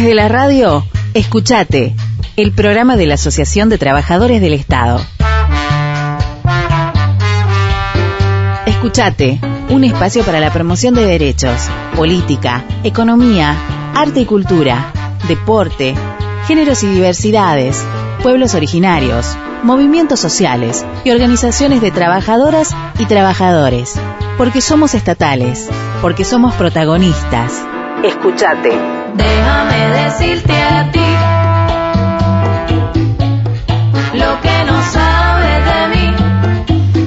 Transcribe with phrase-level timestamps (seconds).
[0.00, 0.82] Desde la radio,
[1.12, 1.94] escuchate,
[2.36, 4.98] el programa de la Asociación de Trabajadores del Estado.
[8.64, 13.54] Escuchate, un espacio para la promoción de derechos, política, economía,
[13.94, 14.90] arte y cultura,
[15.28, 15.94] deporte,
[16.46, 17.84] géneros y diversidades,
[18.22, 24.00] pueblos originarios, movimientos sociales y organizaciones de trabajadoras y trabajadores.
[24.38, 25.68] Porque somos estatales,
[26.00, 27.52] porque somos protagonistas.
[28.02, 28.99] Escuchate.
[29.14, 31.00] Déjame decirte a ti
[34.14, 36.14] lo que no sabes de mí.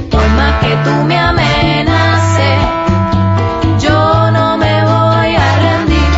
[0.09, 2.59] Por más que tú me amenaces,
[3.79, 6.11] yo no me voy a rendir.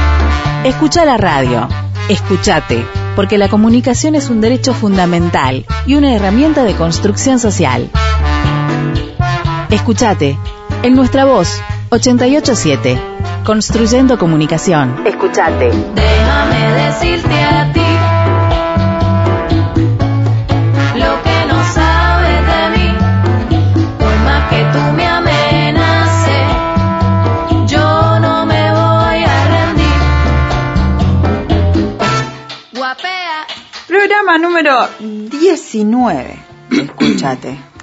[0.66, 1.68] Escucha la radio.
[2.10, 7.90] Escuchate, porque la comunicación es un derecho fundamental y una herramienta de construcción social.
[9.72, 10.38] Escuchate,
[10.84, 13.00] en nuestra voz, 887,
[13.46, 15.06] Construyendo Comunicación.
[15.06, 15.70] Escuchate.
[15.94, 17.80] Déjame decirte a ti
[21.00, 22.88] lo que no sabes de mí.
[24.00, 26.48] Por más que tú me amenaces,
[27.68, 30.02] yo no me voy a rendir.
[32.74, 33.46] Guapea.
[33.88, 36.40] Programa número 19.
[36.72, 37.75] Escúchate.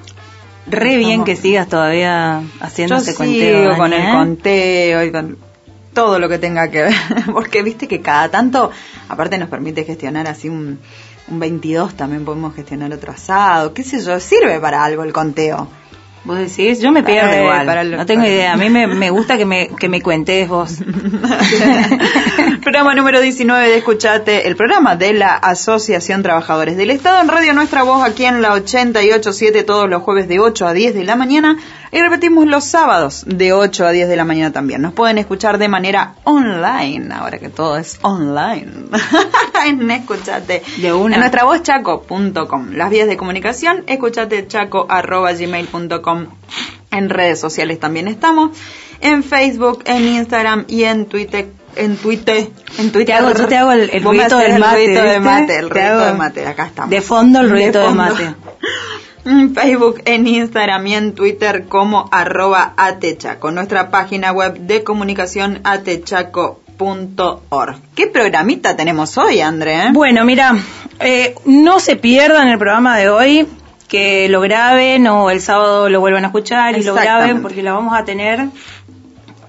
[0.73, 4.11] Re bien que sigas todavía haciendo ese con el ¿eh?
[4.13, 5.37] conteo y con
[5.93, 6.95] todo lo que tenga que ver.
[7.33, 8.71] Porque viste que cada tanto,
[9.09, 10.79] aparte nos permite gestionar así un,
[11.29, 13.75] un 22, también podemos gestionar otro asado.
[13.75, 14.19] ¿Qué sé yo?
[14.19, 15.69] Sirve para algo el conteo.
[16.25, 17.67] Vos decís, yo me pierdo Eh, igual.
[17.67, 18.53] para lo- no tengo para- idea.
[18.53, 20.79] A mí me, me gusta que me, que me cuentes vos.
[22.63, 27.55] programa número 19 de Escuchate, el programa de la Asociación Trabajadores del Estado en Radio
[27.55, 31.17] Nuestra Voz aquí en la 887 todos los jueves de 8 a 10 de la
[31.17, 31.59] mañana
[31.91, 34.81] y repetimos los sábados de 8 a 10 de la mañana también.
[34.81, 38.71] Nos pueden escuchar de manera online, ahora que todo es online.
[39.67, 40.63] en Escuchate.
[40.79, 41.17] De una.
[41.17, 42.71] En nuestra voz chaco.com.
[42.75, 46.27] Las vías de comunicación, escuchate chaco arroba gmail.com.
[46.93, 48.57] En redes sociales también estamos.
[49.01, 51.49] En Facebook, en Instagram y en Twitter.
[51.77, 52.49] En Twitter.
[52.79, 53.07] En Twitter.
[53.07, 54.75] Te hago, yo te hago el, el haces del el mate.
[54.77, 55.21] ruidito de ¿viste?
[55.21, 56.47] mate, el hago de mate.
[56.47, 56.91] Acá estamos.
[56.91, 58.35] De fondo el ruidito de, mate.
[59.25, 63.53] En Facebook, en Instagram y en Twitter como arroba atechaco.
[63.53, 67.77] Nuestra página web de comunicación atechaco.org.
[67.95, 69.93] ¿Qué programita tenemos hoy, André?
[69.93, 70.57] Bueno, mira,
[70.99, 73.47] eh, no se pierdan el programa de hoy,
[73.87, 77.75] que lo graben o el sábado lo vuelvan a escuchar y lo graben porque la
[77.75, 78.49] vamos a tener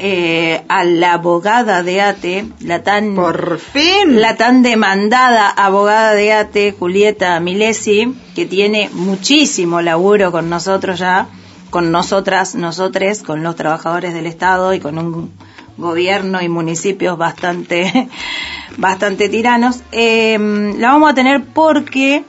[0.05, 4.19] eh, a la abogada de ATE, la tan Por fin.
[4.19, 11.27] la tan demandada abogada de ATE, Julieta Milesi, que tiene muchísimo laburo con nosotros ya,
[11.69, 15.31] con nosotras, nosotres, con los trabajadores del Estado y con un
[15.77, 18.09] gobierno y municipios bastante,
[18.77, 19.83] bastante tiranos.
[19.93, 20.37] Eh,
[20.77, 22.25] la vamos a tener porque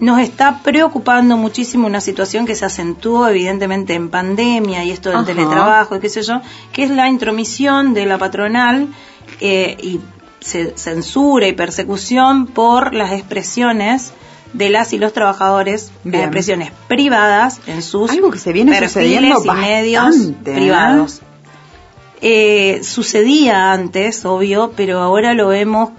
[0.00, 5.18] nos está preocupando muchísimo una situación que se acentuó evidentemente en pandemia y esto del
[5.18, 5.26] Ajá.
[5.26, 6.40] teletrabajo y qué sé yo,
[6.72, 8.88] que es la intromisión de la patronal
[9.40, 10.00] eh, y
[10.40, 14.12] ce- censura y persecución por las expresiones
[14.52, 19.50] de las y los trabajadores, expresiones privadas en sus Algo que se viene perfiles y
[19.50, 20.54] medios bastante, ¿eh?
[20.54, 21.20] privados.
[22.22, 25.90] Eh, sucedía antes, obvio, pero ahora lo vemos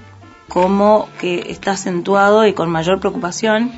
[0.47, 3.71] como que está acentuado y con mayor preocupación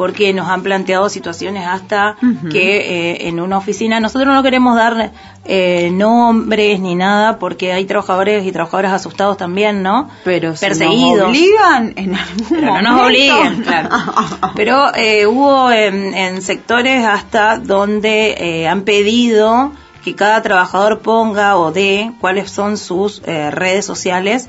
[0.00, 2.16] porque nos han planteado situaciones hasta
[2.50, 5.12] que eh, en una oficina nosotros no queremos dar
[5.44, 10.08] eh, nombres ni nada porque hay trabajadores y trabajadoras asustados también, ¿no?
[10.24, 11.18] Pero si perseguidos.
[11.18, 13.90] nos obligan en algún Pero no nos obliguen, claro.
[14.56, 19.72] Pero eh, hubo en, en sectores hasta donde eh, han pedido
[20.04, 24.48] que cada trabajador ponga o dé cuáles son sus eh, redes sociales,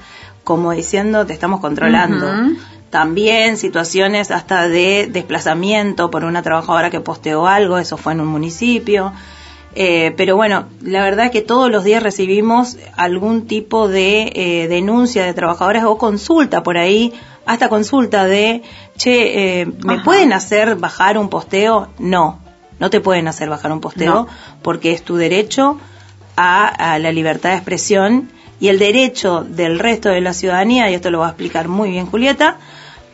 [0.51, 2.27] como diciendo te estamos controlando.
[2.89, 8.27] También situaciones hasta de desplazamiento por una trabajadora que posteó algo, eso fue en un
[8.27, 9.13] municipio.
[9.75, 14.67] Eh, pero bueno, la verdad es que todos los días recibimos algún tipo de eh,
[14.67, 17.13] denuncia de trabajadores o consulta por ahí,
[17.45, 18.61] hasta consulta de,
[18.97, 20.03] che, eh, ¿me Ajá.
[20.03, 21.87] pueden hacer bajar un posteo?
[21.97, 22.39] No,
[22.77, 24.27] no te pueden hacer bajar un posteo No.
[24.61, 25.77] porque es tu derecho
[26.35, 28.29] a, a la libertad de expresión
[28.61, 31.89] y el derecho del resto de la ciudadanía, y esto lo va a explicar muy
[31.89, 32.57] bien Julieta,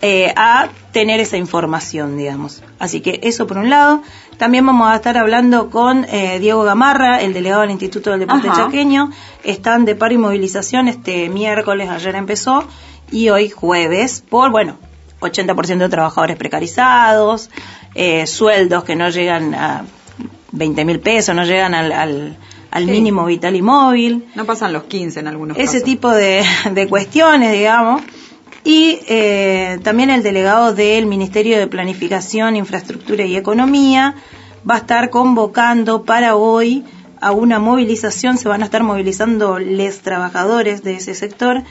[0.02, 2.62] eh, a tener esa información, digamos.
[2.78, 4.04] Así que eso por un lado.
[4.38, 8.50] También vamos a estar hablando con eh, Diego Gamarra, el delegado del Instituto del Deporte
[8.50, 8.66] Ajá.
[8.66, 9.10] Chaqueño.
[9.44, 12.68] Están de paro y movilización este miércoles, ayer empezó,
[13.10, 14.78] y hoy jueves, por, bueno,
[15.22, 17.50] 80% de trabajadores precarizados,
[17.96, 19.86] eh, sueldos que no llegan a
[20.52, 22.38] 20 mil pesos, no llegan al, al,
[22.72, 22.92] al Sí.
[22.92, 25.84] mínimo vital y móvil No pasan los 15 en algunos ese casos.
[25.84, 28.02] tipo de, de cuestiones, digamos.
[28.64, 34.16] y eh, también el delegado del Ministerio de Planificación, Infraestructura y Economía
[34.70, 36.84] va a estar convocando para hoy
[37.22, 41.64] a una movilización, se van a estar movilizando los trabajadores de ese sector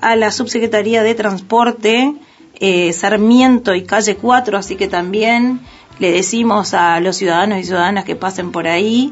[0.00, 2.14] a la Subsecretaría de Transporte,
[2.58, 5.60] eh, Sarmiento y Calle 4, así que también
[6.00, 9.10] le decimos a los ciudadanos y ciudadanas que pasen por ahí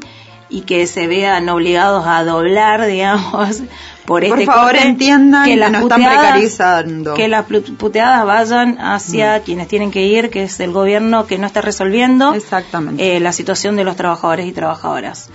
[0.49, 3.61] y que se vean obligados a doblar, digamos,
[4.05, 7.13] por este Por favor, corte, entiendan que las no están puteadas- precarizando.
[7.13, 11.45] que las puteadas vayan hacia quienes tienen que ir, que es el gobierno que no
[11.45, 13.15] está resolviendo Exactamente.
[13.15, 15.29] eh, la situación de los trabajadores y trabajadoras.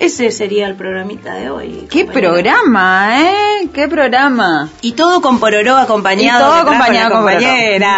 [0.00, 1.86] Ese sería el programita de hoy.
[1.90, 3.68] ¡Qué programa, eh!
[3.72, 4.70] ¡Qué programa!
[4.80, 6.40] Y todo con Pororó acompañado.
[6.40, 7.94] Y todo acompañado compañera.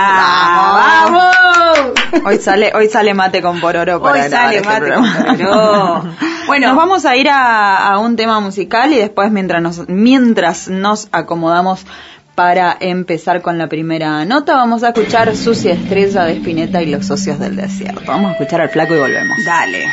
[1.06, 1.22] Pororó.
[1.22, 2.25] ¡Vamos!
[2.26, 5.25] Hoy sale, hoy sale mate con pororo para Hoy sale este mate programa.
[5.26, 6.04] con pororó.
[6.49, 10.66] Bueno, nos vamos a ir a, a un tema musical y después mientras nos, mientras
[10.66, 11.87] nos acomodamos
[12.34, 17.06] para empezar con la primera nota, vamos a escuchar Sucia Estrella de Spinetta y los
[17.06, 18.02] socios del desierto.
[18.06, 19.38] Vamos a escuchar al flaco y volvemos.
[19.46, 19.87] Dale.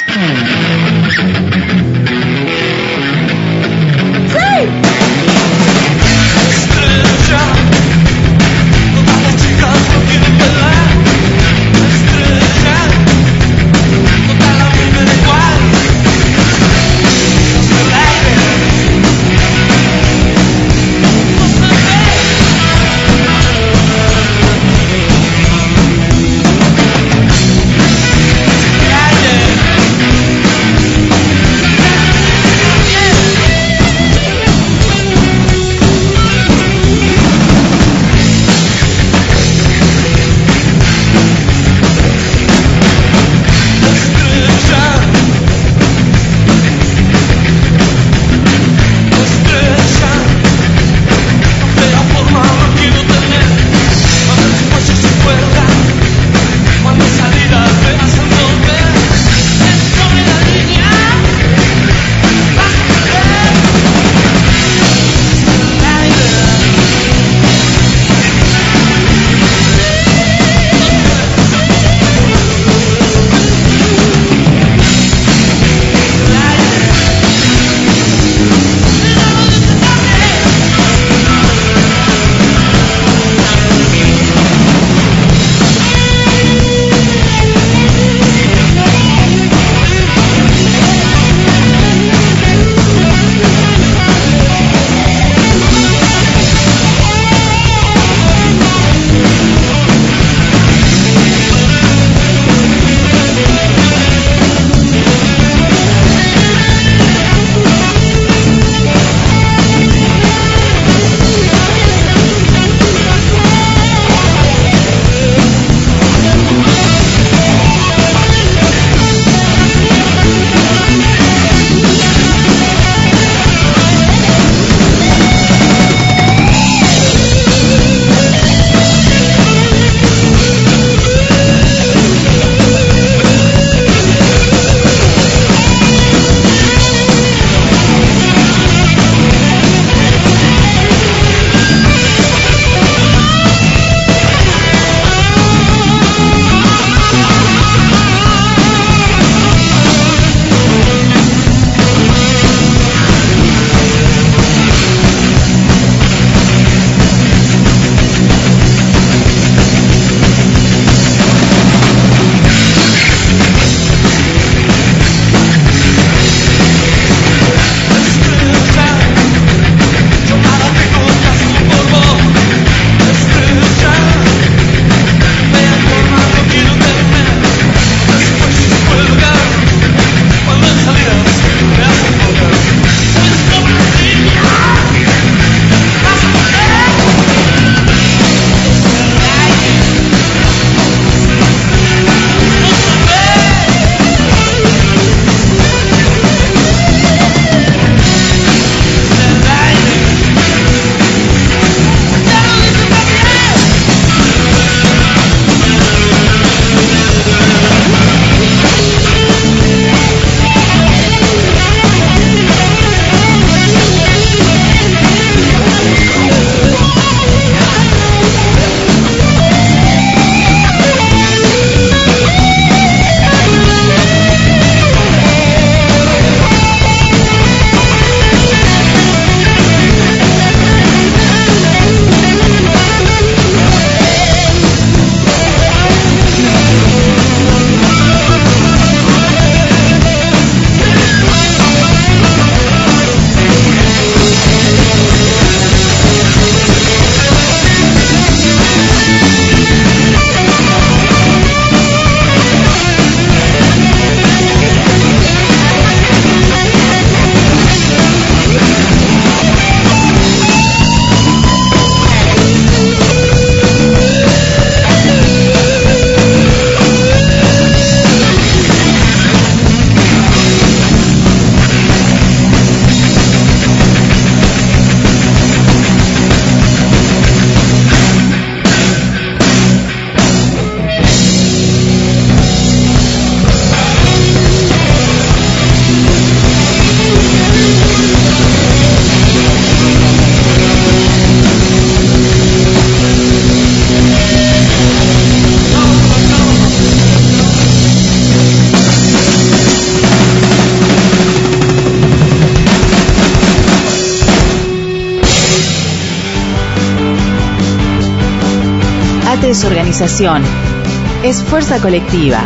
[311.23, 312.39] Es fuerza colectiva.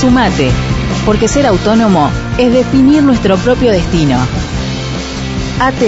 [0.00, 0.50] Sumate,
[1.04, 4.16] porque ser autónomo es definir nuestro propio destino.
[5.60, 5.82] AT,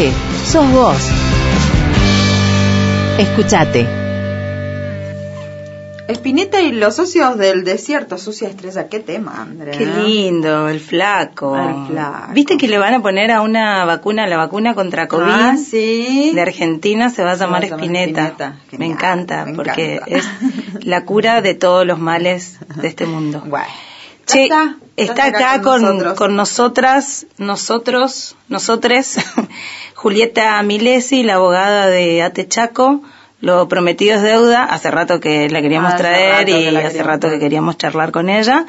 [0.46, 0.98] sos vos.
[3.18, 4.03] Escuchate.
[6.06, 9.72] Espineta y los socios del desierto, sucia estrella, qué tema, Andrea.
[9.76, 11.56] Qué lindo, el flaco.
[11.56, 12.32] El flaco.
[12.34, 16.32] ¿Viste que le van a poner a una vacuna, la vacuna contra COVID Ah, sí.
[16.34, 18.26] de Argentina se va a va llamar a llamar Espineta?
[18.28, 18.56] Spinetta.
[18.72, 20.16] Me encanta, me porque encanta.
[20.16, 23.42] es la cura de todos los males de este mundo.
[23.48, 23.66] Bueno.
[24.26, 24.48] Che,
[24.96, 26.14] está, ya acá con, nosotros.
[26.14, 29.18] con nosotras, nosotros, nosotres,
[29.94, 33.02] Julieta Milesi, la abogada de Ate Chaco.
[33.44, 34.64] Lo prometido es deuda.
[34.64, 38.30] Hace rato que la queríamos traer que y hace queríamos rato que queríamos charlar con
[38.30, 38.64] ella.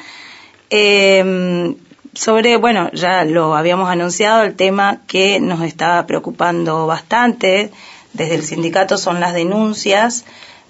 [0.69, 1.75] Eh,
[2.13, 7.71] sobre, bueno, ya lo habíamos anunciado, el tema que nos está preocupando bastante
[8.11, 10.25] desde el sindicato son las denuncias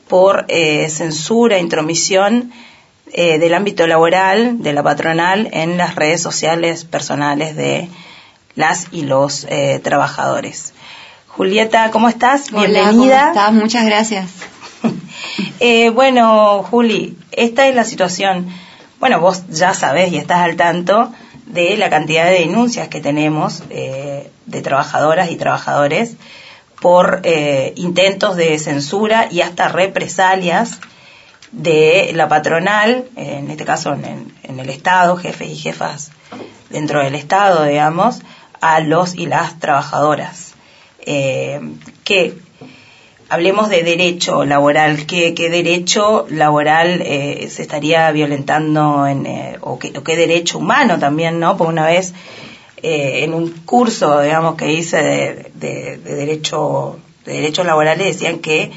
[0.07, 2.51] por eh, censura, intromisión
[3.12, 7.89] eh, del ámbito laboral, de la patronal, en las redes sociales personales de
[8.53, 10.75] las y los eh, trabajadores.
[11.35, 12.45] Julieta, ¿cómo estás?
[12.53, 13.19] Hola, Bienvenida.
[13.19, 13.53] ¿cómo estás?
[13.53, 14.29] Muchas gracias.
[15.59, 18.47] Eh, bueno, Juli, esta es la situación.
[18.99, 21.11] Bueno, vos ya sabés y estás al tanto
[21.45, 26.15] de la cantidad de denuncias que tenemos eh, de trabajadoras y trabajadores
[26.79, 30.79] por eh, intentos de censura y hasta represalias
[31.51, 36.11] de la patronal, en este caso en, en el Estado, jefes y jefas
[36.69, 38.21] dentro del Estado, digamos,
[38.61, 40.44] a los y las trabajadoras.
[41.05, 41.59] Eh,
[42.03, 42.33] que
[43.29, 49.77] hablemos de derecho laboral, ¿qué, qué derecho laboral eh, se estaría violentando en, eh, o,
[49.79, 51.57] qué, derecho humano también, ¿no?
[51.57, 52.13] Por una vez
[52.83, 58.38] eh, en un curso, digamos, que hice de, de- de derecho de derechos laborales decían
[58.39, 58.71] que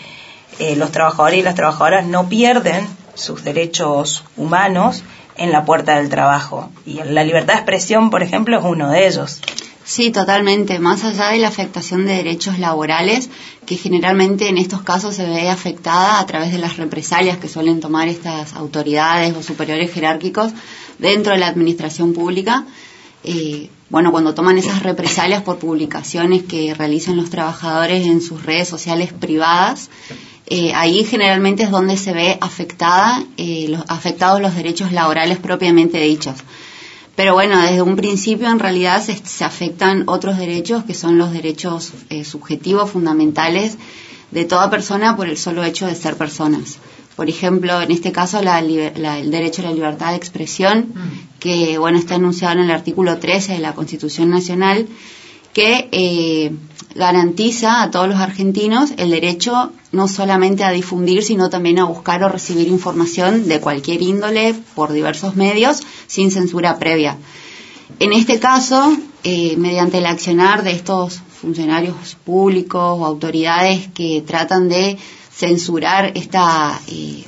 [0.59, 5.03] eh, los trabajadores y las trabajadoras no pierden sus derechos humanos
[5.37, 9.07] en la puerta del trabajo y la libertad de expresión, por ejemplo, es uno de
[9.07, 9.41] ellos.
[9.89, 10.81] Sí, totalmente.
[10.81, 13.31] Más allá de la afectación de derechos laborales,
[13.65, 17.81] que generalmente en estos casos se ve afectada a través de las represalias que suelen
[17.81, 20.53] tomar estas autoridades o superiores jerárquicos
[20.99, 22.67] dentro de la administración pública.
[23.25, 28.69] Eh, bueno, cuando toman esas represalias por publicaciones que realizan los trabajadores en sus redes
[28.69, 29.89] sociales privadas,
[30.49, 35.99] eh, ahí generalmente es donde se ve afectada, eh, los, afectados los derechos laborales propiamente
[35.99, 36.37] dichos.
[37.19, 41.33] Pero bueno, desde un principio en realidad se, se afectan otros derechos que son los
[41.33, 43.77] derechos eh, subjetivos fundamentales
[44.31, 46.79] de toda persona por el solo hecho de ser personas.
[47.17, 50.77] Por ejemplo, en este caso la la- el derecho a la libertad de expresión,
[51.41, 54.87] que bueno está enunciado en el artículo 13 de la Constitución Nacional,
[55.53, 56.53] que eh,
[56.95, 62.23] garantiza a todos los argentinos el derecho no solamente a difundir, sino también a buscar
[62.25, 67.17] o recibir información de cualquier índole por diversos medios sin censura previa.
[68.01, 74.69] En este caso, eh, mediante el accionar de estos funcionarios públicos o autoridades que tratan
[74.69, 74.99] de
[75.33, 77.25] censurar esta, eh,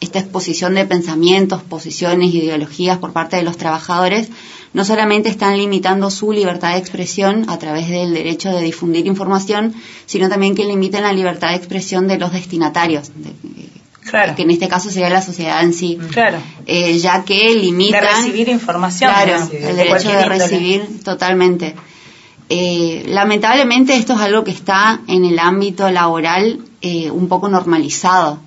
[0.00, 4.28] esta exposición de pensamientos, posiciones, ideologías por parte de los trabajadores,
[4.72, 9.74] no solamente están limitando su libertad de expresión a través del derecho de difundir información,
[10.06, 13.68] sino también que limitan la libertad de expresión de los destinatarios, de-
[14.08, 14.34] Claro.
[14.34, 16.38] que en este caso sería la sociedad en sí, Claro.
[16.66, 19.10] eh, ya que De limitan recibir información.
[19.12, 20.38] Claro, el derecho de índole.
[20.38, 21.74] recibir totalmente.
[22.48, 28.38] Eh, lamentablemente esto es algo que está en el ámbito laboral eh, un poco normalizado.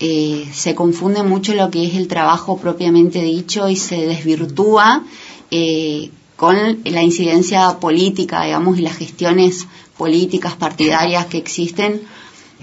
[0.00, 5.02] Eh, se confunde mucho lo que es el trabajo propiamente dicho y se desvirtúa
[5.50, 12.00] eh, con la incidencia política, digamos, y las gestiones políticas partidarias que existen.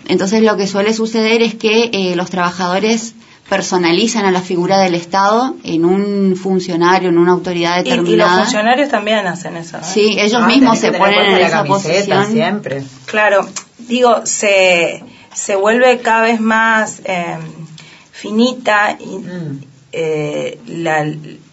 [0.08, 3.16] Entonces lo que suele suceder es que eh, los trabajadores
[3.50, 7.98] personalizan a la figura del Estado en un funcionario, en una autoridad Y, y los
[8.06, 8.44] determinada.
[8.44, 9.78] funcionarios también hacen eso.
[9.78, 9.82] ¿eh?
[9.84, 12.32] Sí, ellos Ah, mismos se ponen en esa camiseta posición.
[12.32, 12.84] siempre.
[13.06, 13.46] Claro,
[13.78, 15.04] digo, se,
[15.36, 17.38] se vuelve cada vez más eh,
[18.12, 19.62] finita y, Mm.
[19.92, 21.02] eh, la-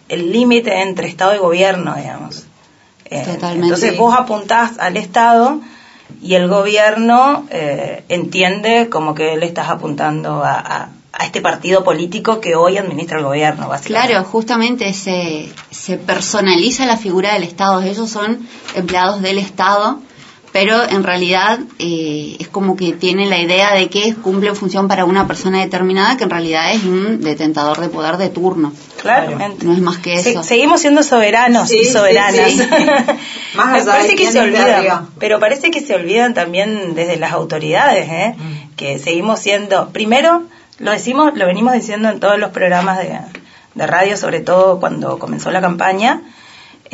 [0.09, 2.45] el límite entre Estado y gobierno, digamos.
[3.05, 3.67] Eh, Totalmente.
[3.67, 5.59] Entonces vos apuntás al Estado
[6.21, 11.83] y el gobierno eh, entiende como que le estás apuntando a, a- a este partido
[11.83, 14.13] político que hoy administra el gobierno, básicamente.
[14.13, 17.81] Claro, justamente se, se personaliza la figura del Estado.
[17.83, 19.99] Ellos son empleados del Estado
[20.53, 25.03] pero en realidad eh, es como que tiene la idea de que cumple función para
[25.03, 28.71] una persona determinada que en realidad es un detentador de poder de turno.
[29.01, 29.37] Claro.
[29.63, 30.43] No es más que Se- eso.
[30.43, 32.51] seguimos siendo soberanos Sí, y sí, soberanas.
[32.51, 32.61] sí.
[33.55, 37.33] Más Me allá parece que se olvidan, pero parece que se olvidan también desde las
[37.33, 38.35] autoridades, ¿eh?
[38.37, 38.75] Mm.
[38.75, 40.43] que seguimos siendo, primero,
[40.79, 43.19] lo decimos, lo venimos diciendo en todos los programas de,
[43.75, 46.21] de radio, sobre todo cuando comenzó la campaña,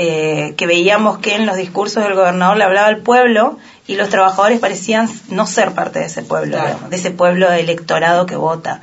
[0.01, 4.07] eh, que veíamos que en los discursos del gobernador le hablaba al pueblo y los
[4.07, 6.67] trabajadores parecían no ser parte de ese pueblo, Claro.
[6.67, 8.79] digamos, de ese pueblo electorado que vota.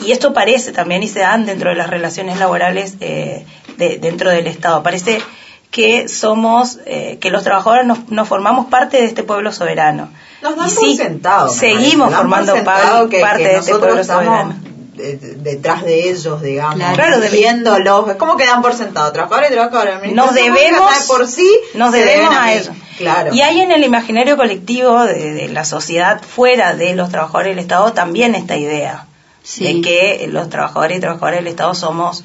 [0.00, 3.46] Y esto parece también, y se dan dentro de las relaciones laborales eh,
[3.76, 5.22] de- dentro del Estado, parece
[5.70, 10.08] que somos, eh, que los trabajadores nos, nos formamos parte de este pueblo soberano.
[10.42, 11.48] Nos dan Y por sí, sentado.
[11.50, 14.54] seguimos formando sentado pa- que- parte que de este pueblo soberano.
[14.94, 16.76] De- de- detrás de ellos, digamos.
[16.94, 17.20] Claro.
[17.30, 18.08] Viéndolos.
[18.10, 19.12] Es como que dan por sentado.
[19.12, 20.12] Trabajadores y trabajadores.
[20.12, 22.74] Nos debemos, de por sí, nos debemos a ellos.
[22.98, 23.34] Claro.
[23.34, 27.58] Y hay en el imaginario colectivo de, de la sociedad fuera de los trabajadores del
[27.60, 29.06] Estado también esta idea
[29.42, 29.64] Sí.
[29.64, 32.22] de que los trabajadores y trabajadoras del Estado somos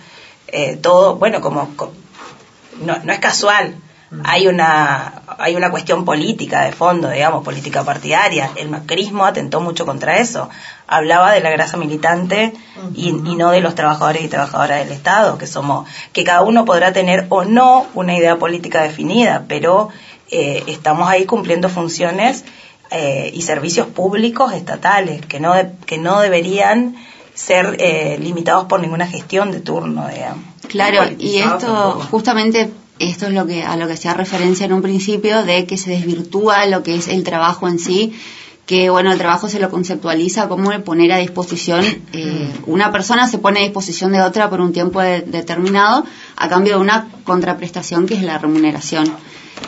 [0.50, 1.92] eh, todo, bueno, como co-
[2.82, 3.76] no, no es casual.
[4.24, 8.50] Hay una hay una cuestión política de fondo, digamos, política partidaria.
[8.56, 10.50] El macrismo atentó mucho contra eso.
[10.88, 12.54] Hablaba de la grasa militante
[12.96, 16.64] y, y no de los trabajadores y trabajadoras del Estado, que somos que cada uno
[16.64, 19.90] podrá tener o no una idea política definida, pero
[20.32, 22.46] eh, estamos ahí cumpliendo funciones
[22.92, 26.96] eh, y servicios públicos estatales que no de- que no deberían
[27.34, 30.46] ser eh, limitados por ninguna gestión de turno, digamos.
[30.70, 34.82] Claro, y esto justamente esto es lo que a lo que hacía referencia en un
[34.82, 38.14] principio de que se desvirtúa lo que es el trabajo en sí,
[38.66, 43.28] que bueno, el trabajo se lo conceptualiza como el poner a disposición eh, una persona
[43.30, 46.04] se pone a disposición de otra por un tiempo de- determinado
[46.36, 49.14] a cambio de una contraprestación que es la remuneración.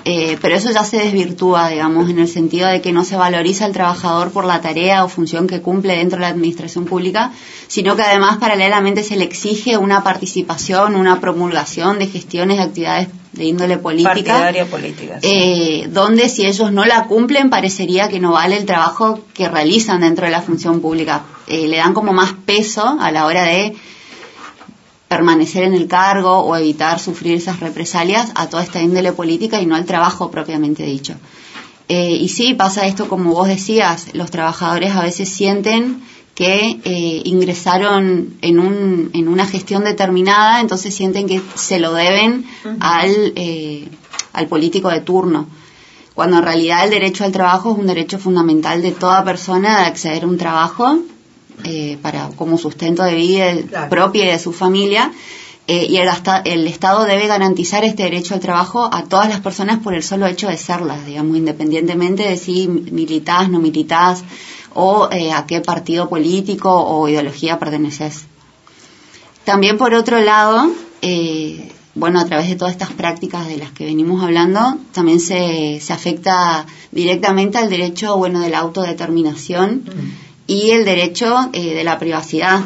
[0.06, 3.66] Eh, pero eso ya se desvirtúa, digamos, en el sentido de que no se valoriza
[3.66, 7.32] al trabajador por la tarea o función que cumple dentro de la administración pública,
[7.68, 13.08] sino que además paralelamente se le exige una participación, una promulgación de gestiones de actividades
[13.32, 15.20] de índole política, Partidaria política.
[15.22, 15.28] sí.
[15.32, 20.02] eh, donde si ellos no la cumplen parecería que no vale el trabajo que realizan
[20.02, 21.24] dentro de la función pública.
[21.48, 23.76] Eh, le dan como más peso a la hora de
[25.08, 29.66] permanecer en el cargo o evitar sufrir esas represalias a toda esta índole política y
[29.66, 31.16] no al trabajo propiamente dicho.
[31.88, 36.04] Eh, y sí, pasa esto como vos decías, los trabajadores a veces sienten
[36.40, 42.46] que eh, ingresaron en, un, en una gestión determinada, entonces sienten que se lo deben
[42.80, 43.90] al, eh,
[44.32, 45.48] al político de turno,
[46.16, 49.86] cuando en realidad el derecho al trabajo es un derecho fundamental de toda persona de
[49.88, 51.00] acceder a un trabajo
[51.66, 53.90] eh, para como sustento de vida Claro.
[53.90, 55.12] propia y de su familia.
[55.68, 59.40] eh, y el, hasta- el Estado debe garantizar este derecho al trabajo a todas las
[59.42, 64.24] personas por el solo hecho de serlas, digamos, independientemente de si militás, no militás,
[64.82, 68.24] o eh, a qué partido político o ideología perteneces.
[69.44, 73.84] También por otro lado, eh, bueno, a través de todas estas prácticas de las que
[73.84, 79.84] venimos hablando, también se, se afecta directamente al derecho, bueno, de la autodeterminación
[80.48, 82.62] y el derecho eh, de la privacidad.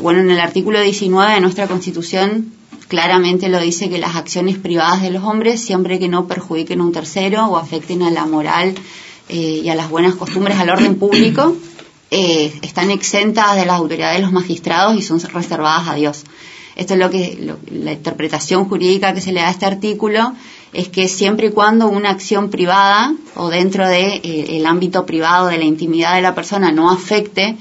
[0.00, 2.52] Bueno, en el artículo 19 de nuestra Constitución
[2.88, 6.84] claramente lo dice que las acciones privadas de los hombres, siempre que no perjudiquen a
[6.84, 8.74] un tercero o afecten a la moral
[9.28, 11.56] eh, y a las buenas costumbres al orden público,
[12.10, 16.24] eh, están exentas de las autoridades de los magistrados y son reservadas a Dios.
[16.76, 20.32] Esto es lo que lo- la interpretación jurídica que se le da a este artículo
[20.72, 25.46] es que siempre y cuando una acción privada o dentro de eh, el ámbito privado
[25.46, 27.56] de la intimidad de la persona no afecte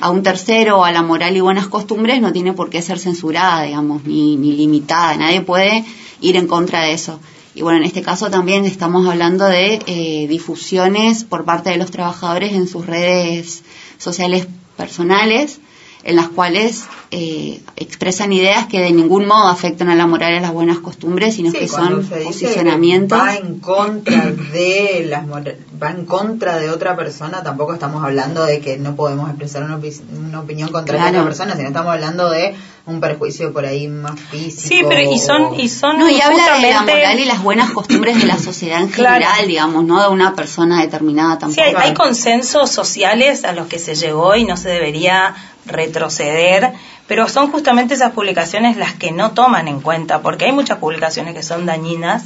[0.00, 2.98] a un tercero o a la moral y buenas costumbres no tiene por qué ser
[2.98, 5.16] censurada, digamos, ni, ni limitada.
[5.16, 5.84] Nadie puede
[6.20, 7.20] ir en contra de eso.
[7.54, 11.92] Y bueno, en este caso también estamos hablando de eh, difusiones por parte de los
[11.92, 13.62] trabajadores en sus redes
[13.96, 15.60] sociales personales,
[16.04, 20.36] en las cuales eh, expresan ideas que de ningún modo afectan a la moral y
[20.36, 23.18] a las buenas costumbres, sino Sí, que son se dice posicionamientos.
[23.18, 28.60] Va en contra de las va en contra de otra persona, tampoco estamos hablando de
[28.60, 31.10] que no podemos expresar una, opi- una opinión contra Claro.
[31.18, 32.54] otra persona, sino estamos hablando de
[32.86, 34.68] un perjuicio por ahí más físico.
[34.68, 37.42] Sí, pero y son y son No, y habla de la justamente- moral y las
[37.42, 39.24] buenas costumbres de la sociedad en Claro.
[39.24, 41.62] general, digamos, no de una persona determinada Sí, tampoco.
[41.62, 45.34] hay, hay consensos sociales a los que se llegó y no se debería
[45.66, 46.72] retroceder,
[47.06, 51.34] pero son justamente esas publicaciones las que no toman en cuenta, porque hay muchas publicaciones
[51.34, 52.24] que son dañinas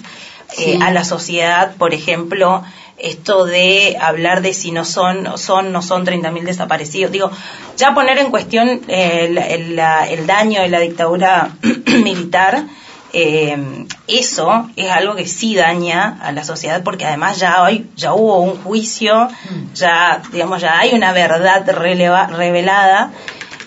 [0.58, 2.62] eh, a la sociedad, por ejemplo,
[2.96, 7.12] esto de hablar de si no son, son, no son 30.000 desaparecidos.
[7.12, 7.30] Digo,
[7.76, 11.50] ya poner en cuestión eh, el, el- el daño de la dictadura
[11.86, 12.64] militar
[13.12, 18.12] eh, eso es algo que sí daña a la sociedad porque además ya hoy ya
[18.12, 19.28] hubo un juicio,
[19.74, 23.10] ya digamos ya hay una verdad releva- revelada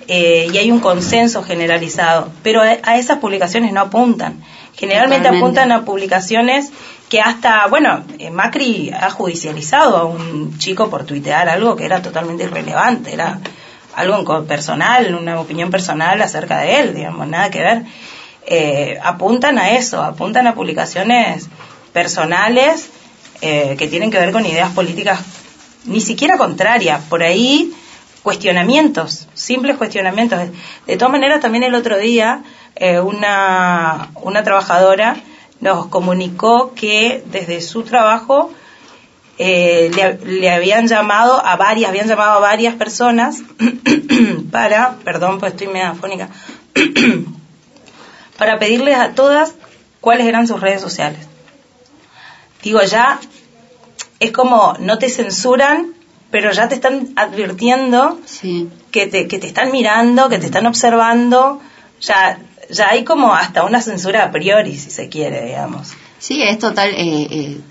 [0.08, 4.44] eh, y hay un consenso generalizado, pero a, a esas publicaciones no apuntan.
[4.76, 5.46] Generalmente Totalmente.
[5.46, 6.72] apuntan a publicaciones
[7.10, 12.02] que hasta, bueno, eh, Macri ha judicializado a un chico por tuitear algo que era
[12.02, 13.40] totalmente irrelevante, era
[13.96, 17.84] algo personal, una opinión personal acerca de él, digamos, nada que ver.
[18.46, 21.48] Eh, apuntan a eso, apuntan a publicaciones
[21.94, 22.90] personales
[23.42, 25.20] eh, que tienen que ver con ideas políticas
[25.86, 27.74] ni siquiera contrarias, por ahí
[28.24, 30.40] cuestionamientos, simples cuestionamientos.
[30.86, 32.44] De todas maneras, también el otro día
[32.76, 35.18] eh, una, una trabajadora
[35.60, 38.52] nos comunicó que desde su trabajo
[39.38, 39.92] eh,
[40.26, 43.42] le, habían llamado a varias, habían llamado a varias personas
[44.52, 46.30] para, perdón, pues estoy media afónica,
[48.42, 49.54] para pedirles a todas
[50.00, 51.20] cuáles eran sus redes sociales.
[52.64, 53.20] Digo, ya
[54.20, 55.94] es como no te censuran,
[56.32, 58.68] pero ya te están advirtiendo Sí.
[58.90, 61.62] que te, que te están mirando, que te están observando,
[62.02, 62.40] ya,
[62.72, 65.90] ya hay como hasta una censura a priori, si se quiere, digamos.
[66.18, 66.90] Sí, es total.
[66.96, 67.62] eh, eh,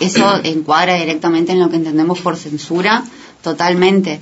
[0.00, 3.04] eso encuadra directamente en lo que entendemos por censura,
[3.42, 4.20] totalmente.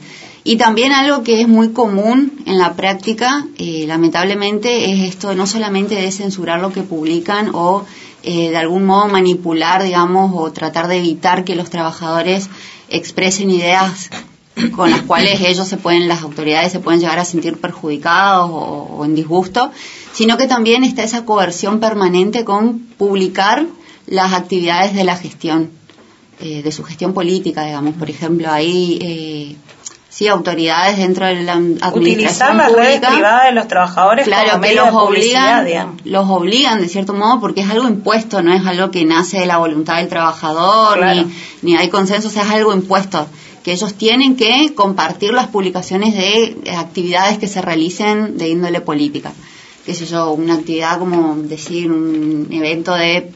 [0.48, 5.46] Y también algo que es muy común en la práctica, eh, lamentablemente, es esto no
[5.46, 7.84] solamente de censurar lo que publican o
[8.22, 12.48] eh, de algún modo manipular, digamos, o tratar de evitar que los trabajadores
[12.88, 14.08] expresen ideas
[14.74, 19.04] con las cuales ellos se pueden, las autoridades se pueden llegar a sentir perjudicados o,
[19.04, 19.70] en disgusto,
[20.14, 23.66] sino que también está esa coerción permanente con publicar
[24.06, 25.68] las actividades de la gestión,
[26.40, 27.96] eh, de su gestión política, digamos.
[27.96, 29.56] Por ejemplo, hay eh,
[30.18, 34.50] sí autoridades dentro de la administración Utilizar las pública redes privadas de los trabajadores claro
[34.50, 36.06] como que medio los de obligan digamos.
[36.06, 39.46] los obligan de cierto modo porque es algo impuesto no es algo que nace de
[39.46, 41.22] la voluntad del trabajador Claro.
[41.62, 43.28] ni, ni hay consenso o sea, es algo impuesto
[43.62, 49.30] que ellos tienen que compartir las publicaciones de actividades que se realicen de índole política
[49.86, 53.30] qué sé yo una actividad como decir un evento de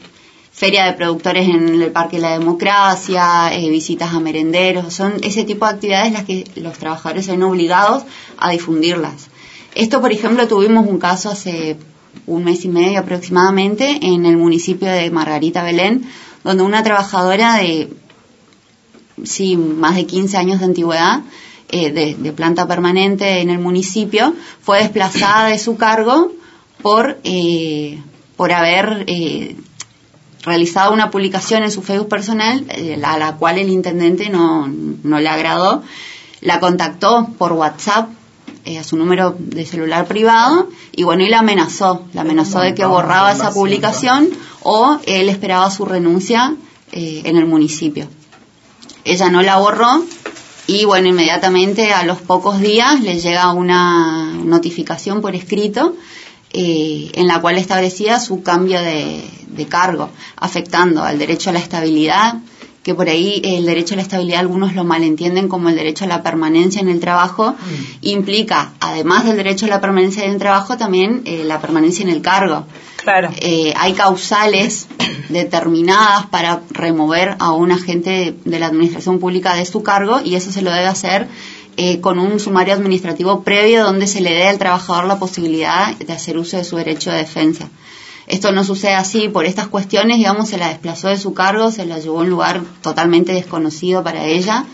[0.53, 5.43] feria de productores en el Parque de la Democracia, eh, visitas a merenderos, son ese
[5.43, 8.03] tipo de actividades las que los trabajadores son obligados
[8.37, 9.29] a difundirlas.
[9.73, 11.77] Esto, por ejemplo, tuvimos un caso hace
[12.27, 16.07] un mes y medio aproximadamente en el municipio de Margarita Belén,
[16.43, 17.91] donde una trabajadora de,
[19.23, 21.21] sí, más de 15 años de antigüedad,
[21.69, 26.31] eh, de, planta permanente en el municipio, fue desplazada de su cargo
[26.83, 27.99] por, eh,
[28.35, 29.05] por haber
[30.43, 35.19] realizado una publicación en su Facebook personal eh, a la cual el intendente no, no
[35.19, 35.83] le agradó.
[36.41, 38.09] La contactó por WhatsApp
[38.65, 42.05] eh, a su número de celular privado y bueno, y la amenazó.
[42.13, 44.29] La amenazó de que borraba esa publicación
[44.61, 46.55] o él esperaba su renuncia
[46.91, 48.07] eh, en el municipio.
[49.05, 50.03] Ella no la borró
[50.67, 55.95] y bueno, inmediatamente a los pocos días le llega una notificación por escrito
[56.53, 61.59] eh, en la cual establecía su cambio de, de cargo, afectando al derecho a la
[61.59, 62.35] estabilidad,
[62.83, 66.07] que por ahí el derecho a la estabilidad algunos lo malentienden como el derecho a
[66.07, 67.55] la permanencia en el trabajo,
[68.01, 72.09] implica, además del derecho a la permanencia en el trabajo, también eh, la permanencia en
[72.09, 72.65] el cargo.
[72.97, 73.31] Claro.
[73.37, 74.87] Eh, hay causales
[75.29, 80.35] determinadas para remover a un agente de, de la administración pública de su cargo y
[80.35, 81.27] eso se lo debe hacer
[81.77, 86.13] eh, con un sumario administrativo previo donde se le dé al trabajador la posibilidad de
[86.13, 87.69] hacer uso de su derecho de defensa.
[88.27, 91.85] Esto no sucede así, por estas cuestiones, digamos, se la desplazó de su cargo, se
[91.85, 94.65] la llevó a un lugar totalmente desconocido para ella.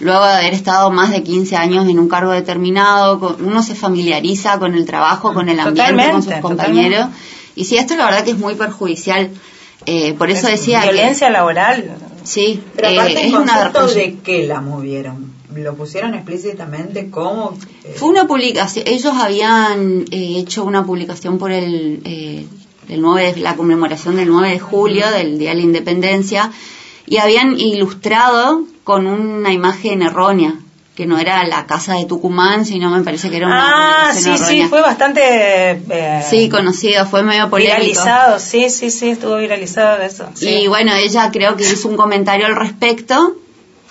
[0.00, 3.74] Luego de haber estado más de 15 años en un cargo determinado, con- uno se
[3.76, 6.98] familiariza con el trabajo, con el ambiente, con sus compañeros.
[7.06, 7.18] totalmente.
[7.54, 9.30] Y sí, esto la verdad que es muy perjudicial.
[9.86, 11.92] Eh, por eso decía que- Violencia laboral.
[12.24, 15.32] sí, Pero eh, es ¿el una concepto de qué la movieron?
[15.62, 17.56] ¿Lo pusieron explícitamente como...?
[17.84, 22.46] eh, Fue una publicación, ellos habían eh, hecho una publicación por el, eh,
[22.88, 26.50] el 9 de- la conmemoración del 9 de julio, del Día de la Independencia,
[27.06, 30.54] y habían ilustrado con una imagen errónea,
[30.94, 34.38] que no era la casa de Tucumán, sino me parece que era una Ah, sí,
[34.38, 37.76] sí, fue bastante eh, Sí, conocido, fue medio polémico.
[37.78, 38.38] viralizado.
[38.38, 40.26] Sí, sí, sí, estuvo viralizado eso.
[40.34, 40.48] sí.
[40.48, 43.36] Y bueno, ella creo que hizo un comentario al respecto.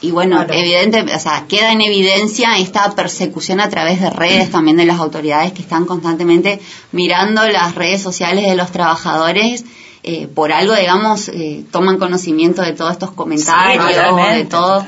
[0.05, 0.53] Y bueno, Claro.
[0.53, 4.99] evidente, o sea, queda en evidencia esta persecución a través de redes también de las
[4.99, 6.59] autoridades que están constantemente
[6.91, 9.63] mirando las redes sociales de los trabajadores.
[10.07, 14.85] eh, por algo, digamos, eh, toman conocimiento de todos estos comentarios, Sí, de todo.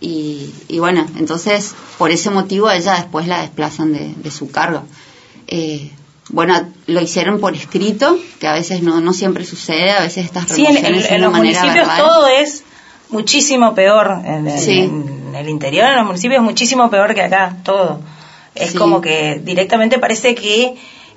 [0.00, 4.84] Y, y bueno, entonces, por ese motivo, ella después la desplazan de, de su cargo.
[5.48, 5.90] Eh,
[6.28, 6.54] bueno,
[6.86, 10.64] lo hicieron por escrito, que a veces no, no siempre sucede, a veces estas Sí,
[10.64, 11.98] en, en- en de los manera municipios verbal.
[11.98, 12.62] todo es
[13.12, 14.18] muchísimo peor.
[14.24, 14.80] En, en- Sí.
[14.80, 18.00] en el interior, en los municipios, es muchísimo peor que acá, todo.
[18.54, 18.78] Es Sí.
[18.78, 20.74] como que directamente parece que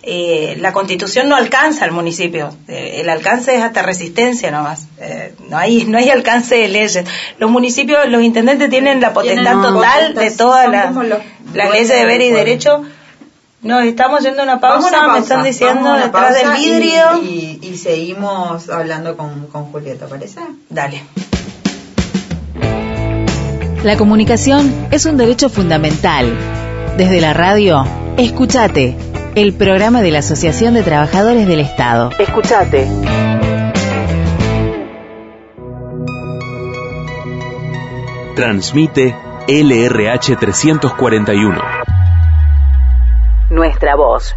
[0.08, 2.50] eh, la constitución no alcanza al municipio.
[2.68, 4.86] Eh, el alcance es hasta resistencia nomás.
[5.00, 7.04] Eh, no hay no hay alcance de leyes.
[7.40, 11.88] Los municipios, los intendentes tienen la potestad Tienen total de todas las las dueños leyes
[11.88, 12.84] de deber y derecho.
[13.64, 16.70] Nos estamos yendo a una pausa, una me están pausa, diciendo detrás del pausa y-
[16.70, 17.04] vidrio.
[17.24, 20.40] Y, y seguimos hablando con, con Julieta, ¿parece?
[20.70, 21.02] Dale.
[23.86, 26.36] La comunicación es un derecho fundamental.
[26.98, 27.86] Desde la radio,
[28.18, 28.98] escúchate,
[29.36, 32.10] el programa de la Asociación de Trabajadores del Estado.
[32.18, 32.88] Escúchate.
[38.36, 39.16] Transmite
[39.48, 41.62] LRH 341.
[43.52, 44.36] Nuestra voz.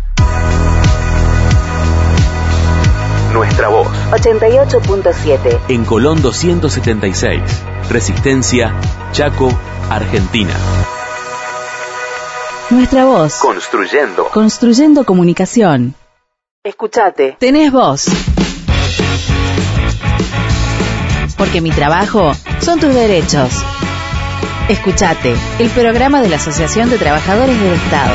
[3.38, 3.86] Nuestra voz.
[4.10, 5.60] 88.7.
[5.68, 7.40] En Colón 276.
[7.88, 8.74] Resistencia,
[9.12, 9.56] Chaco,
[9.88, 10.54] Argentina.
[12.68, 13.34] Nuestra voz.
[13.36, 14.26] Construyendo.
[14.30, 15.94] Construyendo comunicación.
[16.64, 17.36] Escúchate.
[17.38, 18.06] Tenés voz.
[21.36, 23.52] Porque mi trabajo son tus derechos.
[24.68, 28.14] Escúchate, el programa de la Asociación de Trabajadores del Estado.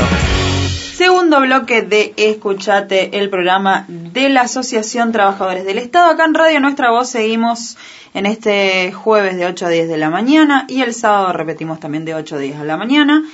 [0.96, 6.08] Segundo bloque de Escuchate, el programa de la Asociación Trabajadores del Estado.
[6.08, 7.76] Acá en Radio Nuestra Voz seguimos
[8.14, 12.04] en este jueves de 8 a 10 de la mañana y el sábado repetimos también
[12.04, 13.24] de 8 a 10 de la mañana.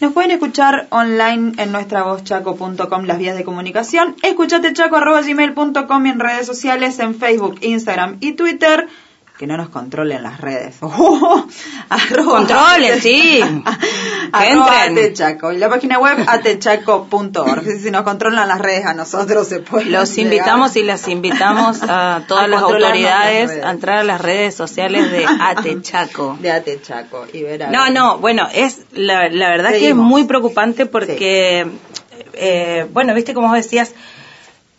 [0.00, 4.16] Nos pueden escuchar online en nuestra vozchaco.com, las vías de comunicación.
[4.22, 8.88] Escuchatechaco.gmail.com y en redes sociales, en Facebook, Instagram y Twitter.
[9.38, 10.76] Que no nos controlen las redes.
[11.88, 13.40] Arroba Controlen, sí.
[14.32, 15.52] Arroba atechaco.
[15.52, 17.64] Y la página web atechaco.org.
[17.82, 19.86] Si nos controlan las redes a nosotros se puede.
[19.86, 24.20] Los invitamos y las invitamos a todas A las autoridades las a entrar a las
[24.20, 26.36] redes sociales de Atechaco.
[26.40, 27.26] De Atechaco.
[27.32, 27.70] Y verá.
[27.70, 30.06] No, no, bueno, es la, la verdad que es Seguimos.
[30.06, 31.66] muy preocupante porque,
[32.34, 33.92] eh, bueno, viste como vos decías,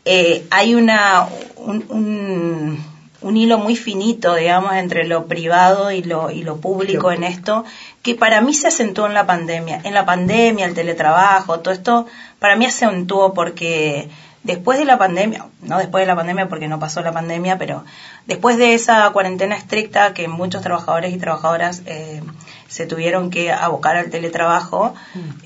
[0.06, 2.95] eh, hay una un, un,
[3.26, 7.66] un hilo muy finito, digamos, entre lo privado y lo, y lo público en esto,
[8.04, 9.82] que para mí se acentuó en la pandemia.
[9.84, 12.06] En la pandemia, el teletrabajo, todo esto,
[12.38, 14.10] para mí acentuó porque
[14.44, 17.84] después de la pandemia, no después de la pandemia porque no pasó la pandemia, pero
[18.28, 22.22] después de esa cuarentena estricta que muchos trabajadores y trabajadoras eh,
[22.68, 24.94] se tuvieron que abocar al teletrabajo,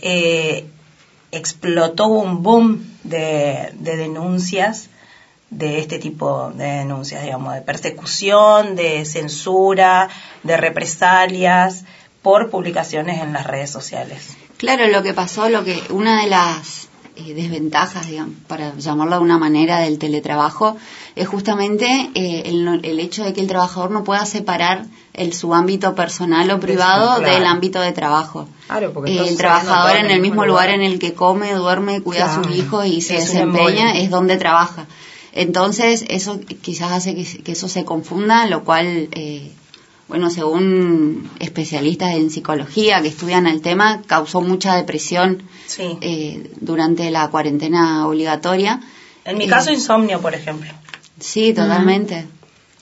[0.02, 0.66] eh,
[1.32, 4.90] explotó un boom de, de denuncias
[5.50, 10.10] de este tipo de denuncias, digamos, de persecución, de censura,
[10.44, 11.86] de represalias
[12.22, 14.38] por publicaciones en las redes sociales.
[14.58, 19.22] Claro, lo que pasó, lo que una de las eh, desventajas, digamos, para llamarlo de
[19.22, 20.78] una manera, del teletrabajo,
[21.16, 25.96] es justamente eh, el, hecho de que el trabajador no pueda separar el su ámbito
[25.96, 27.34] personal o privado claro.
[27.34, 28.48] del ámbito de trabajo.
[28.68, 32.26] Claro, porque Eh, el trabajador en el mismo lugar en el que come, duerme, cuida
[32.26, 34.86] a sus hijos y se Es desempeña es donde trabaja.
[35.42, 39.52] Entonces, eso quizás hace que, que eso se confunda, lo cual, eh,
[40.10, 45.98] bueno, según especialistas en psicología que estudian el tema, causó mucha depresión Sí.
[46.02, 48.82] eh, durante la cuarentena obligatoria.
[49.24, 50.70] en mi eh, caso, insomnio, por ejemplo.
[51.20, 52.26] Sí, totalmente.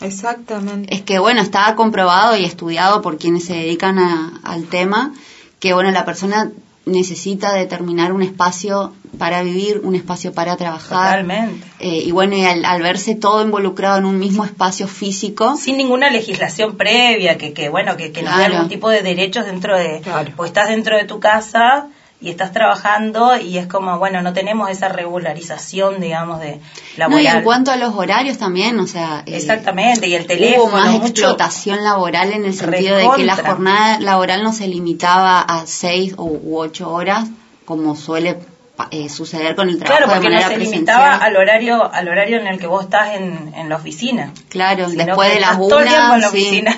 [0.01, 0.93] Exactamente.
[0.95, 5.13] Es que, bueno, está comprobado y estudiado por quienes se dedican a- al tema
[5.59, 6.51] que, bueno, la persona
[6.87, 11.19] necesita determinar un espacio para vivir, un espacio para trabajar.
[11.21, 11.65] Totalmente.
[11.79, 15.77] Eh, y bueno, y al, al verse todo involucrado en un mismo espacio físico, sin
[15.77, 18.55] ninguna legislación previa que, que bueno que, que nos dé Claro.
[18.55, 20.31] algún tipo de derechos dentro de Claro.
[20.35, 21.87] pues estás dentro de tu casa
[22.19, 26.61] y estás trabajando y es como bueno no tenemos esa regularización digamos de no,
[26.97, 30.27] laboral y en cuanto a los horarios también, o sea, eh, exactamente y el hubo
[30.27, 34.67] teléfono más mucho explotación laboral en el sentido de que la jornada laboral no se
[34.67, 37.27] limitaba a seis u ocho horas
[37.65, 38.39] como suele
[38.91, 40.85] eh, suceder con el trabajo claro porque de no manera se presencial.
[40.87, 44.87] limitaba al horario al horario en el que vos estás en, en la oficina Claro,
[44.89, 46.77] después de las estás todo el tiempo en la una, sí, oficina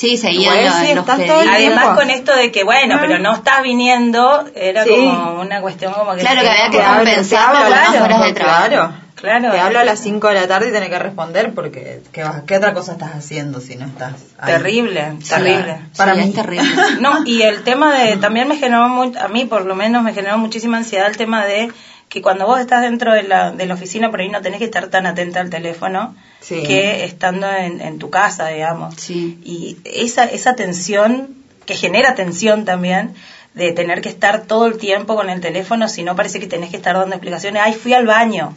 [0.00, 1.76] sí, seguían los, sí, los estás todo el pedidos.
[1.76, 4.90] además con esto de que bueno pero no estás viniendo era Sí.
[4.90, 7.92] como una cuestión como que Claro, que había que compensar te hablo con a las
[7.94, 8.66] las- horas de trabajo.
[8.68, 8.92] Claro.
[9.20, 9.50] Claro.
[9.50, 12.40] Te hablo a las 5 de la tarde y tenés que responder porque ¿qué, vas-
[12.46, 14.54] qué otra cosa estás haciendo si no estás ahí?
[14.54, 16.24] terrible Sí, terrible Para sí, mí.
[16.28, 16.70] es terrible.
[17.00, 20.14] No, y el tema de, también me generó, mu- a mí por lo menos me
[20.14, 21.70] generó muchísima ansiedad el tema de
[22.10, 24.66] que cuando vos estás dentro de la, de la oficina por ahí no tenés que
[24.66, 26.62] estar tan atenta al teléfono Sí.
[26.64, 28.94] que estando en, en tu casa, digamos.
[28.96, 29.38] Sí.
[29.44, 33.14] Y esa, esa tensión, que genera tensión también,
[33.54, 36.70] de tener que estar todo el tiempo con el teléfono, si no parece que tenés
[36.70, 38.54] que estar dando explicaciones, ay, fui al baño.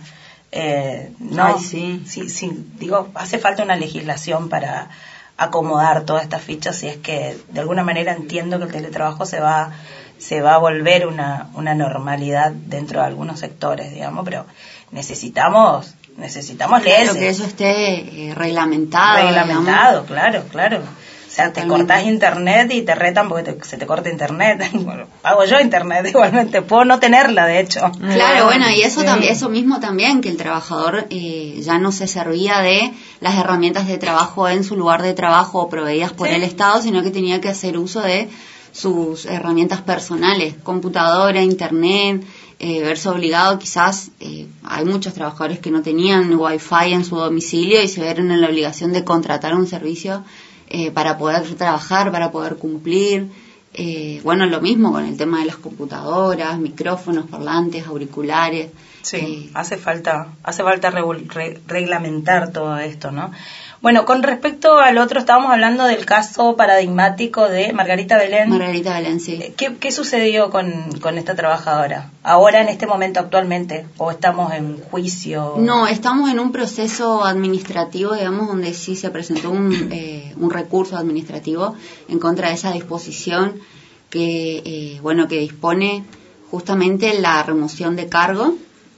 [0.51, 2.01] Eh, no, Ay, sí.
[2.07, 4.89] sí, sí, digo, hace falta una legislación para
[5.35, 9.39] acomodar todas estas fichas si es que de alguna manera entiendo que el teletrabajo se
[9.39, 9.71] va
[10.17, 14.45] se va a volver una, una normalidad dentro de algunos sectores, digamos, pero
[14.91, 19.25] necesitamos necesitamos Claro, que eso esté eh, reglamentado.
[19.25, 20.77] reglamentado, claro, claro.
[20.79, 24.61] O sea, te cortás internet y te retan porque te- se te corta internet.
[24.73, 27.91] Bueno, pago yo internet igualmente, puedo no tenerla, de hecho.
[28.13, 29.07] Claro, bueno, y eso Sí.
[29.07, 33.87] también, eso mismo también, que el trabajador eh, ya no se servía de las herramientas
[33.87, 36.35] de trabajo en su lugar de trabajo proveídas por Sí.
[36.35, 38.29] el Estado, sino que tenía que hacer uso de
[38.73, 42.23] sus herramientas personales, computadora, internet,
[42.59, 47.81] eh, verse obligado quizás, eh, hay muchos trabajadores que no tenían wifi en su domicilio
[47.81, 50.23] y se vieron en la obligación de contratar un servicio
[50.69, 53.27] eh, para poder trabajar, para poder cumplir.
[53.75, 58.69] Eh, bueno, lo mismo con el tema de las computadoras, micrófonos, parlantes, auriculares.
[59.01, 63.31] Sí, Eh, hace falta, hace falta re- reglamentar todo esto, ¿no?
[63.83, 68.47] Bueno, con respecto al otro, estábamos hablando del caso paradigmático de Margarita Belén.
[68.49, 69.33] Margarita Valencia.
[69.35, 72.09] Eh, ¿Qué, qué sucedió con, con esta trabajadora?
[72.23, 75.55] Ahora, en este momento, actualmente, o estamos en juicio?
[75.57, 80.95] No, estamos en un proceso administrativo, digamos, donde sí se presentó un, eh, un recurso
[80.95, 81.75] administrativo
[82.07, 83.59] en contra de esa disposición
[84.09, 86.05] que, eh, bueno, que dispone
[86.51, 88.55] justamente la remoción de cargo.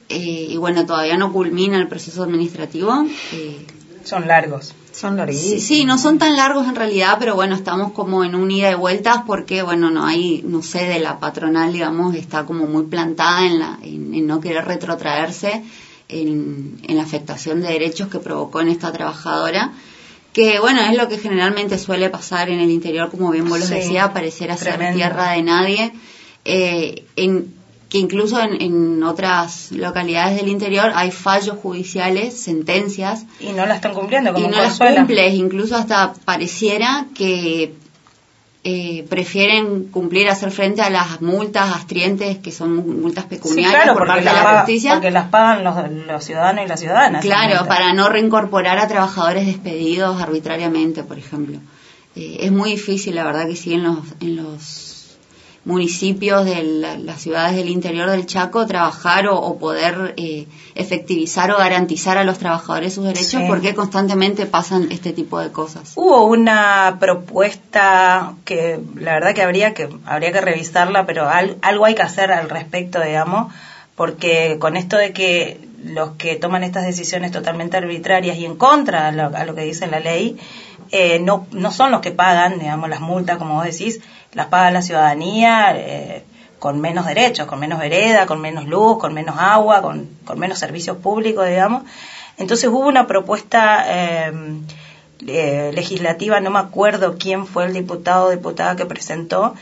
[0.08, 3.04] eh, y bueno, todavía no culmina el proceso administrativo.
[3.32, 3.66] eh,
[4.06, 4.74] Son largos.
[4.92, 5.62] Son Sí, larguísimos.
[5.62, 8.74] sí, no son tan largos en realidad, pero bueno, estamos como en un ida y
[8.74, 13.44] vueltas porque, bueno, no hay, no sé, de la patronal, digamos, está como muy plantada
[13.46, 15.62] en, la, en, en no querer retrotraerse
[16.08, 19.72] en, en la afectación de derechos que provocó en esta trabajadora,
[20.32, 23.66] que, bueno, es lo que generalmente suele pasar en el interior, como bien vos lo
[23.66, 25.92] Sí, decías, pareciera ser tierra de nadie,
[26.44, 27.55] eh, en,
[27.88, 33.76] que incluso en, en otras localidades del interior hay fallos judiciales, sentencias, Y no la
[33.76, 37.74] están cumpliendo, como y no las cumples, incluso hasta pareciera que
[38.68, 43.92] eh, prefieren cumplir, hacer frente a las multas astrientes, que son multas Sí, pecuniarias claro,
[43.92, 44.92] por porque parte las, de la paga- justicia.
[44.94, 45.76] porque las pagan los,
[46.08, 47.22] los ciudadanos y las ciudadanas.
[47.24, 51.58] Claro, para no reincorporar a trabajadores despedidos arbitrariamente, por ejemplo.
[52.16, 54.85] Eh, es muy difícil, la verdad que sí, en los, en los
[55.66, 61.50] municipios de la- las ciudades del interior del Chaco trabajar o, o poder eh, efectivizar
[61.50, 63.44] o garantizar a los trabajadores sus derechos Sí.
[63.48, 65.92] porque constantemente pasan este tipo de cosas.
[65.96, 71.84] Hubo una propuesta que la verdad que habría que habría que revisarla, pero al- algo
[71.84, 73.52] hay que hacer al respecto, digamos,
[73.96, 79.08] porque con esto de que los que toman estas decisiones totalmente arbitrarias y en contra
[79.08, 80.36] a lo, a lo que dice la ley,
[80.90, 84.00] eh, no, no son los que pagan, digamos, las multas, como vos decís,
[84.32, 86.24] las paga la ciudadanía eh,
[86.58, 90.58] con menos derechos, con menos vereda, con menos luz, con menos agua, con, con menos
[90.58, 91.84] servicios públicos, digamos.
[92.38, 94.32] Entonces hubo una propuesta eh,
[95.26, 99.54] eh, legislativa, no me acuerdo quién fue el diputado o diputada que presentó,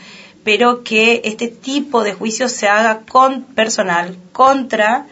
[0.43, 5.05] pero que este tipo de juicio se haga con personal contra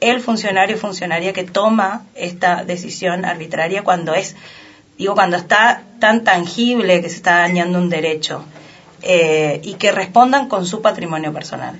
[0.00, 4.36] el funcionario o funcionaria que toma esta decisión arbitraria cuando es,
[4.96, 8.44] digo, cuando está tan tangible que se está dañando un derecho
[9.02, 11.78] eh, y que respondan con su patrimonio personal.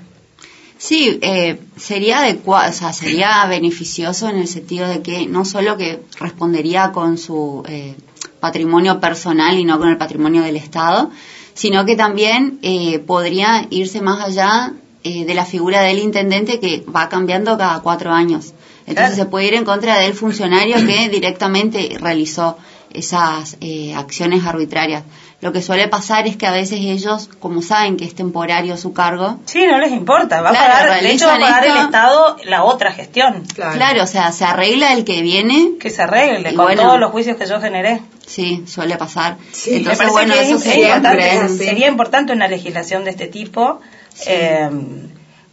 [0.78, 5.76] Sí, eh, sería adecuado, o sea, sería beneficioso en el sentido de que no solo
[5.76, 7.96] que respondería con su eh,
[8.38, 11.10] patrimonio personal y no con el patrimonio del Estado,
[11.54, 16.84] sino que también eh, podría irse más allá eh, de la figura del intendente que
[16.94, 18.52] va cambiando cada cuatro años.
[18.86, 19.16] Entonces Claro.
[19.16, 22.56] se puede ir en contra del funcionario que directamente realizó
[22.90, 25.02] esas eh, acciones arbitrarias.
[25.40, 28.92] Lo que suele pasar es que a veces ellos, como saben que es temporario su
[28.92, 31.76] cargo, Sí, no les importa, va Claro, a pagar, de hecho va a pagar el
[31.76, 33.44] Estado la otra gestión.
[33.54, 34.02] Claro.
[34.02, 36.82] o sea, se arregla el que viene, Que se arregle con bueno.
[36.82, 38.00] todos los juicios que yo generé.
[38.26, 39.36] sí, suele pasar.
[39.52, 43.10] Sí, Me Entonces, parece bueno, que eso es, sería importante, sería importante una legislación de
[43.10, 43.80] este tipo.
[44.26, 44.68] Eh,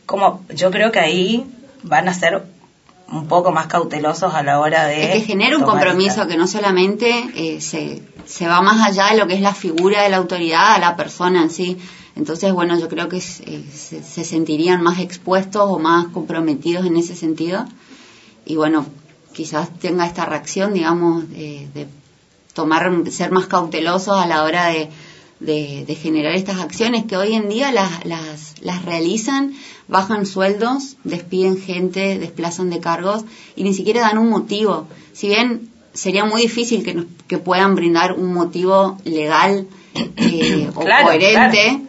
[0.07, 1.45] como yo creo que ahí
[1.83, 2.43] van a ser
[3.11, 5.03] un poco más cautelosos a la hora de...
[5.03, 9.11] Es que genera un compromiso esta- que no solamente eh, se, se va más allá
[9.11, 11.77] de lo que es la figura de la autoridad a la persona en sí.
[12.15, 16.97] Entonces, bueno, yo creo que eh, se, se sentirían más expuestos o más comprometidos en
[16.97, 17.65] ese sentido.
[18.45, 18.85] Y bueno,
[19.33, 21.87] quizás tenga esta reacción, digamos, de, de
[22.53, 24.89] tomar, ser más cautelosos a la hora de,
[25.41, 29.53] de, de generar estas acciones que hoy en día las, las, las realizan,
[29.87, 33.25] bajan sueldos, despiden gente, desplazan de cargos
[33.55, 34.87] y ni siquiera dan un motivo.
[35.13, 39.67] Si bien sería muy difícil que, nos- que puedan brindar un motivo legal
[40.17, 41.81] eh, o Claro, coherente,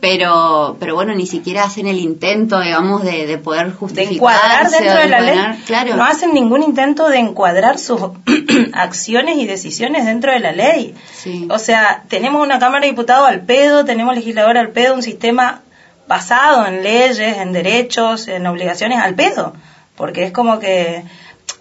[0.00, 4.70] pero pero bueno ni siquiera hacen el intento digamos de, de poder de justificarse encuadrar
[4.70, 5.62] dentro de la ley.
[5.66, 8.00] claro No hacen ningún intento de encuadrar sus
[8.72, 10.94] acciones y decisiones dentro de la ley.
[11.14, 11.46] Sí.
[11.50, 15.62] O sea, tenemos una Cámara de Diputados al pedo, tenemos legislador al pedo, un sistema
[16.06, 19.54] basado en leyes, en derechos, en obligaciones al pedo.
[19.96, 21.04] Porque es como que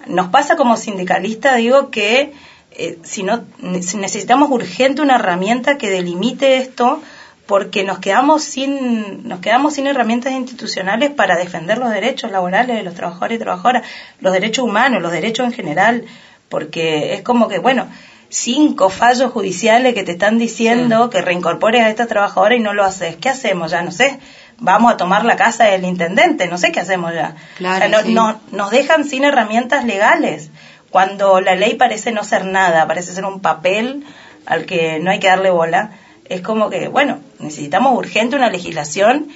[0.07, 2.33] nos pasa como sindicalista, digo, que
[2.71, 3.43] eh, si no
[3.81, 7.01] si necesitamos urgente una herramienta que delimite esto
[7.45, 12.83] porque nos quedamos sin nos quedamos sin herramientas institucionales para defender los derechos laborales de
[12.83, 13.83] los trabajadores y trabajadoras,
[14.21, 16.05] los derechos humanos, los derechos en general,
[16.49, 17.87] porque es como que bueno,
[18.33, 22.83] cinco fallos judiciales que te están diciendo que reincorpores a esta trabajadora y no lo
[22.83, 23.15] haces.
[23.17, 23.83] ¿Qué hacemos ya?
[23.83, 24.19] No sé.
[24.57, 27.35] Vamos a tomar la casa del intendente, no sé qué hacemos ya.
[27.57, 28.13] Claro, O sea, no- sí.
[28.13, 30.49] no- nos dejan sin herramientas legales,
[30.89, 34.03] cuando la ley parece no ser nada, parece ser un papel
[34.45, 35.91] al que no hay que darle bola.
[36.25, 39.27] Es como que, bueno, necesitamos urgente una legislación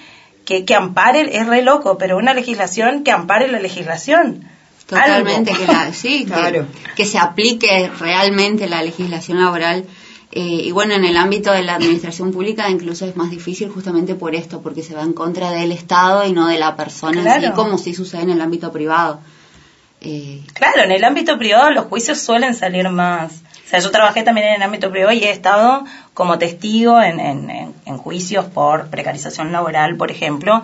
[0.46, 4.48] que, que ampare, es re loco, pero una legislación que ampare la legislación.
[4.88, 5.66] Totalmente, Algo.
[5.66, 6.66] que la, sí, Claro.
[6.96, 9.86] que, se aplique realmente la legislación laboral.
[10.32, 14.14] Eh, y bueno, en el ámbito de la administración pública incluso es más difícil justamente
[14.16, 17.28] por esto, porque se va en contra del Estado y no de la persona en
[17.34, 17.56] sí, Claro.
[17.56, 19.20] como sí sucede en el ámbito privado.
[20.02, 23.32] Eh, Claro, en el ámbito privado los juicios suelen salir más.
[23.66, 25.84] O sea, yo trabajé también en el ámbito privado y he estado
[26.14, 30.62] como testigo en, en, en- en juicios por precarización laboral, por ejemplo,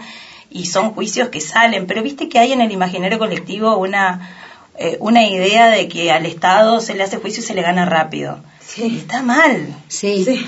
[0.53, 4.29] y son juicios que salen, pero viste que hay en el imaginario colectivo una,
[4.77, 7.85] eh, una idea de que al Estado se le hace juicio y se le gana
[7.85, 8.39] rápido.
[8.77, 9.67] Y está mal.
[9.87, 10.45] Sí, Sí.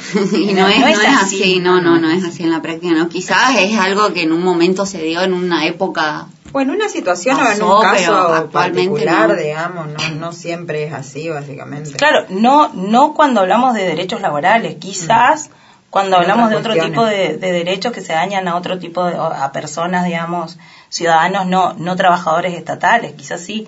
[0.49, 1.41] y no, No, es, no no es así.
[1.43, 3.09] así, no, no, no es así en la práctica, no.
[3.09, 7.37] Quizás es algo que en un momento se dio en una época, Bueno, una situación
[7.37, 9.35] o en un caso actualmente particular, no.
[9.35, 11.91] digamos, no, no siempre es así, básicamente.
[11.93, 15.49] Claro, no, no cuando hablamos de derechos laborales, quizás
[15.95, 19.15] cuando hablamos de otro tipo de, de derechos que se dañan a otro tipo de,
[19.15, 20.57] a personas, digamos,
[20.89, 23.65] ciudadanos no, no trabajadores estatales, quizás sí,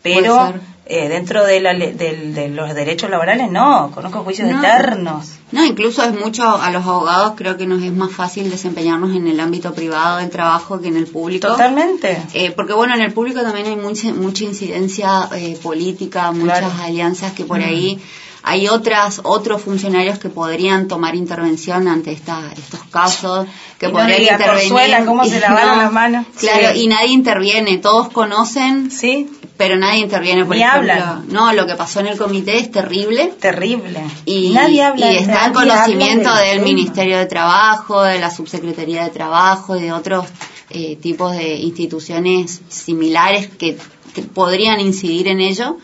[0.00, 0.54] pero
[0.86, 4.60] eh, dentro de, la, del- de los derechos laborales no, conozco juicios No.
[4.60, 5.32] eternos.
[5.50, 9.26] no, incluso es mucho, a los abogados creo que nos es más fácil desempeñarnos en
[9.26, 11.48] el ámbito privado del trabajo que en el público.
[11.48, 12.22] Totalmente.
[12.34, 16.72] Eh, porque bueno, en el público también hay mucha, mucha incidencia eh, política, muchas Claro.
[16.84, 18.00] alianzas que por ahí
[18.46, 23.46] hay otras otros funcionarios que podrían tomar intervención ante esta, estos casos,
[23.78, 25.06] que Y no podrían intervenir.
[25.06, 26.26] ¿cómo se y lavaron las manos?
[26.38, 26.80] Claro, Sí.
[26.82, 30.44] y nadie interviene, todos conocen, Sí, pero nadie interviene.
[30.44, 31.24] Por Ni ejemplo, hablan.
[31.28, 34.00] no, lo que pasó en el comité es terrible terrible.
[34.26, 36.60] y, Nadie habla y está en conocimiento del.
[36.62, 40.26] Ministerio de Trabajo, de la Subsecretaría de Trabajo, de otros
[40.70, 43.76] eh, tipos de instituciones similares que,
[44.14, 45.78] que podrían incidir en ello,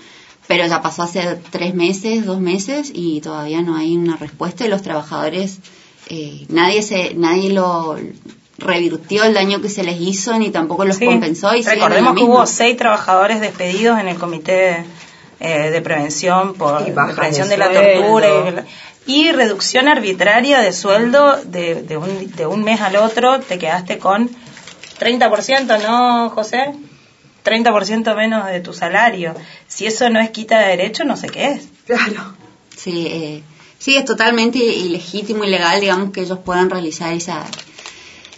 [0.51, 4.69] pero ya pasó hace tres meses, dos meses y todavía no hay una respuesta y
[4.69, 5.61] los trabajadores,
[6.09, 7.97] eh, nadie se, nadie lo
[8.59, 11.07] revirtió el daño que se les hizo ni tampoco los Sí.
[11.07, 14.85] compensó y Recordemos que hubo seis trabajadores despedidos en el comité
[15.39, 18.67] eh, de prevención por Y de prevención de de, la tortura
[19.07, 23.57] y, y reducción arbitraria de sueldo de, de, un, de un mes al otro te
[23.57, 24.29] quedaste con
[24.99, 26.73] 30%, ¿no, José?
[27.45, 29.34] 30% menos de tu salario.
[29.68, 31.68] Si eso no es quita de derecho, no sé qué es.
[31.86, 32.34] Claro.
[32.76, 33.43] Sí, eh,
[33.78, 37.45] sí, es totalmente ilegítimo y legal, digamos, que ellos puedan realizar esa,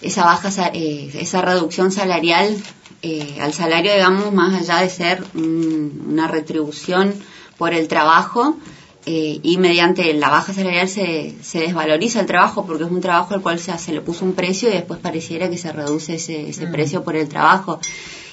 [0.01, 2.57] esa baja, eh, esa reducción salarial
[3.03, 7.15] eh, al salario, digamos, más allá de ser un- una retribución
[7.59, 8.57] por el trabajo.
[9.05, 13.35] eh, y mediante la baja salarial se, se desvaloriza el trabajo porque es un trabajo
[13.35, 16.51] al cual se, se le puso un precio y después pareciera que se reduce ese,
[16.51, 17.81] ese precio por el trabajo.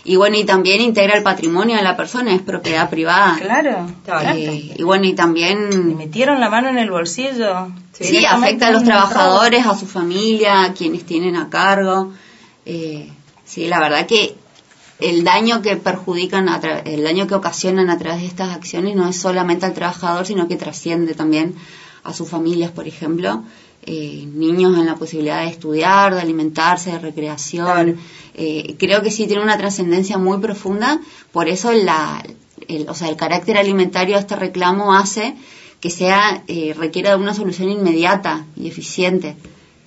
[0.05, 3.37] Y bueno, y también integra el patrimonio de la persona, es propiedad privada.
[3.39, 3.87] Claro.
[4.05, 4.29] Claro.
[4.37, 7.67] Eh, y bueno, y Y también metieron la mano en el bolsillo.
[7.93, 12.13] Sí, afecta a los trabajadores, a su familia, a quienes tienen a cargo.
[12.65, 13.09] Eh,
[13.43, 14.35] sí, la verdad que
[14.99, 18.95] el daño que perjudican, a tra- el daño que ocasionan a través de estas acciones
[18.95, 21.55] no es solamente al trabajador, sino que trasciende también
[22.03, 23.43] a sus familias, por ejemplo.
[23.91, 27.65] Eh, niños en la posibilidad de estudiar, de alimentarse, de recreación.
[27.65, 27.95] Claro.
[28.35, 30.99] Eh, creo que sí tiene una trascendencia muy profunda,
[31.31, 32.23] por eso la,
[32.67, 35.35] el, o sea, el carácter alimentario de este reclamo hace
[35.79, 39.35] que sea eh, requiera de una solución inmediata y eficiente,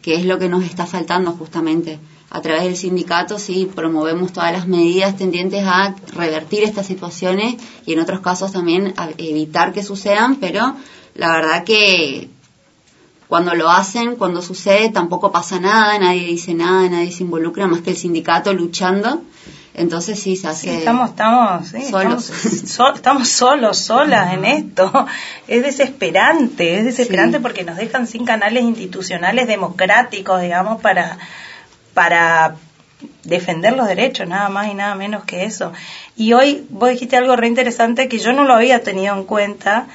[0.03, 2.01] que es lo que nos está faltando justamente.
[2.29, 7.55] A través del sindicato sí promovemos todas las medidas tendientes a revertir estas situaciones
[7.87, 10.75] y en otros casos también a evitar que sucedan, pero
[11.15, 12.31] la verdad que
[13.33, 17.81] cuando lo hacen, cuando sucede, tampoco pasa nada, nadie dice nada, nadie se involucra más
[17.81, 19.23] que el sindicato luchando.
[19.73, 20.79] Entonces sí, se Sí, hace...
[20.81, 22.29] estamos, estamos, sí, solos.
[22.45, 25.07] Estamos, so- estamos solos, solas en esto.
[25.49, 27.43] Es desesperante, es desesperante Sí.
[27.43, 31.17] porque nos dejan sin canales institucionales democráticos, digamos, para,
[31.95, 32.57] para
[33.25, 35.73] defender los derechos, nada más y nada menos que eso.
[36.17, 39.87] Y hoy vos dijiste algo re interesante que yo no lo había tenido en cuenta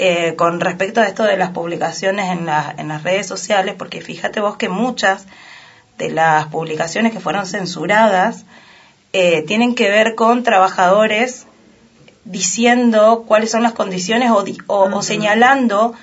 [0.00, 4.00] eh, con respecto a esto de las publicaciones en, la- en las redes sociales, porque
[4.00, 5.26] fíjate vos que muchas
[5.98, 8.44] de las publicaciones que fueron censuradas
[9.12, 11.46] eh, tienen que ver con trabajadores
[12.24, 15.94] diciendo cuáles son las condiciones o, o- o señalando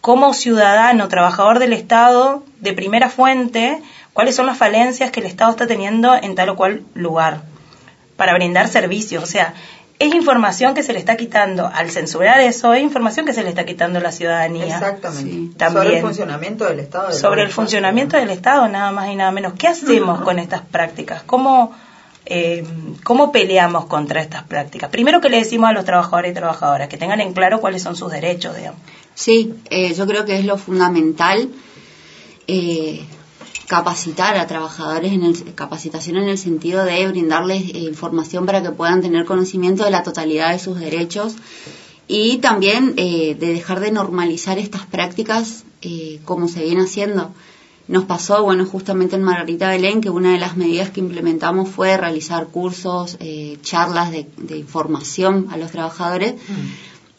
[0.00, 3.80] como ciudadano, trabajador del Estado, de primera fuente,
[4.12, 7.42] cuáles son las falencias que el Estado está teniendo en tal o cual lugar
[8.16, 9.22] para brindar servicios.
[9.22, 9.54] O sea,
[10.02, 13.50] es información que se le está quitando, al censurar eso, es información que se le
[13.50, 14.66] está quitando a la ciudadanía.
[14.66, 15.30] Exactamente.
[15.30, 15.52] Sí.
[15.56, 15.84] También.
[15.84, 17.08] Sobre el funcionamiento del Estado.
[17.08, 19.52] de Sobre el funcionamiento del Estado, nada más y nada menos.
[19.54, 21.22] ¿Qué hacemos con estas prácticas?
[21.22, 21.72] ¿Cómo,
[22.26, 22.64] eh,
[23.04, 24.90] ¿Cómo peleamos contra estas prácticas?
[24.90, 27.94] Primero que le decimos a los trabajadores y trabajadoras que tengan en claro cuáles son
[27.94, 28.80] sus derechos, digamos.
[29.14, 31.48] Sí, eh, yo creo que es lo fundamental
[32.48, 33.04] eh,
[33.72, 38.70] capacitar a trabajadores en el capacitación en el sentido de brindarles eh, información para que
[38.70, 41.36] puedan tener conocimiento de la totalidad de sus derechos
[42.06, 47.30] y también eh, de dejar de normalizar estas prácticas eh, como se viene haciendo.
[47.88, 51.96] Nos pasó, bueno, justamente en Margarita Belén, que una de las medidas que implementamos fue
[51.96, 53.18] realizar cursos,
[53.62, 56.34] charlas de, de información a los trabajadores.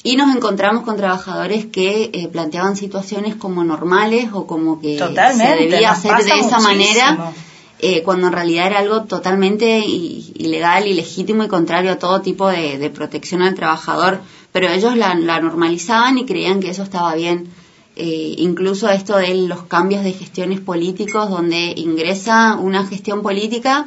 [0.05, 5.57] Y nos encontramos con trabajadores que eh, planteaban situaciones como normales o como que Totalmente,
[5.57, 6.61] se debía hacer de esa muchísimo.
[6.61, 7.31] manera,
[7.79, 12.77] eh, cuando en realidad era algo totalmente ilegal, ilegítimo y contrario a todo tipo de,
[12.77, 14.19] de protección al trabajador.
[14.51, 17.47] Pero ellos la, la normalizaban y creían que eso estaba bien.
[17.95, 23.85] Eh, incluso esto de los cambios de gestiones políticos, donde ingresa una gestión política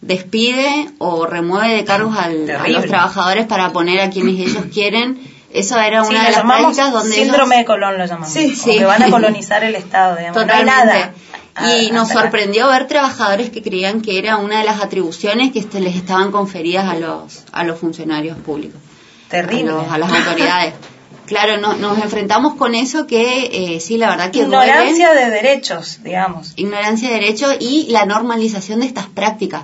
[0.00, 5.20] despide o remueve de cargos al- a los trabajadores para poner a quienes ellos quieren.
[5.52, 7.58] Eso era una de las prácticas donde síndrome ellos...
[7.58, 8.30] de Colón lo llamamos.
[8.32, 8.78] Sí, sí.
[8.78, 10.40] que van a colonizar el Estado, digamos.
[10.40, 10.70] Totalmente.
[10.74, 11.14] No hay nada.
[11.60, 15.58] Y Ah, nos sorprendió ver trabajadores que creían que era una de las atribuciones que
[15.58, 18.80] este, les estaban conferidas a los, a los funcionarios públicos,
[19.28, 19.70] Terrible.
[19.70, 20.74] a, los- a las autoridades.
[21.24, 26.00] Claro, no- nos enfrentamos con eso que eh, sí, la verdad que Ignorancia de derechos,
[26.02, 26.52] digamos.
[26.56, 29.62] ignorancia de derechos y la normalización de estas prácticas,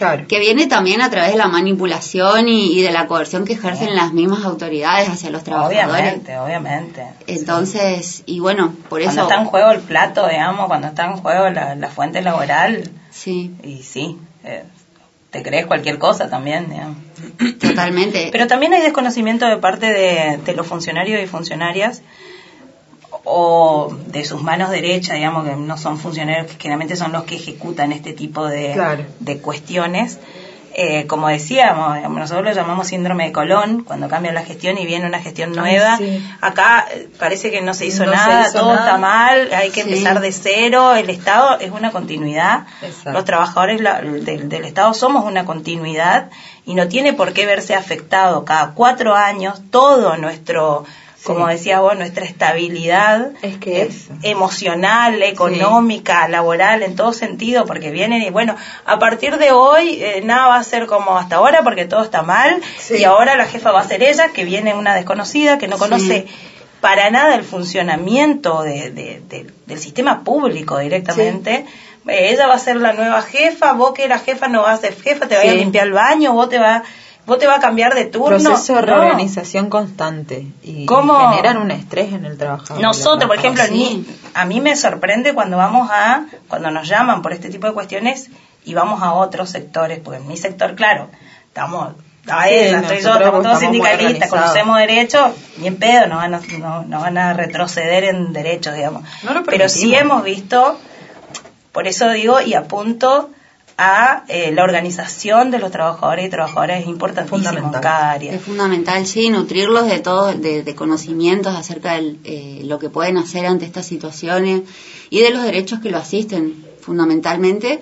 [0.00, 0.26] Claro.
[0.26, 3.94] que viene también a través de la manipulación y, y de la coerción que ejercen
[3.94, 5.84] las mismas autoridades hacia los trabajadores.
[5.84, 7.04] Obviamente, obviamente.
[7.26, 9.28] Entonces, y bueno, por Cuando eso...
[9.30, 13.54] está en juego el plato, digamos, cuando está en juego la, la fuente laboral, Sí,
[13.62, 14.62] y sí, eh,
[15.30, 16.96] te crees cualquier cosa también, digamos.
[17.60, 18.30] totalmente.
[18.32, 22.00] Pero también hay desconocimiento de parte de, de los funcionarios y funcionarias
[23.24, 27.36] o de sus manos derechas, digamos, que no son funcionarios que generalmente son los que
[27.36, 29.04] ejecutan este tipo de, Claro.
[29.20, 30.18] de cuestiones.
[30.72, 35.04] Eh, como decíamos, nosotros lo llamamos síndrome de Colón, cuando cambia la gestión y viene
[35.04, 35.98] una gestión nueva.
[35.98, 36.24] sí.
[36.40, 38.86] Acá eh, parece que no se hizo No se nada, hizo todo nada.
[38.86, 39.90] está mal, hay que Sí.
[39.90, 43.10] empezar de cero, el Estado es una continuidad, Exacto.
[43.10, 46.30] los trabajadores la- del, del Estado somos una continuidad
[46.64, 50.84] y no tiene por qué verse afectado cada cuatro años todo nuestro,
[51.24, 54.08] como decía vos, nuestra estabilidad Es que eh, es.
[54.22, 58.56] emocional, económica, laboral, en todo sentido, porque vienen y bueno,
[58.86, 62.22] a partir de hoy eh, nada va a ser como hasta ahora porque todo está
[62.22, 62.96] mal Sí.
[62.98, 66.26] y ahora la jefa va a ser ella, que viene una desconocida, que no conoce
[66.80, 71.66] para nada el funcionamiento de- de- de- del sistema público directamente.
[72.08, 74.80] Eh, ella va a ser la nueva jefa, vos que eras jefa no vas a
[74.80, 76.82] ser jefa, te vas a limpiar el baño, vos te va,
[77.26, 78.28] vos te va a cambiar de turno.
[78.38, 78.86] Proceso de No.
[78.86, 81.30] reorganización constante y, y ¿Cómo?
[81.30, 82.82] generan un estrés en el trabajador.
[82.82, 83.72] Nosotros, por ejemplo, Sí.
[83.72, 87.72] ni- a mí me sorprende cuando vamos a, cuando nos llaman por este tipo de
[87.72, 88.28] cuestiones
[88.64, 91.08] y vamos a otros sectores, porque en mi sector, claro,
[91.46, 91.94] estamos,
[92.30, 96.34] a Sí, ella, estoy yo, estamos todos sindicalistas, conocemos derechos, ni en pedo nos van
[96.34, 96.40] a,
[96.86, 99.02] no, van a retroceder en derechos, digamos.
[99.22, 100.78] No lo Pero sí hemos visto,
[101.72, 103.30] por eso digo y apunto
[103.82, 107.80] a eh, la organización de los trabajadores y trabajadoras es importantísimo en Fundamental.
[107.80, 108.34] cada área.
[108.34, 113.46] Es fundamental, sí, nutrirlos de todo, de, de conocimientos acerca de lo que pueden hacer
[113.46, 114.62] ante estas situaciones
[115.08, 117.80] y de los derechos que lo asisten, fundamentalmente.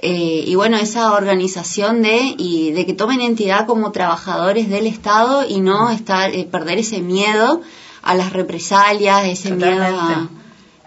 [0.00, 5.44] Eh, y bueno, esa organización de y de que tomen entidad como trabajadores del Estado
[5.48, 7.62] y no estar eh, perder ese miedo
[8.02, 10.28] a las represalias, ese miedo a.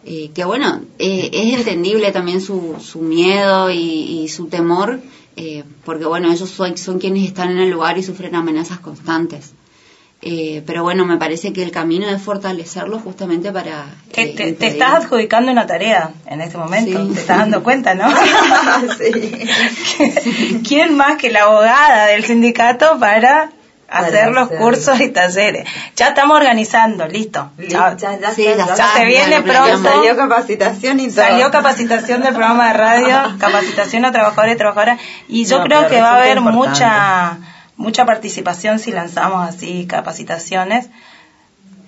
[0.06, 5.00] eh, que bueno, eh, es entendible también su, su miedo y, y su temor,
[5.36, 9.54] eh, porque bueno, ellos son, son quienes están en el lugar y sufren amenazas constantes.
[10.24, 13.86] Eh, pero bueno, me parece que el camino es fortalecerlo justamente para...
[14.14, 17.14] Que eh, te, te estás adjudicando una tarea en este momento, Sí.
[17.16, 18.08] te estás dando cuenta, ¿no?
[19.00, 20.62] sí.
[20.68, 23.50] ¿Quién más que la abogada del sindicato para
[23.92, 24.58] hacer los hacer.
[24.58, 25.68] cursos y talleres?
[25.96, 27.50] Ya estamos organizando, listo.
[27.58, 28.72] Ya, Ya, ya, Sí, ya, ya ya.
[28.74, 29.90] está, se viene pronto.
[29.90, 31.26] Salió capacitación y todo.
[31.26, 35.88] Salió capacitación del programa de radio, capacitación a trabajadores y trabajadoras, y yo No, creo
[35.88, 36.70] que va a haber importante.
[36.70, 37.38] mucha
[37.78, 40.88] mucha participación si lanzamos así capacitaciones.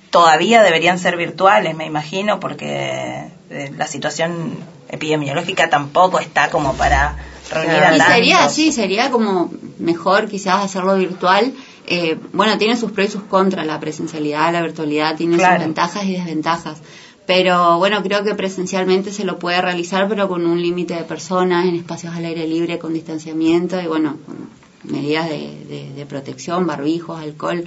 [0.10, 4.58] Todavía deberían ser virtuales, me imagino, porque eh, la situación
[4.90, 7.16] epidemiológica tampoco está como para
[7.52, 8.16] reunir a Y tantos.
[8.16, 11.54] sería así, sería como mejor quizás hacerlo virtual.
[11.88, 15.58] Eh, bueno, tiene sus pros y sus contras, la presencialidad, la virtualidad, tiene Claro.
[15.58, 16.82] sus ventajas y desventajas.
[17.26, 21.66] Pero bueno, creo que presencialmente se lo puede realizar, pero con un límite de personas,
[21.66, 24.50] en espacios al aire libre, con distanciamiento y bueno, con
[24.92, 25.38] medidas de,
[25.70, 27.64] de- de protección, barbijos, alcohol.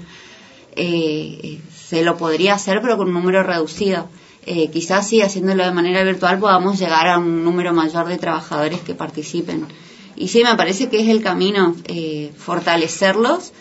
[0.78, 4.08] Eh, eh, se lo podría hacer, pero con un número reducido.
[4.44, 8.80] Eh, quizás sí, haciéndolo de manera virtual podamos llegar a un número mayor de trabajadores
[8.80, 9.66] que participen.
[10.16, 13.52] Y sí, me parece que es el camino, eh, fortalecerlos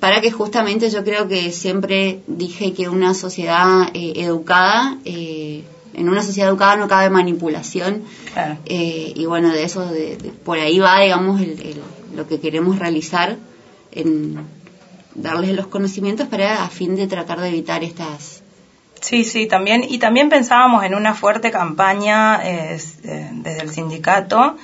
[0.00, 6.08] para que justamente yo creo que siempre dije que una sociedad eh, educada, eh, en
[6.10, 8.02] una sociedad educada no cabe manipulación.
[8.32, 8.58] Claro.
[8.66, 11.80] Eh, y bueno, de eso, de- de- por ahí va, digamos, el- el-
[12.14, 13.36] lo que queremos realizar,
[13.92, 14.38] en
[15.14, 18.42] darles los conocimientos para a fin de tratar de evitar estas...
[19.00, 19.84] Sí, sí, también.
[19.88, 22.78] Y también pensábamos en una fuerte campaña eh,
[23.32, 24.56] desde el sindicato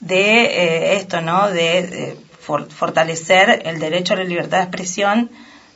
[0.00, 1.48] de eh, esto, ¿no?
[1.50, 5.30] De for- fortalecer el derecho a la libertad de expresión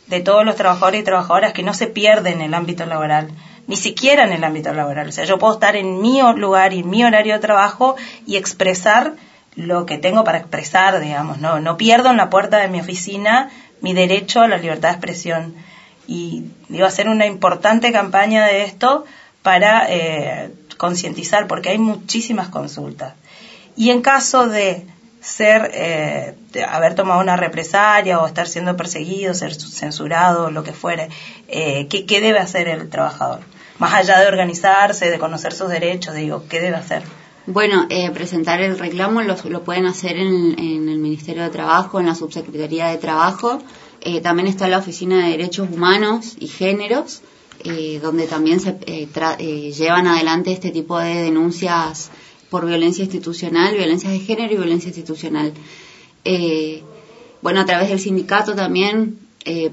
[0.07, 3.31] de todos los trabajadores y trabajadoras que no se pierden en el ámbito laboral,
[3.67, 5.09] ni siquiera en el ámbito laboral.
[5.09, 7.97] O sea, yo puedo estar en mi lugar y en mi horario de trabajo
[8.27, 9.15] y expresar
[9.57, 13.51] lo que tengo para expresar, digamos, no, no pierdo en la puerta de mi oficina
[13.81, 15.55] mi derecho a la libertad de expresión.
[16.07, 16.45] Y
[16.85, 19.07] a ser una importante campaña de esto
[19.43, 23.15] para eh, concientizar, porque hay muchísimas consultas.
[23.77, 24.87] Y en caso de
[25.25, 26.35] ser, eh,
[26.68, 31.09] haber tomado una represalia o estar siendo perseguido, ser censurado, lo que fuere,
[31.49, 33.41] eh, ¿qué, ¿qué debe hacer el trabajador?
[33.79, 37.03] Más allá de organizarse, de conocer sus derechos, digo, ¿qué debe hacer?
[37.47, 41.99] Bueno, eh, presentar el reclamo lo, lo pueden hacer en, en el Ministerio de Trabajo,
[42.01, 43.59] en la Subsecretaría de Trabajo.
[44.01, 47.22] Eh, también está la Oficina de Derechos Humanos y Géneros,
[47.64, 52.11] eh, donde también se eh, tra- eh, llevan adelante este tipo de denuncias
[52.51, 55.53] por violencia institucional, violencia de género y violencia institucional.
[56.24, 56.82] Eh,
[57.42, 59.70] bueno, a través del sindicato también eh,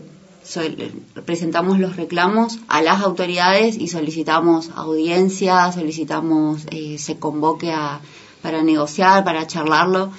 [1.26, 8.02] presentamos los reclamos a las autoridades y solicitamos audiencia, solicitamos eh, se convoque a,
[8.42, 10.12] para negociar, para charlarlo.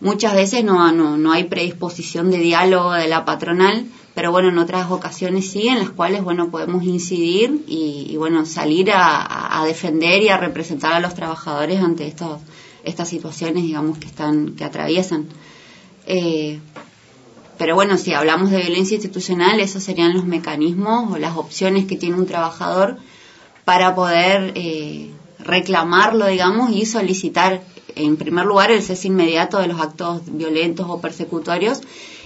[0.00, 3.86] Muchas veces no, no, no hay predisposición de diálogo de la patronal,
[4.20, 8.90] pero bueno, en otras ocasiones sí, en las cuales bueno podemos incidir y, bueno salir
[8.92, 12.38] a defender y a representar a los trabajadores ante estos,
[12.84, 15.26] estas situaciones, digamos que están que atraviesan.
[16.04, 16.60] Eh,
[17.56, 21.96] pero bueno, si hablamos de violencia institucional, esos serían los mecanismos o las opciones que
[21.96, 22.98] tiene un trabajador
[23.64, 25.08] para poder eh,
[25.38, 27.62] reclamarlo, digamos, y solicitar,
[27.96, 31.80] en primer lugar, el cese inmediato de los actos violentos o persecutorios.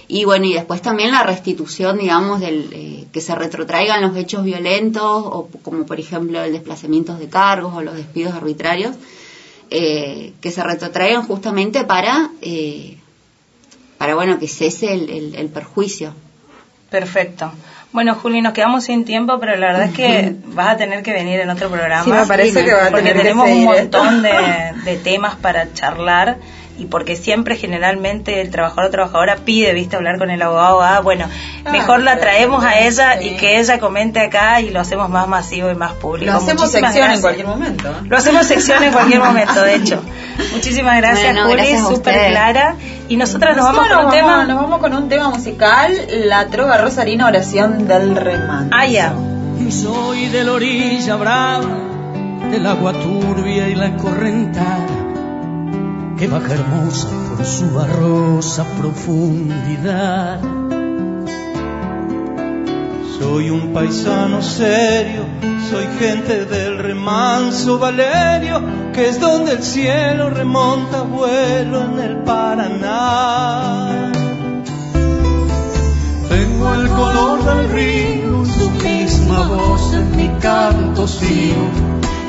[0.07, 4.43] Y bueno, y después también la restitución, digamos, del, eh, que se retrotraigan los hechos
[4.43, 8.95] violentos, o como por ejemplo el desplazamiento de cargos o los despidos arbitrarios,
[9.71, 12.97] eh, que se retrotraigan justamente para, eh,
[13.97, 16.13] para bueno, que cese el, el- el perjuicio.
[16.91, 17.51] Perfecto.
[17.91, 21.13] Bueno, Juli, nos quedamos sin tiempo, pero la verdad es que vas a tener que
[21.13, 22.03] venir en otro programa.
[22.03, 25.35] Sí, me parece que va a porque tener que tenemos un montón de, de temas
[25.37, 26.37] para charlar
[26.77, 30.99] y porque siempre generalmente el trabajador o trabajadora pide, viste, hablar con el abogado, ah,
[31.01, 31.27] bueno,
[31.65, 33.29] Ah, mejor la traemos a ella sí.
[33.29, 36.31] y que ella comente acá y lo hacemos más masivo y más público.
[36.31, 37.21] Lo hacemos Muchísimas sección en gracias.
[37.21, 37.87] cualquier momento.
[37.89, 38.07] ¿eh?
[38.07, 40.03] Lo hacemos sección en cualquier momento, de hecho.
[40.53, 42.75] Muchísimas gracias, Bueno, Juli, súper clara.
[43.09, 44.43] Y nosotras nos vamos con un tema.
[44.45, 45.91] Nos vamos con un tema musical,
[46.25, 48.69] la trova rosarina oración del remanso.
[48.71, 49.13] Ah, ya.
[49.69, 51.65] Soy de la orilla brava,
[52.51, 54.85] del agua turbia y la correntada,
[56.17, 60.39] que baja hermosa por su barrosa profundidad.
[63.19, 65.25] Soy un paisano serio,
[65.69, 68.61] soy gente del remanso Valerio,
[68.93, 74.11] que es donde el cielo remonta vuelo en el Paraná.
[76.29, 82.04] Tengo el color del río su misma voz en mi canto sigo.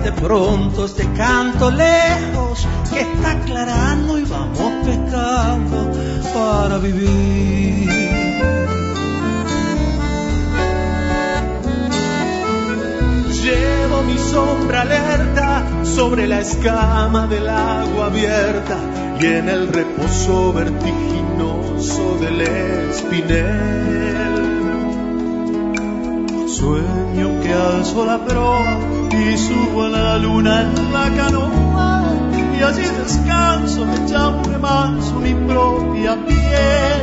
[0.00, 5.90] llévate pronto este canto lejos que está aclarando y vamos pescando
[6.34, 7.88] para vivir.
[13.42, 18.78] Llevo mi sombra alerta sobre la escama del agua abierta
[19.20, 23.80] y en el reposo vertiginoso del espinel.
[26.46, 32.02] Sueño que alzo la proa y subo a la luna en la canoa
[32.58, 37.02] y allí descanso echando remanso mi propia piel.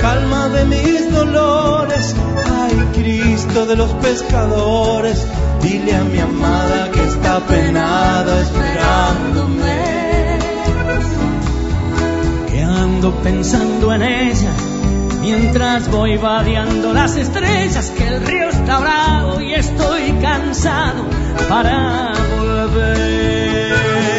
[0.00, 2.14] Calma de mis dolores,
[2.60, 5.26] ay Cristo de los pescadores,
[5.62, 9.78] dile a mi amada que está penada esperándome.
[12.48, 14.52] que ando pensando en ella
[15.30, 21.04] mientras voy vadeando las estrellas que el río está bravo y estoy cansado
[21.50, 24.17] para volver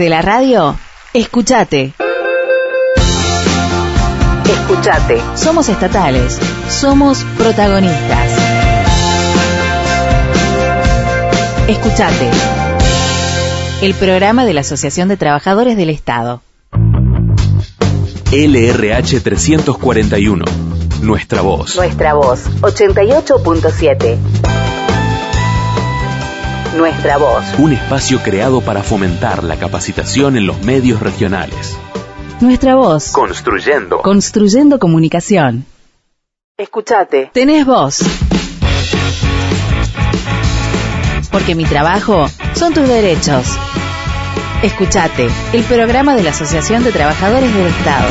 [0.00, 0.78] Desde la radio,
[1.12, 1.92] escuchate.
[4.50, 5.20] Escuchate.
[5.34, 6.40] Somos estatales.
[6.70, 8.32] Somos protagonistas.
[11.68, 12.30] Escuchate.
[13.82, 16.40] El programa de la Asociación de Trabajadores del Estado.
[18.32, 20.46] LRH 341.
[21.02, 21.76] Nuestra voz.
[21.76, 24.49] Nuestra voz, 88.7.
[26.76, 27.44] Nuestra voz.
[27.58, 31.76] Un espacio creado para fomentar la capacitación en los medios regionales.
[32.40, 33.10] Nuestra voz.
[33.10, 34.02] Construyendo.
[34.02, 35.66] Construyendo comunicación.
[36.56, 37.30] Escuchate.
[37.32, 38.02] Tenés voz.
[41.32, 43.46] Porque mi trabajo son tus derechos.
[44.62, 48.08] Escuchate, el programa de la Asociación de Trabajadores del Estado.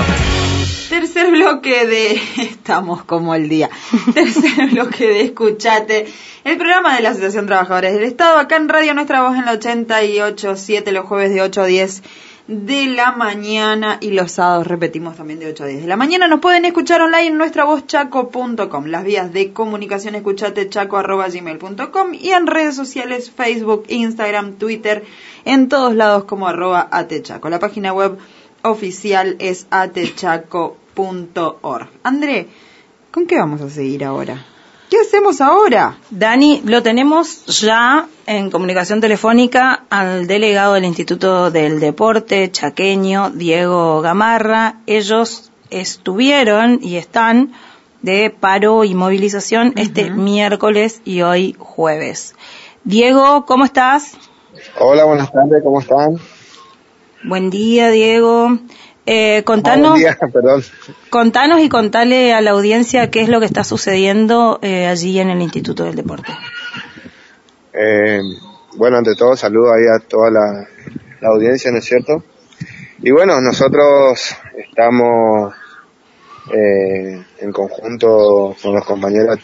[1.29, 2.13] Tercer bloque de...
[2.43, 3.69] Estamos como el día.
[4.13, 6.07] Tercer bloque de Escuchate.
[6.43, 8.39] El programa de la Asociación Trabajadores del Estado.
[8.39, 12.03] Acá en Radio Nuestra Voz en la 88.7 los jueves de 8 a 10
[12.47, 16.27] de la mañana y los sábados repetimos también de 8 a 10 de la mañana.
[16.27, 21.27] Nos pueden escuchar online en nuestra voz chaco.com, las vías de comunicación escuchate chaco arroba
[21.29, 25.03] gmail.com y en redes sociales Facebook, Instagram, Twitter,
[25.45, 27.51] en todos lados como arroba atechaco.
[27.51, 28.17] La página web
[28.63, 30.88] oficial es atechaco.org.
[32.03, 32.47] André,
[33.11, 34.45] ¿con qué vamos a seguir ahora?
[34.89, 35.97] ¿Qué hacemos ahora?
[36.09, 44.01] Dani, lo tenemos ya en comunicación telefónica al delegado del Instituto del Deporte chaqueño, Diego
[44.01, 44.81] Gamarra.
[44.87, 47.53] Ellos estuvieron y están
[48.01, 52.35] de paro y movilización este miércoles y hoy jueves.
[52.83, 54.17] Diego, ¿cómo estás?
[54.79, 56.17] Hola, buenas tardes, ¿cómo están?
[57.23, 58.57] Buen día, Diego.
[59.11, 60.15] Eh, contanos, día,
[61.09, 65.29] contanos y contale a la audiencia qué es lo que está sucediendo eh, allí en
[65.31, 66.31] el Instituto del Deporte.
[67.73, 68.21] Eh,
[68.75, 70.67] bueno, ante todo, saludo ahí a toda la,
[71.21, 72.23] la audiencia, ¿no es cierto?
[73.01, 75.53] Y bueno, nosotros estamos
[76.53, 79.39] eh, en conjunto con los compañeros,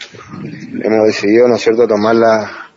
[0.82, 2.70] hemos decidido, ¿no es cierto?, tomar la,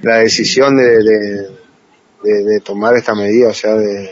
[0.00, 1.48] la decisión de, de,
[2.24, 4.10] de- de tomar esta medida, o sea, de,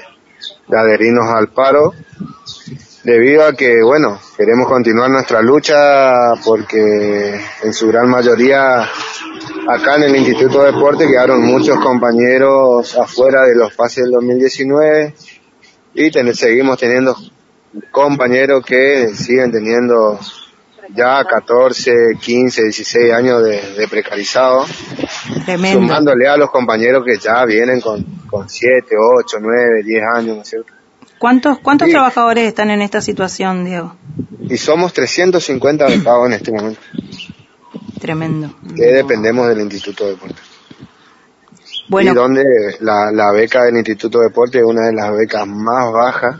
[0.71, 1.93] de adherirnos al paro,
[3.05, 8.83] debido a que, bueno, queremos continuar nuestra lucha porque en su gran mayoría
[9.69, 15.15] acá en el Instituto de Deporte quedaron muchos compañeros afuera de los pases del 2019
[15.95, 17.17] y ten- seguimos teniendo
[17.91, 20.19] compañeros que siguen teniendo
[20.95, 24.65] ya 14, 15, 16 años de, de precarizado,
[25.45, 25.81] Tremendo.
[25.81, 30.43] sumándole a los compañeros que ya vienen con, con 7, 8, 9, 10 años, ¿no
[30.43, 30.73] es cierto?
[31.19, 31.93] ¿Cuántos, cuántos Sí.
[31.93, 33.95] trabajadores están en esta situación, Diego?
[34.49, 36.81] Y somos 350 becados en este momento,
[38.01, 38.55] Tremendo.
[38.75, 40.41] que dependemos del Instituto de Deporte.
[41.89, 42.45] Bueno, y donde
[42.81, 46.37] la, la beca del Instituto de Deporte es una de las becas más bajas.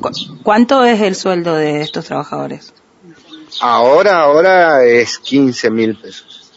[0.00, 0.10] ¿cu-
[0.42, 2.72] ¿cuánto es el sueldo de estos trabajadores?
[3.60, 6.52] Ahora, ahora es 15 mil pesos.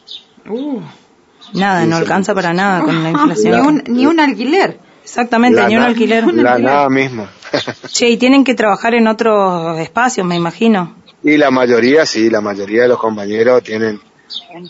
[1.53, 3.67] Nada, no alcanza para nada con la Ni inflación.
[3.67, 4.79] un, ni un alquiler.
[5.03, 6.33] Exactamente, La ni un alquiler.
[6.33, 7.29] La nada misma.
[7.87, 10.95] Che, y tienen que trabajar en otros espacios, me imagino.
[11.23, 13.99] y la mayoría, sí, la mayoría de los compañeros tienen,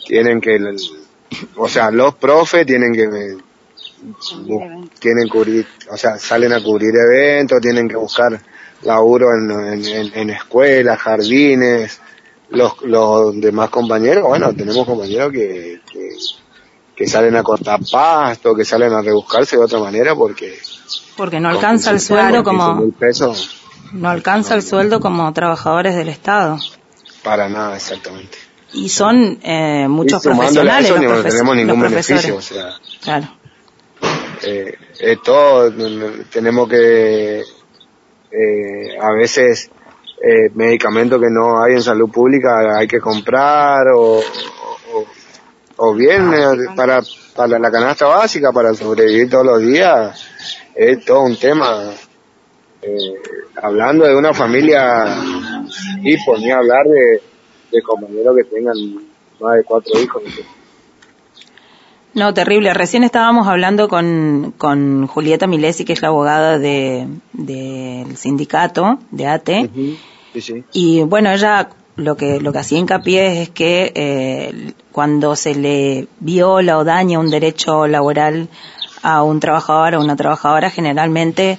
[0.08, 0.60] tienen que,
[1.56, 3.08] o sea, los profes tienen que,
[5.00, 8.40] tienen cubrir, o sea, salen a cubrir eventos, tienen que buscar
[8.84, 12.00] laburo en, en, en- en escuelas, jardines,
[12.50, 16.10] los, los demás compañeros, bueno, tenemos compañeros que, que,
[17.02, 20.58] que salen a cortar pasto, que salen a rebuscarse de otra manera porque
[21.18, 23.58] Porque no alcanza el sueldo como, pesos
[23.94, 26.60] no alcanza el sueldo como trabajadores del Estado.
[27.24, 28.38] para nada exactamente.
[28.74, 32.70] Y son eh, muchos Y profesionales eso, los, no profes- tenemos ningún beneficio, o sea,
[33.04, 33.28] Claro.
[34.44, 35.72] eh, eh, todo,
[36.32, 39.70] tenemos que, eh, a veces,
[40.24, 44.22] eh, medicamentos que no hay en salud pública hay que comprar o,
[45.84, 47.02] o, bien eh, para,
[47.36, 50.28] para la canasta básica, para sobrevivir todos los días,
[50.76, 51.90] es todo un tema.
[52.84, 52.98] Eh,
[53.62, 55.06] hablando de una familia
[56.04, 57.22] y por ni hablar de,
[57.72, 58.76] de compañeros que tengan
[59.40, 60.24] más de cuatro hijos.
[62.14, 62.34] ¿no?
[62.34, 62.74] Terrible.
[62.74, 69.28] Recién estábamos hablando con, con Julieta Milesi, que es la abogada de, del sindicato de
[69.28, 69.70] ATE.
[70.34, 70.64] Sí, sí.
[70.74, 76.08] Y bueno, ella lo que, lo que hacía hincapié es que eh, cuando se le
[76.20, 78.50] viola o daña un derecho laboral
[79.02, 81.58] a un trabajador o una trabajadora, generalmente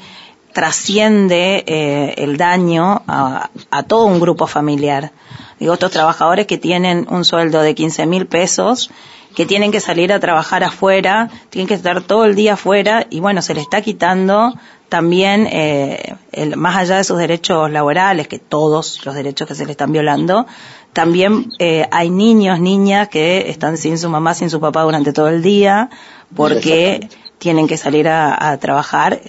[0.53, 3.51] trasciende eh, el daño a,
[3.87, 5.13] todo un grupo familiar.
[5.59, 8.91] Digo, estos trabajadores que tienen un sueldo de 15 mil pesos,
[9.35, 13.21] que tienen que salir a trabajar afuera, tienen que estar todo el día afuera y
[13.21, 14.55] bueno, se le está quitando
[14.89, 19.65] también, eh, el, más allá de sus derechos laborales, que todos los derechos que se
[19.65, 20.47] le están violando,
[20.93, 25.29] también eh, hay niños, niñas que están sin su mamá, sin su papá durante todo
[25.29, 25.89] el día,
[26.37, 27.09] porque
[27.39, 29.23] tienen que salir a, a trabajar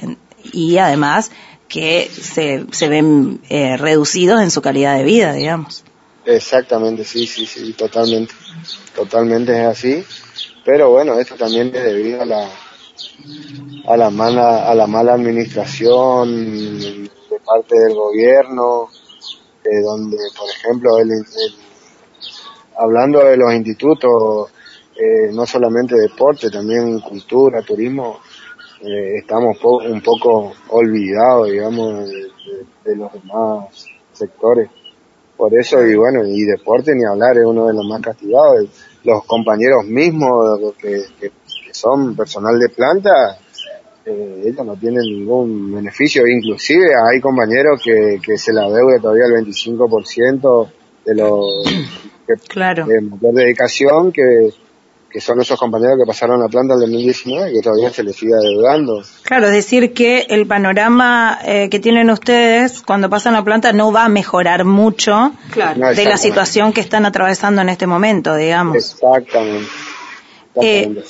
[0.52, 1.32] y además
[1.70, 5.84] que se, se ven eh, reducidos en su calidad de vida, digamos.
[6.26, 8.34] Exactamente, sí, sí, sí, totalmente.
[8.96, 10.04] Totalmente es así.
[10.66, 12.50] Pero bueno, esto también es debido a la,
[13.88, 16.30] a la mala, a la mala administración
[17.04, 18.90] de parte del gobierno,
[19.64, 21.26] eh, donde, por ejemplo, el, el-
[22.78, 24.52] hablando de los institutos,
[24.96, 28.20] eh, no solamente deporte, también cultura, turismo,
[28.82, 34.70] eh, estamos po- un poco olvidados, digamos, de, los demás sectores.
[35.38, 38.66] Por eso, y bueno, y deporte ni hablar, es uno de los más castigados.
[39.04, 43.10] Los compañeros mismos que, que- que son personal de planta,
[44.06, 46.26] eh, ellos no tienen ningún beneficio.
[46.28, 50.68] Inclusive hay compañeros que, que se la deuda todavía el 25%
[51.06, 51.64] de los
[52.28, 52.86] que, Claro.
[52.86, 54.54] de mayor dedicación, que,
[55.14, 58.16] que son esos compañeros que pasaron la planta en el 2019 que todavía se les
[58.16, 59.04] sigue adeudando.
[59.22, 63.92] Claro, es decir que el panorama eh, que tienen ustedes cuando pasan la planta no
[63.92, 65.80] va a mejorar mucho Claro.
[65.80, 68.76] No, de la situación que están atravesando en este momento, digamos.
[68.76, 69.68] Exactamente.
[70.56, 71.04] Eh.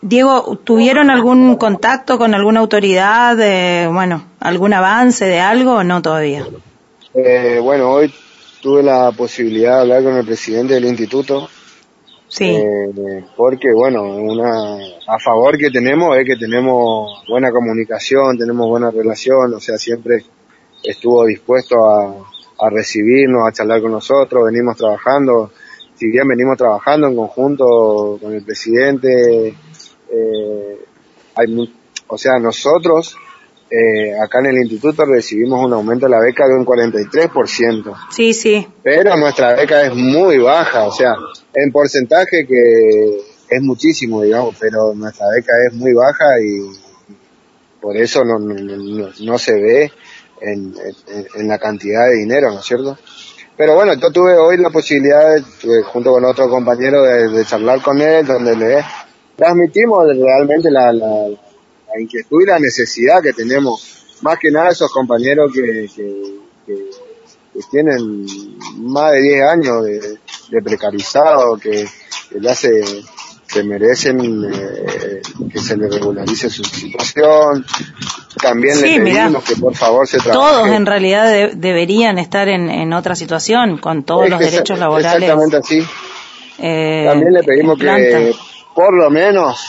[0.00, 6.02] Diego, ¿tuvieron algún contacto con alguna autoridad, eh, bueno, algún avance de algo o no
[6.02, 6.44] todavía?
[7.14, 8.12] Eh, bueno, hoy
[8.60, 11.48] tuve la posibilidad de hablar con el presidente del instituto.
[12.32, 12.46] Sí.
[12.46, 18.90] Eh, porque, bueno, una, a favor que tenemos es que tenemos buena comunicación, tenemos buena
[18.90, 20.24] relación, o sea, siempre
[20.82, 22.06] estuvo dispuesto a,
[22.58, 25.50] a recibirnos, a charlar con nosotros, venimos trabajando,
[25.94, 30.78] si bien venimos trabajando en conjunto con el presidente, eh,
[31.34, 31.74] hay,
[32.06, 33.14] o sea, nosotros
[33.74, 38.34] eh, acá en el instituto recibimos un aumento de la beca de un 43%, Sí,
[38.34, 38.66] sí.
[38.82, 41.14] pero nuestra beca es muy baja, o sea,
[41.54, 43.16] en porcentaje que
[43.48, 46.70] es muchísimo, digamos, pero nuestra beca es muy baja y
[47.80, 49.90] por eso no, no, no, no se ve
[50.40, 50.74] en,
[51.08, 52.98] en- en la cantidad de dinero, ¿no es cierto?
[53.56, 57.80] Pero bueno, yo tuve hoy la posibilidad, de, junto con otro compañero, de, de charlar
[57.82, 58.82] con él, donde le
[59.36, 61.26] transmitimos realmente la, la,
[61.94, 64.04] la inquietud y la necesidad que tenemos.
[64.22, 66.34] Más que nada esos compañeros que, que,
[66.66, 66.90] que-
[67.54, 68.24] que tienen
[68.78, 70.18] más de 10 años de,
[70.50, 71.86] de precarizado, que,
[72.40, 72.82] ya se,
[73.46, 74.18] se merecen
[74.50, 75.20] eh,
[75.52, 77.66] que se les regularice su situación.
[78.40, 79.24] También Sí, le mirá.
[79.24, 80.38] pedimos que por favor se trabaje.
[80.54, 84.78] Todos en realidad de- deberían estar en, en otra situación, con todos Es los derechos
[84.78, 85.28] laborales.
[85.28, 85.84] Exactamente así.
[86.58, 88.34] eh, También le pedimos que
[88.74, 89.60] por lo menos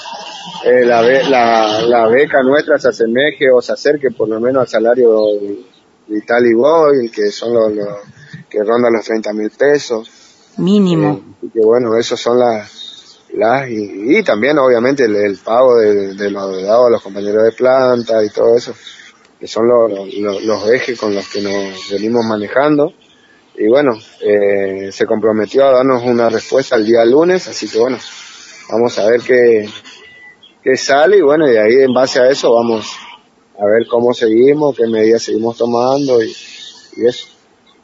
[0.65, 4.67] eh, la, la, la beca nuestra se asemeje o se acerque por lo menos al
[4.67, 5.27] salario
[6.07, 7.87] vital y Boy, que son los, los
[8.49, 10.09] que rondan los 30 mil pesos.
[10.57, 11.21] Mínimo.
[11.41, 15.77] Eh, y que bueno, esos son las, las y, y también obviamente el, el pago
[15.77, 18.73] de, de los deudados a los compañeros de planta y todo eso,
[19.39, 22.93] que son los, los, los ejes con los que nos venimos manejando.
[23.55, 23.91] Y bueno,
[24.21, 27.97] eh, se comprometió a darnos una respuesta el día lunes, así que bueno,
[28.69, 29.69] vamos a ver qué,
[30.63, 32.85] qué sale y bueno, y de ahí en base a eso vamos
[33.59, 36.35] a ver cómo seguimos, qué medidas seguimos tomando y,
[36.97, 37.27] y eso.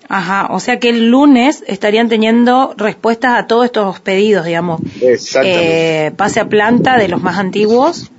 [0.08, 4.82] Ajá, o sea que el lunes estarían teniendo respuestas a todos estos pedidos, digamos.
[5.02, 6.08] Exactamente.
[6.08, 8.10] Eh, pase a planta de los más antiguos,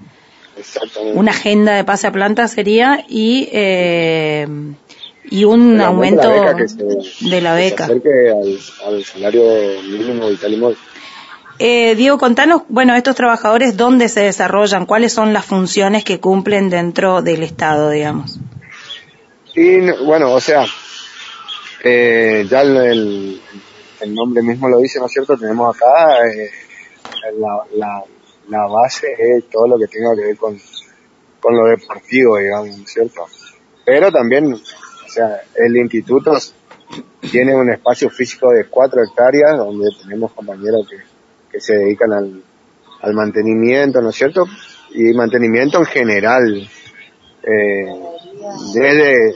[0.56, 1.18] Exactamente.
[1.18, 4.46] una agenda de pase a planta sería y eh,
[5.32, 7.84] y un aumento de la beca que se- de la que se beca.
[7.84, 8.58] acerque al,
[8.94, 9.42] al salario
[9.90, 10.76] mínimo vital y móvil.
[11.62, 14.86] Eh, Diego, contanos, bueno, estos trabajadores, ¿dónde se desarrollan?
[14.86, 18.38] ¿Cuáles son las funciones que cumplen dentro del Estado, digamos?
[19.54, 20.64] Y no- bueno, o sea,
[21.84, 23.42] eh, ya el,
[24.00, 25.36] el nombre mismo lo dice, ¿no es cierto?
[25.36, 26.50] Tenemos acá eh,
[27.38, 28.04] la, la,
[28.48, 30.58] la base es todo lo que tenga que ver con,
[31.40, 33.26] con lo deportivo, digamos, ¿no es cierto?
[33.84, 36.32] Pero también, o sea, el instituto
[37.30, 40.96] tiene un espacio físico de cuatro hectáreas donde tenemos compañeros que,
[41.50, 42.42] que se dedican al,
[43.02, 44.46] al mantenimiento, ¿no es cierto?
[44.92, 46.68] Y mantenimiento en general,
[47.42, 47.86] eh,
[48.74, 49.34] desde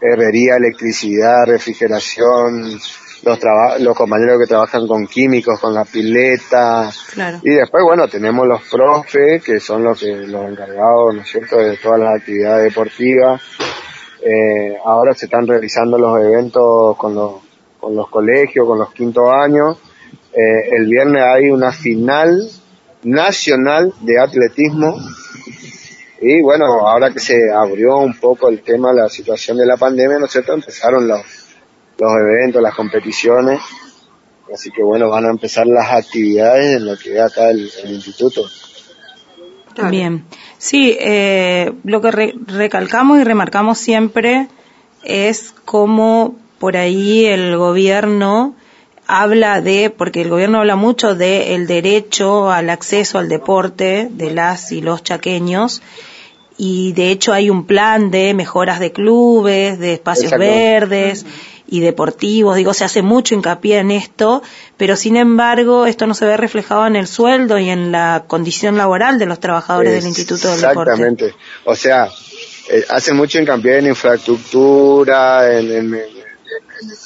[0.00, 2.78] herrería, electricidad, refrigeración,
[3.24, 7.38] los, traba- los compañeros que trabajan con químicos, con la pileta, Claro.
[7.42, 11.56] y después, bueno, tenemos los profes, que son los que los encargados, ¿no es cierto?,
[11.56, 13.42] de todas las actividades deportivas.
[14.22, 17.32] Eh, ahora se están realizando los eventos con los,
[17.80, 19.78] con los colegios, con los quinto años.
[20.32, 22.48] Eh, el viernes hay una final
[23.02, 24.96] nacional de atletismo.
[26.20, 30.18] Y bueno, ahora que se abrió un poco el tema, la situación de la pandemia,
[30.18, 31.20] ¿no es cierto?, empezaron los,
[31.98, 33.60] los eventos, las competiciones.
[34.52, 37.94] Así que bueno, van a empezar las actividades en lo que es acá el, el
[37.94, 38.42] instituto.
[39.90, 40.24] Bien.
[40.56, 44.48] Sí, eh, lo que re- recalcamos y remarcamos siempre
[45.04, 48.56] es cómo por ahí el gobierno
[49.08, 54.30] habla de, porque el gobierno habla mucho de el derecho al acceso al deporte de
[54.30, 55.80] las y los chaqueños
[56.58, 61.24] y de hecho hay un plan de mejoras de clubes, de espacios verdes
[61.70, 64.42] y deportivos, digo, se hace mucho hincapié en esto,
[64.76, 68.76] pero sin embargo esto no se ve reflejado en el sueldo y en la condición
[68.76, 70.92] laboral de los trabajadores del Instituto del Deporte.
[70.92, 71.34] Exactamente.
[71.64, 72.08] O sea,
[72.70, 76.17] eh, hacen mucho hincapié en infraestructura, en- en-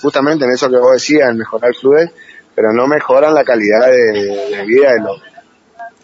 [0.00, 2.10] justamente en eso que vos decías, en mejorar clubes,
[2.54, 5.22] pero no mejoran la calidad de, de vida de los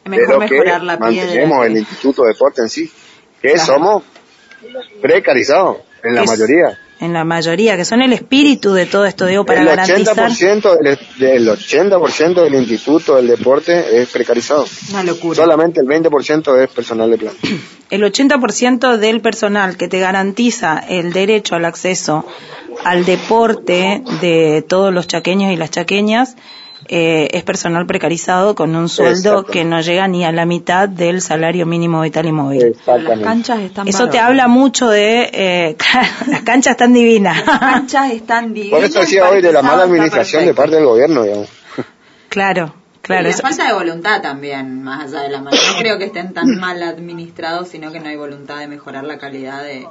[0.04, 2.90] de lo que la mantenemos el Instituto de Deporte en sí,
[3.42, 3.66] que Claro.
[3.66, 4.02] somos
[5.02, 6.78] precarizados en la Es- mayoría.
[7.00, 10.16] En la mayoría, que son el espíritu de todo esto, digo, para el garantizar.
[10.32, 14.66] 80% del, del 80% del Instituto del Deporte es precarizado.
[14.90, 15.36] Una locura.
[15.36, 17.38] Solamente el 20% es personal de planta.
[17.90, 22.26] El 80% del personal que te garantiza el derecho al acceso
[22.84, 26.36] al deporte de todos los chaqueños y las chaqueñas
[26.88, 31.20] eh, es personal precarizado con un sueldo que no llega ni a la mitad del
[31.22, 32.76] salario mínimo vital y móvil.
[32.86, 35.30] Las canchas están Eso te habla mucho de...
[35.32, 35.76] eh,
[36.26, 37.44] las canchas están divinas.
[37.46, 38.78] Las canchas están divinas.
[38.80, 41.48] Por eso decía hoy de la mala administración de parte del gobierno, digamos.
[42.28, 43.22] claro, claro.
[43.22, 45.56] y la eso- falta de voluntad también, más allá de la mala.
[45.72, 49.18] No creo que estén tan mal administrados, sino que no hay voluntad de mejorar la
[49.18, 49.86] calidad de...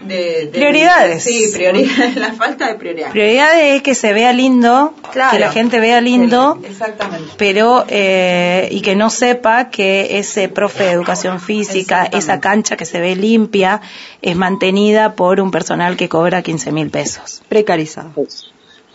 [0.00, 1.22] de- de- Prioridades.
[1.24, 2.16] Sí, prioridades.
[2.16, 3.12] La falta de prioridades.
[3.12, 5.32] Prioridad es que se vea lindo, Claro.
[5.32, 7.32] que la gente vea lindo, Exactamente.
[7.36, 12.84] pero eh, y que no sepa que ese profe de educación física, esa cancha que
[12.84, 13.80] se ve limpia,
[14.22, 17.42] es mantenida por un personal que cobra 15 mil pesos.
[17.48, 18.12] Precarizado.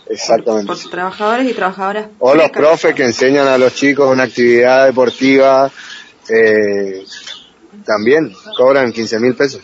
[0.08, 0.66] Exactamente.
[0.66, 2.06] Por trabajadores y trabajadoras.
[2.18, 5.70] O los profes que enseñan a los chicos una actividad deportiva,
[6.28, 7.04] eh,
[7.86, 9.62] también cobran 15 mil pesos.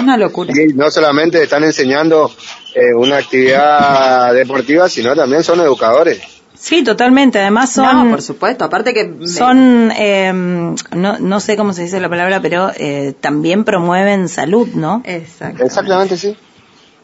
[0.00, 0.52] Una locura.
[0.54, 2.30] Y no solamente están enseñando
[2.74, 6.20] eh, una actividad deportiva, sino también son educadores.
[6.54, 7.38] Sí, totalmente.
[7.38, 8.64] Además son No, por supuesto.
[8.64, 9.04] Aparte que...
[9.04, 14.28] me- son eh, no, no sé cómo se dice la palabra, pero eh, también promueven
[14.28, 15.02] salud, ¿no?
[15.04, 15.64] Exacto.
[15.64, 16.36] Exactamente, sí.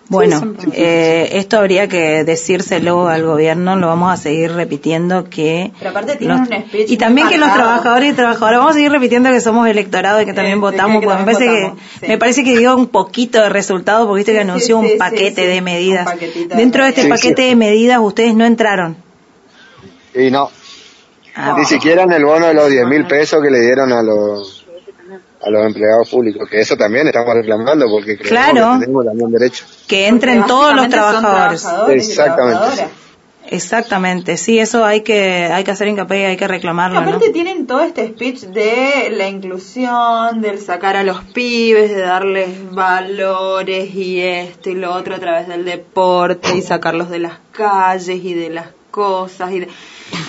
[0.09, 5.73] Bueno, eh, esto habría que decírselo al gobierno, lo vamos a seguir repitiendo que...
[5.79, 8.75] Pero aparte tienen los- un speech y también que los trabajadores y trabajadoras, vamos a
[8.75, 11.79] seguir repitiendo que somos electorado y que también Eh, votamos, que porque me parece, votamos,
[11.79, 12.07] que, sí.
[12.09, 14.99] me parece que dio un poquito de resultado, porque viste que Sí, anunció sí, un
[14.99, 16.07] paquete sí, de medidas.
[16.55, 17.49] Dentro de este paquete sí.
[17.49, 18.97] de medidas ustedes no entraron.
[20.15, 20.51] Y no,
[21.37, 24.03] Ah, ni siquiera en el bono de los 10 mil pesos que le dieron a
[24.03, 24.54] los
[25.45, 28.73] a los empleados públicos, que eso también estamos reclamando porque creemos Claro.
[28.79, 29.65] que tenemos también derecho.
[29.87, 31.63] que entren todos los trabajadores.
[31.63, 32.85] trabajadores y Exactamente.
[33.47, 37.09] Exactamente, sí, eso hay que hay que hacer hincapié y hay que reclamarlo, ¿no?
[37.09, 42.49] Aparte tienen todo este speech de la inclusión, del sacar a los pibes, de darles
[42.73, 48.25] valores y esto y lo otro a través del deporte y sacarlos de las calles
[48.25, 49.69] y de las cosas y, de-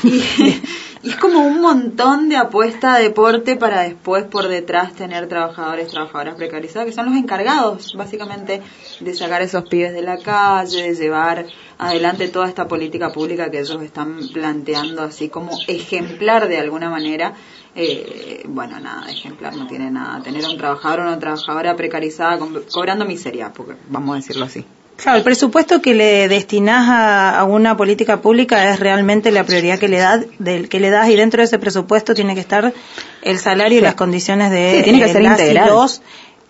[0.04, 0.62] y,
[1.06, 5.90] y es como un montón de apuesta a deporte para después por detrás tener trabajadores,
[5.90, 8.62] trabajadoras precarizadas que son los encargados básicamente
[9.00, 11.46] de sacar esos pibes de la calle, de llevar
[11.78, 17.34] adelante toda esta política pública que ellos están planteando así como ejemplar de alguna manera.
[17.76, 20.24] Eh, bueno, nada, ejemplar no tiene nada.
[20.24, 24.46] Tener a un trabajador o una trabajadora precarizada co- cobrando miseria, porque vamos a decirlo
[24.46, 24.66] así.
[24.98, 29.78] Claro, el presupuesto que le destinás a, a una política pública es realmente la prioridad
[29.78, 32.74] que le das, del que le das y dentro de ese presupuesto tiene que estar
[33.22, 35.70] el salario y las condiciones de Sí, tiene que ser las y integral.
[35.70, 36.02] los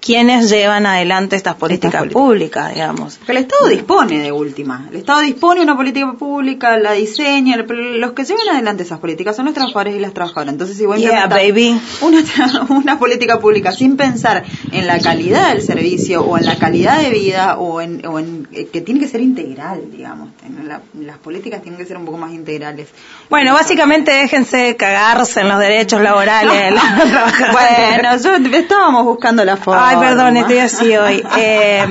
[0.05, 3.15] quienes llevan adelante estas políticas públicas, digamos.
[3.17, 4.85] Porque el Estado dispone de última.
[4.91, 9.35] El Estado dispone una política pública, la diseña, pero los que llevan adelante esas políticas
[9.35, 10.53] son los trabajadores y las trabajadoras.
[10.53, 11.81] Entonces, si vos Yeah, baby.
[12.69, 17.09] Una, política pública sin pensar en la calidad del servicio o en la calidad de
[17.09, 20.29] vida o en, o en eh, que tiene que ser integral, digamos.
[20.63, 22.89] La- las políticas tienen que ser un poco más integrales.
[23.29, 26.79] Bueno, básicamente déjense de cagarse en los derechos laborales de.
[27.51, 29.89] Bueno, yo estábamos buscando la forma.
[29.89, 31.23] Ay, perdón, estoy así hoy.
[31.37, 31.83] Eh,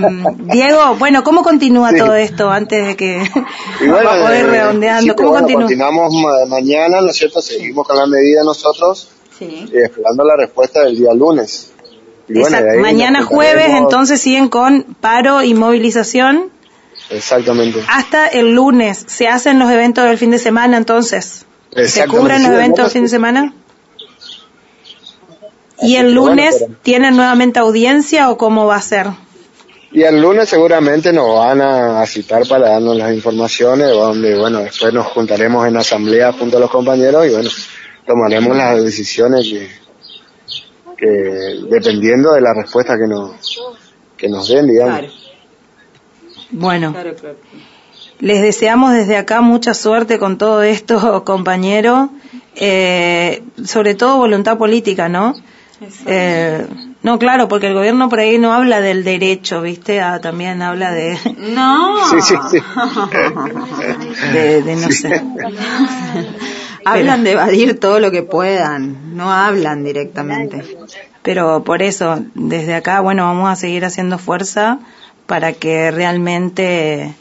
[0.52, 1.98] Diego, bueno, ¿cómo continúa Sí.
[1.98, 3.22] todo esto antes de que
[3.80, 5.12] Y bueno, vamos a ir eh, redondeando?
[5.12, 5.62] sí, ¿Cómo bueno, continúa?
[5.62, 7.40] continuamos ma- mañana, ¿no es cierto?
[7.42, 9.68] Seguimos con la medida nosotros, Sí.
[9.72, 11.72] y esperando la respuesta del día lunes.
[12.28, 16.50] Y bueno, ahí Mañana jueves, entonces siguen con paro y movilización.
[17.10, 17.80] Exactamente.
[17.88, 19.04] Hasta el lunes.
[19.08, 21.44] ¿Se hacen los eventos del fin de semana entonces?
[21.86, 23.52] ¿Se cubren los sí, eventos del fin de semana?
[25.84, 29.06] ¿Y el bueno, lunes pero- tienen nuevamente audiencia o cómo va a ser?
[29.92, 34.58] Y el lunes seguramente nos van a, a citar para darnos las informaciones, donde, bueno,
[34.60, 37.48] después nos juntaremos en asamblea junto a los compañeros y, bueno,
[38.04, 39.68] tomaremos las decisiones que,
[40.96, 41.06] que
[41.70, 43.36] dependiendo de la respuesta que nos,
[44.16, 44.98] que nos den, digamos.
[44.98, 45.12] Claro,
[46.50, 47.36] Bueno, claro, claro.
[48.18, 52.10] les deseamos desde acá mucha suerte con todo esto, compañero.
[52.56, 55.34] Eh, sobre todo voluntad política, ¿no?
[56.06, 56.66] Eh,
[57.02, 60.00] no, claro, porque el gobierno por ahí no habla del derecho, ¿viste?
[60.00, 61.96] Ah, también habla de, No.
[62.10, 62.58] Sí, sí, sí.
[64.32, 65.22] de, de no sé.
[66.86, 70.76] Hablan de evadir todo lo que puedan, no hablan directamente.
[71.22, 74.78] Pero por eso, desde acá, bueno, vamos a seguir haciendo fuerza
[75.26, 77.14] para que realmente,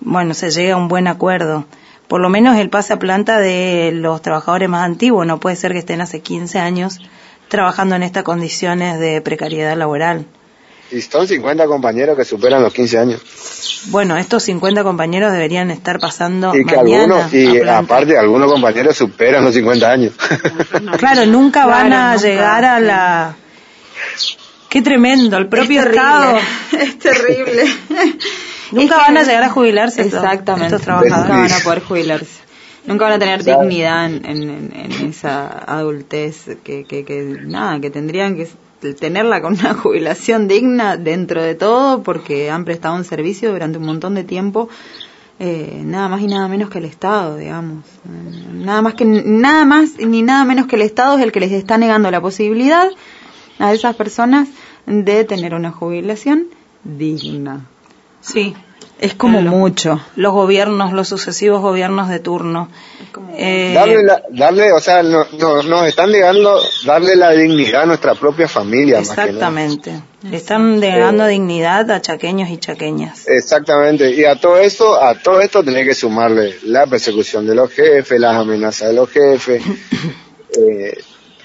[0.00, 1.64] bueno, se llegue a un buen acuerdo.
[2.08, 5.26] Por lo menos el pase a planta de los trabajadores más antiguos.
[5.26, 7.00] No puede ser que estén hace 15 años
[7.48, 10.26] trabajando en estas condiciones de precariedad laboral.
[10.90, 13.22] Y son 50 compañeros que superan los 15 años.
[13.86, 18.96] Bueno, estos 50 compañeros deberían estar pasando Y que mañana algunos, y aparte algunos compañeros
[18.96, 20.12] superan los 50 años.
[20.98, 22.84] Claro, nunca van Claro, a nunca, llegar a sí.
[22.84, 23.34] la...
[24.68, 26.38] Qué tremendo, el propio es terrible, Estado.
[26.80, 27.64] Es terrible.
[28.72, 30.66] Nunca Es que- van a llegar a jubilarse estos- Exactamente.
[30.66, 31.28] estos trabajadores.
[31.28, 32.43] Nunca van a poder jubilarse.
[32.86, 38.36] Nunca van a tener dignidad en, en- esa adultez que, que, que, nada, que tendrían
[38.36, 38.48] que
[38.94, 43.86] tenerla con una jubilación digna dentro de todo porque han prestado un servicio durante un
[43.86, 44.68] montón de tiempo
[45.40, 47.84] eh, nada más y nada menos que el Estado, digamos.
[48.52, 51.52] Nada más que nada más ni nada menos que el Estado es el que les
[51.52, 52.88] está negando la posibilidad
[53.58, 54.48] a esas personas
[54.86, 56.46] de tener una jubilación
[56.84, 57.66] digna.
[58.20, 58.54] Sí.
[59.00, 60.00] Es como mucho.
[60.16, 62.68] Los gobiernos, los sucesivos gobiernos de turno.
[63.36, 67.86] Eh, Darle, la- darle, o sea, no- no- nos están negando darle la dignidad a
[67.86, 68.98] nuestra propia familia.
[69.00, 69.30] más que nada.
[69.30, 70.00] exactamente.
[70.22, 73.26] Le están negando dignidad a chaqueños y chaqueñas.
[73.26, 77.70] Exactamente, y a todo esto, a todo esto tenés que sumarle la persecución de los
[77.72, 79.62] jefes, las amenazas de los jefes,
[80.56, 80.96] eh,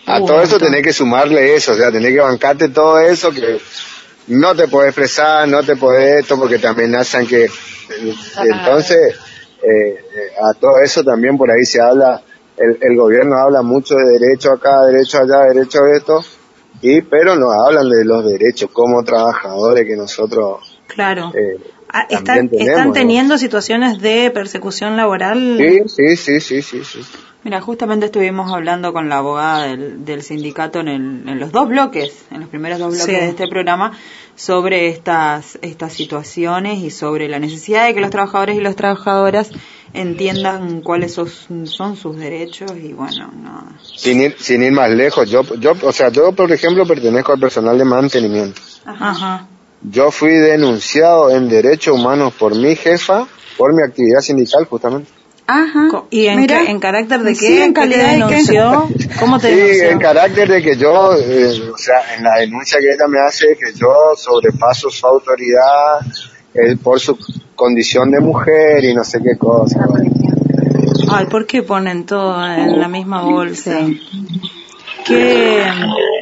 [0.05, 3.59] a todo esto tenés que sumarle eso, o sea, tenés que bancarte todo eso que
[4.29, 7.47] no te podés expresar, no te podés esto porque te amenazan que,
[8.43, 9.15] entonces,
[9.61, 12.21] eh, eh, a todo eso también por ahí se habla,
[12.57, 16.23] el, el gobierno habla mucho de derecho acá, derecho allá, derecho a esto,
[16.81, 21.31] y pero nos hablan de los derechos como trabajadores que nosotros Claro.
[21.35, 21.59] eh,
[21.91, 22.93] Ah, ¿Están, tenemos, están ¿no?
[22.93, 25.57] teniendo situaciones de persecución laboral?
[25.57, 26.99] Sí, sí, sí, sí, sí, sí.
[27.43, 31.69] Mira, justamente estuvimos hablando con la abogada del, del sindicato en, el- en los dos
[31.69, 33.11] bloques, en los primeros dos bloques Sí.
[33.13, 33.93] de este programa,
[34.35, 39.51] sobre estas, estas situaciones y sobre la necesidad de que los trabajadores y las trabajadoras
[39.93, 41.27] entiendan cuáles son,
[41.65, 43.65] son sus derechos y bueno, nada.
[43.95, 47.39] Sin ir, sin ir más lejos, yo, yo, o sea, yo por ejemplo pertenezco al
[47.39, 48.61] personal de mantenimiento.
[48.85, 49.47] Ajá.
[49.81, 53.25] Yo fui denunciado en derechos humanos por mi jefa,
[53.57, 55.09] por mi actividad sindical justamente.
[55.47, 56.03] Ajá.
[56.11, 56.59] ¿Y en, Mira.
[56.59, 57.39] qué- en carácter de qué?
[57.39, 58.35] Sí, en ¿Qué te calidad de qué?
[58.35, 58.87] denunció?
[59.19, 59.89] ¿Cómo te Sí, denunció?
[59.89, 63.57] en carácter de que yo, eh, o sea, en la denuncia que ella me hace,
[63.57, 66.01] que yo sobrepaso su autoridad
[66.53, 67.17] eh, por su
[67.55, 69.87] condición de mujer y no sé qué cosa.
[71.11, 73.79] Ay, ¿por qué ponen todo en la misma bolsa?
[75.09, 75.63] Que,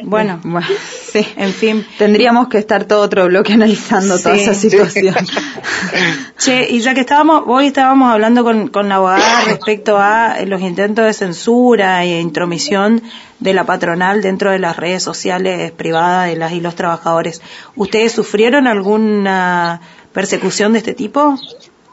[0.02, 0.66] bueno, Bueno,
[1.12, 1.26] sí.
[1.36, 1.86] en fin.
[1.98, 5.14] Tendríamos que estar todo otro bloque analizando toda esa situación.
[6.38, 10.60] Che, y ya que estábamos, hoy estábamos hablando con, con la abogada respecto a los
[10.60, 13.02] intentos de censura e intromisión
[13.40, 17.42] de la patronal dentro de las redes sociales privadas de las y los trabajadores.
[17.76, 19.80] ¿Ustedes sufrieron alguna
[20.12, 21.36] persecución de este tipo?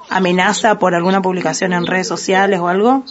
[0.10, 3.04] ¿Amenaza por alguna publicación en redes sociales o algo?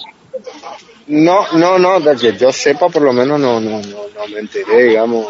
[1.07, 4.39] No, no, no, de que yo sepa por lo menos no, no, no, no me
[4.41, 5.27] enteré, digamos,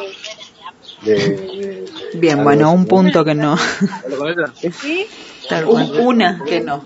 [1.02, 1.84] de, de-
[2.14, 3.56] Bien, bueno, un punto que no.
[5.48, 5.90] Tal cual.
[5.90, 6.84] Un- una que no.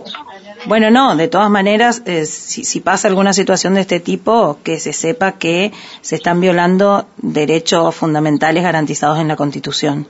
[0.64, 4.80] Bueno, no, de todas maneras, eh, si, si pasa alguna situación de este tipo, que
[4.80, 5.70] se sepa que
[6.00, 10.08] se están violando derechos fundamentales garantizados en la Constitución.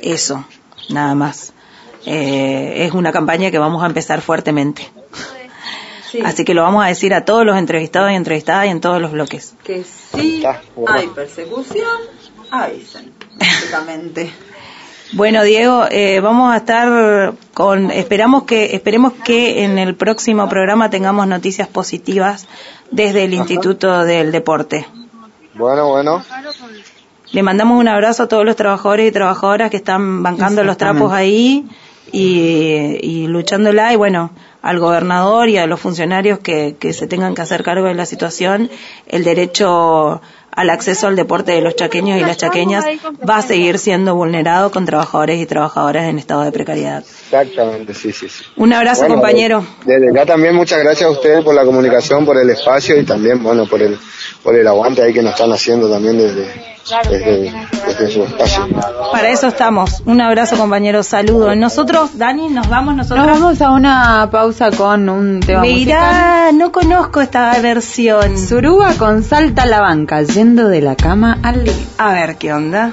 [0.00, 0.44] Eso,
[0.90, 1.52] nada más.
[2.06, 4.90] Eh, es una campaña que vamos a empezar fuertemente.
[6.24, 9.00] Así que lo vamos a decir a todos los entrevistados y entrevistadas y en todos
[9.00, 9.54] los bloques.
[9.64, 10.44] Que sí
[10.86, 12.00] hay persecución,
[12.50, 14.32] avisen, básicamente.
[15.12, 20.90] Bueno, Diego, eh, vamos a estar con, esperamos que, esperemos que en el próximo programa
[20.90, 22.48] tengamos noticias positivas
[22.90, 24.88] desde el Instituto del Deporte.
[25.54, 26.24] Bueno, bueno,
[27.30, 31.12] Le mandamos un abrazo a todos los trabajadores y trabajadoras que están bancando los trapos
[31.12, 31.64] ahí
[32.10, 34.32] y, y luchándola y bueno,
[34.64, 38.06] al gobernador y a los funcionarios que, que se tengan que hacer cargo de la
[38.06, 38.70] situación,
[39.06, 40.22] el derecho
[40.52, 42.82] al acceso al deporte de los chaqueños y las chaqueñas
[43.28, 47.00] va a seguir siendo vulnerado con trabajadores y trabajadoras en estado de precariedad.
[47.00, 48.42] exactamente, sí, sí, sí.
[48.56, 49.66] Un abrazo, Bueno, compañero.
[49.84, 53.42] Desde ya también muchas gracias a ustedes por la comunicación, por el espacio y también,
[53.42, 53.98] bueno, por el,
[54.42, 56.73] por el aguante ahí que nos están haciendo también desde,
[57.08, 57.52] desde,
[57.86, 58.68] desde su espacio.
[59.12, 60.02] Para eso estamos.
[60.04, 61.02] Un abrazo, compañero.
[61.02, 61.56] Saludos.
[61.56, 63.26] Nosotros, Dani, nos vamos nosotros.
[63.26, 65.78] Nos vamos a una pausa con un tema musical.
[65.78, 68.38] Mira, no conozco esta versión.
[68.38, 71.86] Suruba con Salta a la banca, yendo de la cama al living.
[71.98, 72.92] A ver qué onda.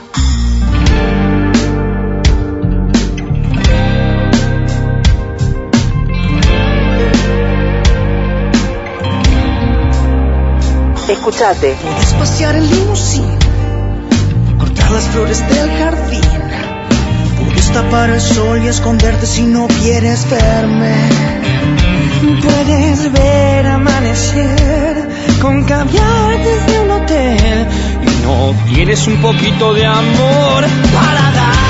[11.11, 11.75] Escuchate.
[12.17, 13.37] Pasear en limusín,
[14.61, 16.21] cortar las flores del jardín.
[17.39, 20.95] Puedes tapar el sol y esconderte si no quieres verme.
[22.43, 25.09] Puedes ver amanecer
[25.41, 27.67] con caviar desde un hotel.
[28.03, 30.61] Y no tienes un poquito de amor
[30.95, 31.61] para dar.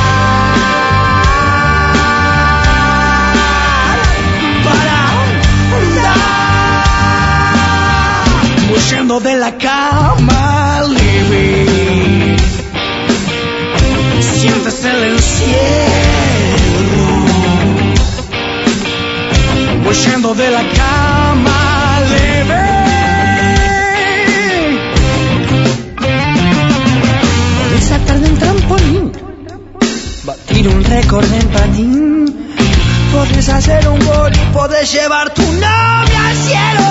[4.65, 4.83] Para
[6.03, 6.21] dar.
[8.75, 11.60] Huyendo de la cama living.
[14.41, 15.59] Sientes el encierro.
[19.87, 22.79] Huyendo de la cama living.
[27.59, 29.11] Podés saltar de un trampolín,
[30.23, 32.47] batir un récord en patín.
[33.13, 36.87] Podés hacer un gol y podés llevar tu novia al cielo.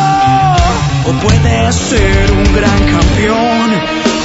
[1.05, 3.71] O puedes ser un gran campeón,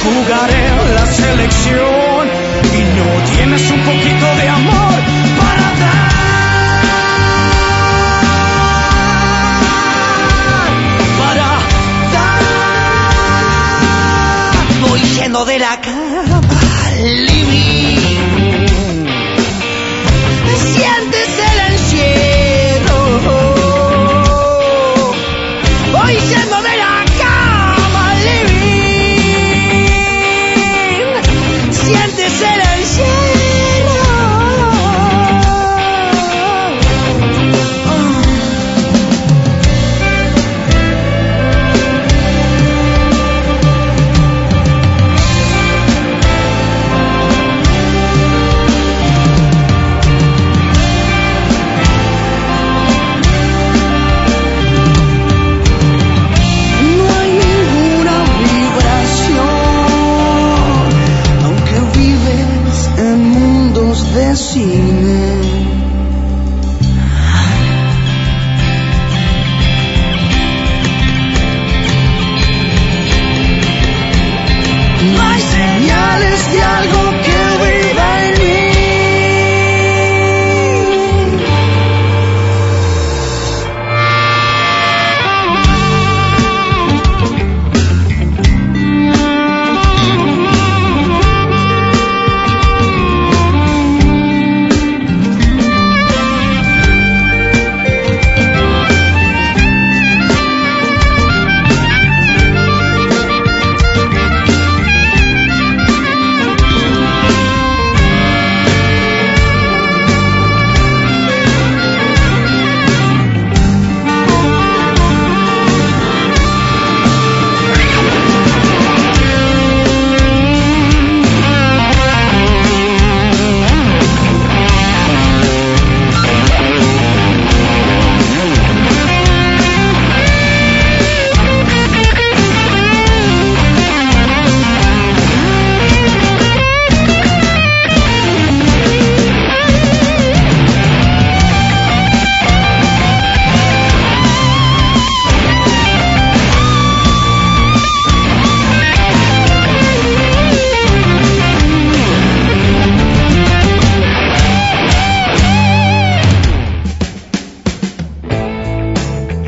[0.03, 2.44] jugar en la selección
[2.77, 5.01] y no tienes un poquito de amor
[5.39, 6.11] para dar.
[11.19, 11.49] Para
[12.13, 12.41] dar.
[14.81, 16.55] Voy yendo de la cama
[17.03, 17.99] living.
[20.73, 22.99] Sientes el encierro.
[25.93, 26.54] Voy yendo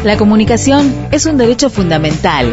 [0.08, 2.48] La comunicación es un derecho fundamental.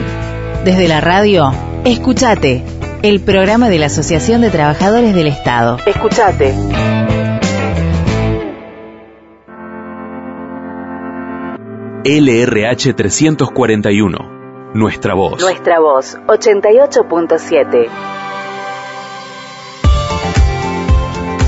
[0.64, 1.52] Desde la radio,
[1.84, 2.64] escúchate,
[3.04, 5.78] el programa de la Asociación de Trabajadores del Estado.
[5.86, 6.52] Escúchate.
[12.04, 14.72] LRH 341.
[14.74, 15.40] Nuestra voz.
[15.40, 17.88] Nuestra voz, 88.7.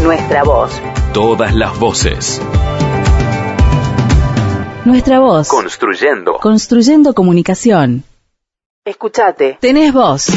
[0.04, 0.80] Nuestra voz.
[1.12, 2.40] Todas las voces.
[4.86, 5.48] Nuestra voz.
[5.48, 6.34] Construyendo.
[6.34, 8.04] Construyendo comunicación.
[8.84, 9.58] Escúchate.
[9.60, 10.28] Tenés voz.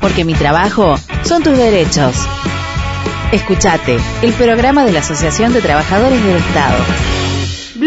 [0.00, 2.16] Porque mi trabajo son tus derechos.
[3.30, 7.17] Escúchate, el programa de la Asociación de Trabajadores del Estado.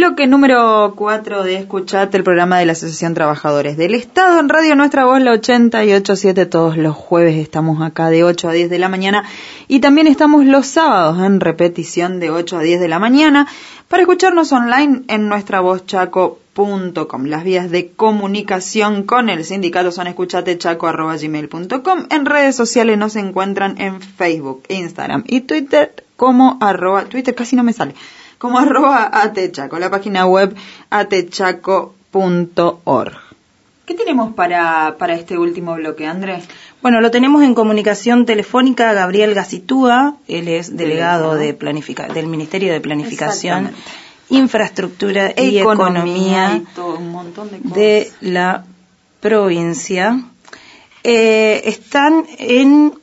[0.02, 4.40] Bloque número 4 de Escuchate, el programa de la Asociación Trabajadores del Estado.
[4.40, 8.72] En Radio Nuestra Voz, la 887, todos los jueves estamos acá de 8 a 10
[8.72, 9.26] de la mañana.
[9.68, 13.48] Y también estamos los sábados en repetición de 8 a 10 de la mañana
[13.90, 17.26] para escucharnos online en nuestra chaco.com.
[17.26, 22.08] Las vías de comunicación con el sindicato son escuchatechaco.gmail.com.
[22.10, 27.64] En redes sociales nos encuentran en Facebook, Instagram y Twitter como arroba, Twitter casi no
[27.64, 27.94] me sale,
[28.42, 30.56] como arroba atechaco, la página web
[30.90, 31.94] atechaco.org.
[33.86, 36.46] ¿Qué tenemos para, para este último bloque, Andrés?
[36.82, 42.26] Bueno, lo tenemos en comunicación telefónica a Gabriel Gacitúa, él es delegado de planifica del
[42.26, 43.70] Ministerio de Planificación.
[44.30, 47.76] Infraestructura y Economía, y todo un montón de cosas.
[47.76, 48.64] de la
[49.20, 50.20] provincia.
[51.04, 52.94] Eh, están en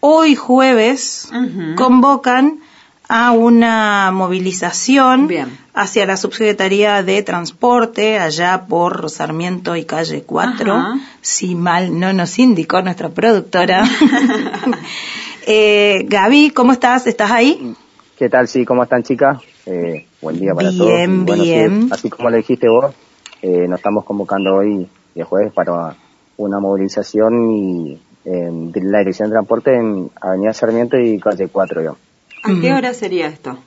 [0.00, 1.28] hoy jueves,
[1.76, 2.60] convocan
[3.08, 5.58] a una movilización Bien.
[5.74, 10.98] hacia la Subsecretaría de Transporte, allá por Sarmiento y Calle 4, Ajá.
[11.20, 13.84] si mal no nos indicó nuestra productora.
[15.46, 17.06] eh, Gaby, ¿cómo estás?
[17.06, 17.74] ¿Estás ahí?
[18.18, 18.48] ¿Qué tal?
[18.48, 19.38] Sí, ¿cómo están chicas?
[19.66, 20.86] Eh, buen día para todos.
[20.86, 21.88] Bien, bueno, sí, bien.
[21.92, 22.94] así como le dijiste vos,
[23.42, 25.94] eh, nos estamos convocando hoy de jueves para
[26.38, 31.80] una movilización y eh, de la dirección de transporte en Avenida Sarmiento y calle 4,
[31.80, 32.05] digamos.
[32.46, 33.58] ¿A qué hora sería esto?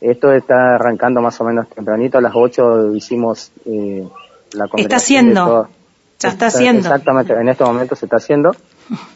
[0.00, 4.06] Esto está arrancando más o menos tempranito, a las 8 hicimos eh,
[4.52, 5.68] la congregación de haciendo.
[6.18, 6.80] Ya está haciendo.
[6.80, 8.54] Exactamente, en este momento se está haciendo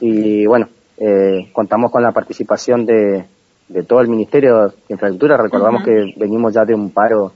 [0.01, 3.25] y bueno, eh, contamos con la participación de,
[3.69, 5.37] de todo el Ministerio de Infraestructura.
[5.37, 7.33] Recordamos que venimos ya de un paro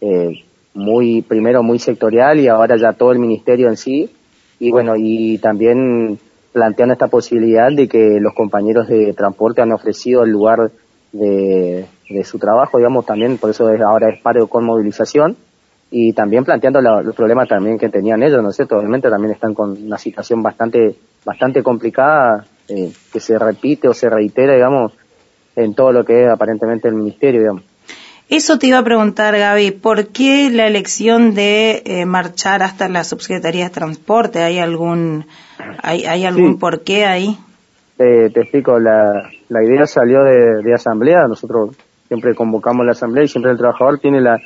[0.00, 0.44] eh,
[0.74, 4.10] muy, primero muy sectorial y ahora ya todo el Ministerio en sí.
[4.58, 6.18] Y bueno, y también
[6.52, 10.70] planteando esta posibilidad de que los compañeros de transporte han ofrecido el lugar
[11.12, 15.36] de, de su trabajo, digamos, también, por eso es, ahora es paro con movilización
[15.90, 18.76] y también planteando la- los problemas también que tenían ellos, ¿no es cierto?
[18.76, 24.08] Obviamente también están con una situación bastante, bastante complicada, eh, que se repite o se
[24.08, 24.92] reitera, digamos,
[25.56, 27.62] en todo lo que es aparentemente el ministerio, digamos.
[28.28, 33.02] Eso te iba a preguntar, Gaby, ¿por qué la elección de eh, marchar hasta la
[33.02, 34.44] Subsecretaría de Transporte?
[34.44, 35.26] ¿Hay algún,
[35.82, 36.58] hay, hay algún Sí.
[36.60, 37.36] porqué ahí?
[37.98, 43.24] Eh, te explico, la, la idea salió de, de asamblea, nosotros siempre convocamos la asamblea
[43.24, 44.38] y siempre el trabajador tiene la,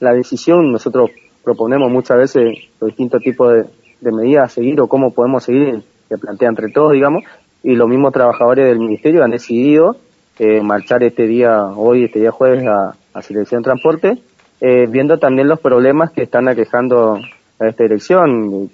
[0.00, 1.10] la decisión, nosotros
[1.42, 3.64] proponemos muchas veces los distintos tipos de,
[4.00, 7.24] de medidas a seguir o cómo podemos seguir, se plantea entre todos, digamos,
[7.62, 9.96] y los mismos trabajadores del ministerio han decidido
[10.38, 14.18] eh, marchar este día, hoy, este día jueves, a, a Selección Transporte,
[14.60, 17.18] eh, viendo también los problemas que están aquejando
[17.58, 18.70] a esta dirección,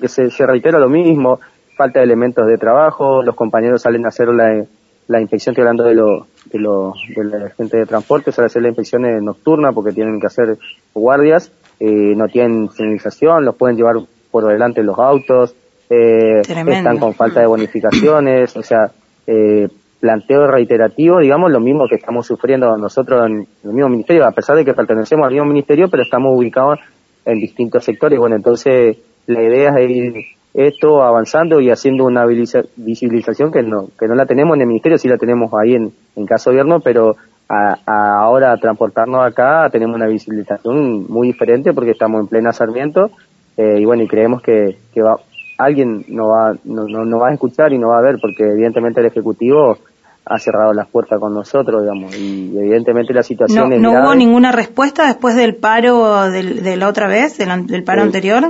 [0.00, 1.38] que se, se reitera lo mismo,
[1.76, 4.64] falta de elementos de trabajo, los compañeros salen a hacer la,
[5.08, 8.62] la inspección, estoy hablando de, lo, de, lo, de la gente de transporte, a hacer
[8.62, 10.58] la inspección eh, nocturna porque tienen que hacer
[10.94, 13.96] guardias, eh, no tienen señalización, los pueden llevar
[14.30, 15.54] por delante los autos,
[15.88, 18.90] eh, están con falta de bonificaciones, o sea,
[19.26, 19.68] eh,
[19.98, 24.56] planteo reiterativo, digamos, lo mismo que estamos sufriendo nosotros en el mismo ministerio, a pesar
[24.56, 26.78] de que pertenecemos al mismo ministerio, pero estamos ubicados
[27.24, 28.18] en distintos sectores.
[28.18, 30.14] Bueno, entonces la idea es ir
[30.66, 34.66] esto avanzando y haciendo una visibiliza- visibilización que no que no la tenemos en el
[34.68, 37.16] ministerio, sí la tenemos ahí en, en caso gobierno, pero
[37.48, 43.10] a, a ahora transportarnos acá tenemos una visibilización muy diferente porque estamos en plena Sarmiento
[43.56, 45.16] eh, y bueno, y creemos que, que va,
[45.58, 48.44] alguien no va, no, no, no va a escuchar y no va a ver porque
[48.44, 49.78] evidentemente el Ejecutivo
[50.30, 54.14] ha cerrado las puertas con nosotros, digamos, y evidentemente la ¿No, situación es no hubo
[54.14, 58.44] ninguna respuesta después del paro del- de la otra vez, del, del paro Eh, anterior?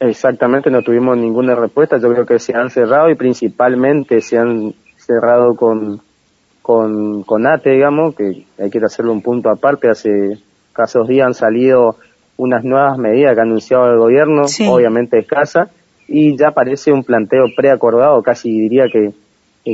[0.00, 1.98] Exactamente, no tuvimos ninguna respuesta.
[1.98, 6.00] Yo creo que se han cerrado y principalmente se han cerrado con,
[6.62, 9.90] con, con ATE, digamos, que hay que hacerlo un punto aparte.
[9.90, 10.38] Hace
[10.72, 11.96] casos días han salido
[12.38, 14.66] unas nuevas medidas que ha anunciado el gobierno, Sí.
[14.66, 15.68] obviamente escasa,
[16.08, 19.10] y ya parece un planteo preacordado, casi diría que,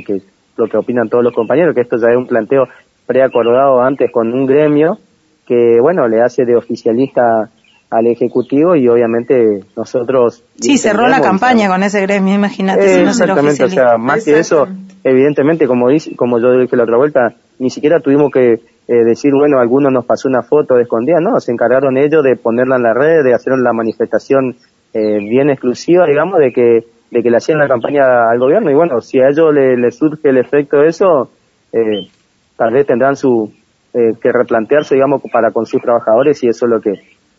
[0.02, 0.22] que
[0.56, 2.64] lo que opinan todos los compañeros, que esto ya es un planteo
[3.06, 4.98] preacordado antes con un gremio
[5.46, 7.48] que, bueno, le hace de oficialista
[7.90, 10.44] al Ejecutivo y obviamente nosotros...
[10.60, 13.68] Sí, cerró la campaña con ese gremio, imagínate eh, si no se lo exactamente, o
[13.68, 14.66] sea, más que eso,
[15.04, 19.32] evidentemente, como dice, como yo dije la otra vuelta, ni siquiera tuvimos que eh, decir,
[19.32, 22.82] bueno, alguno nos pasó una foto de escondida, no, se encargaron ellos de ponerla en
[22.82, 24.56] la red, de hacer la manifestación
[24.92, 28.70] eh, bien exclusiva, digamos, de que de que le hacían la campaña al gobierno.
[28.70, 31.30] Y bueno, si a ellos le, le surge el efecto de eso,
[31.72, 32.08] eh,
[32.56, 33.52] tal vez tendrán su
[33.94, 36.92] eh, que replantearse, digamos, para con sus trabajadores y eso es lo que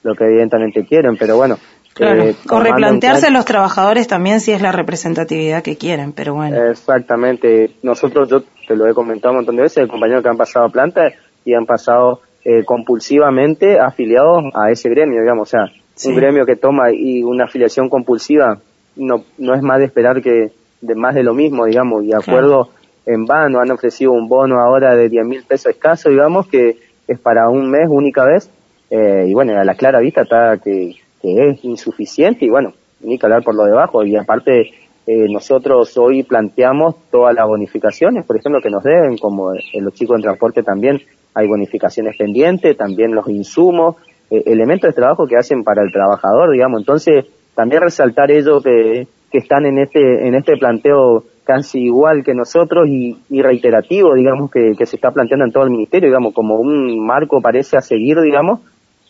[0.07, 1.57] lo que evidentemente quieren, pero bueno.
[1.93, 2.23] Claro.
[2.23, 6.55] eh, o replantearse los trabajadores también si es la representatividad que quieren, pero bueno.
[6.69, 7.71] Exactamente.
[7.81, 10.65] Nosotros, yo te lo he comentado un montón de veces, el compañero que han pasado
[10.67, 11.11] a planta
[11.43, 15.47] y han pasado eh, compulsivamente afiliados a ese gremio, digamos.
[15.47, 15.65] O sea,
[15.95, 16.09] Sí.
[16.09, 18.59] un gremio que toma y una afiliación compulsiva
[18.95, 20.51] no, no es más de esperar que
[20.81, 22.69] de más de lo mismo, digamos, y acuerdo
[23.07, 26.77] en vano, han ofrecido un bono ahora de 10 mil pesos escaso, digamos, que
[27.07, 28.51] es para un mes, única vez,
[28.89, 33.17] eh, y bueno, a la clara vista está que, que es insuficiente y bueno, ni
[33.17, 34.71] que hablar por lo debajo, y aparte
[35.05, 39.93] eh, nosotros hoy planteamos todas las bonificaciones, por ejemplo, que nos deben, como en los
[39.93, 41.01] chicos en transporte también
[41.33, 43.95] hay bonificaciones pendientes, también los insumos,
[44.29, 46.81] eh, elementos de trabajo que hacen para el trabajador, digamos.
[46.81, 52.33] Entonces, también resaltar ellos que, que están en este, en este planteo casi igual que
[52.33, 56.33] nosotros y, y reiterativo, digamos, que, que se está planteando en todo el ministerio, digamos,
[56.33, 58.59] como un marco parece a seguir, digamos,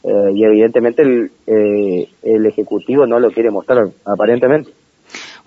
[0.07, 4.71] eh, y evidentemente el, eh, el Ejecutivo no lo quiere mostrar, aparentemente.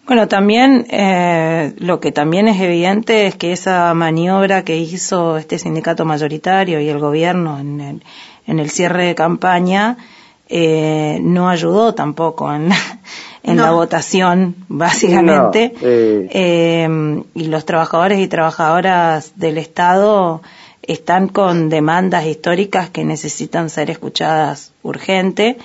[0.07, 5.59] Bueno, también eh, lo que también es evidente es que esa maniobra que hizo este
[5.59, 8.03] sindicato mayoritario y el gobierno en el,
[8.47, 9.97] en el cierre de campaña
[10.49, 12.77] eh, no ayudó tampoco en la,
[13.45, 15.73] en la votación, básicamente.
[15.75, 20.43] No, eh, Eh, y los trabajadores y trabajadoras del Estado
[20.93, 25.57] están con demandas históricas que necesitan ser escuchadas urgente.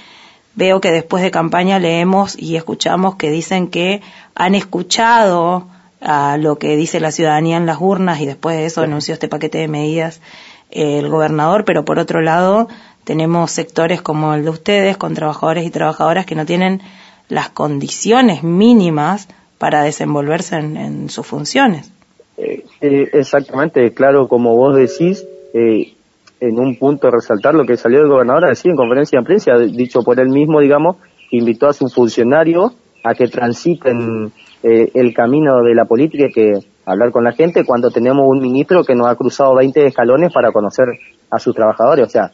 [0.55, 4.01] Veo que después de campaña leemos y escuchamos que dicen que
[4.35, 5.67] han escuchado
[5.99, 9.27] a lo que dice la ciudadanía en las urnas y después de eso anunció este
[9.27, 10.21] paquete de medidas
[10.69, 12.67] eh, el gobernador, pero por otro lado
[13.03, 16.81] tenemos sectores como el de ustedes con trabajadores y trabajadoras que no tienen
[17.29, 19.27] las condiciones mínimas
[19.57, 21.89] para desenvolverse en, sus funciones.
[22.37, 25.93] Eh, eh, exactamente, claro, como vos decís, eh,
[26.39, 29.57] en un punto resaltar lo que salió del gobernador a decir en conferencia de prensa,
[29.57, 30.97] dicho por él mismo, digamos,
[31.31, 32.71] invitó a su funcionario
[33.03, 34.31] a que transiten
[34.63, 36.53] el camino de la política y que
[36.85, 40.51] hablar con la gente cuando tenemos un ministro que nos ha cruzado 20 escalones para
[40.51, 40.85] conocer
[41.29, 42.07] a sus trabajadores.
[42.07, 42.31] O sea,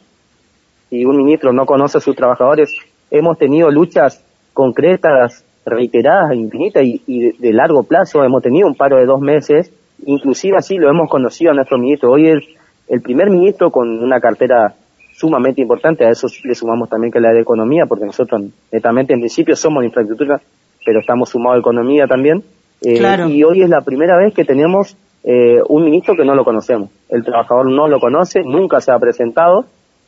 [0.88, 2.74] si un ministro no conoce a sus trabajadores,
[3.10, 8.24] hemos tenido luchas concretas, reiteradas, infinitas y, de, largo plazo.
[8.24, 9.72] Hemos tenido un paro de dos meses,
[10.06, 12.12] inclusive así lo hemos conocido a nuestro ministro.
[12.12, 12.44] Hoy es
[12.88, 14.74] el primer ministro con una cartera
[15.14, 18.42] sumamente importante, a eso le sumamos también que la de economía, porque nosotros
[18.72, 20.40] netamente en principio somos de infraestructura,
[20.84, 22.42] pero estamos sumados a economía también.
[22.82, 26.44] Eh, y hoy es la primera vez que tenemos eh, un ministro que no lo
[26.44, 26.90] conocemos.
[27.08, 29.66] El trabajador no lo conoce, nunca se ha presentado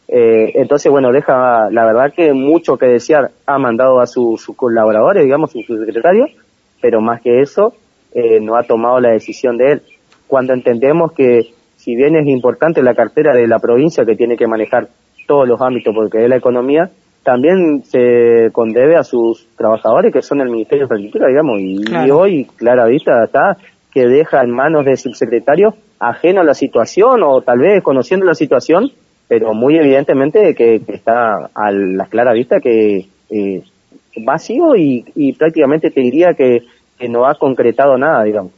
[0.09, 3.31] eh, entonces, bueno, deja la verdad que mucho que desear.
[3.47, 6.31] Ha mandado a sus colaboradores, digamos, sus secretarios,
[6.81, 7.75] pero más que eso,
[8.15, 9.83] eh, no ha tomado la decisión de él.
[10.27, 14.47] Cuando entendemos que, si bien es importante la cartera de la provincia que tiene que
[14.47, 14.89] manejar
[15.27, 16.91] todos los ámbitos, porque es la economía,
[17.23, 22.47] también se condebe a sus trabajadores que son el Ministerio de Agricultura, digamos, y, hoy,
[22.57, 23.57] clara vista, está
[23.93, 28.35] que deja en manos de subsecretarios ajeno a la situación o tal vez conociendo la
[28.35, 28.91] situación
[29.29, 33.63] pero muy evidentemente que, está a la clara vista que eh,
[34.17, 36.63] vacío y, prácticamente te diría que,
[37.01, 38.53] no ha concretado nada, digamos.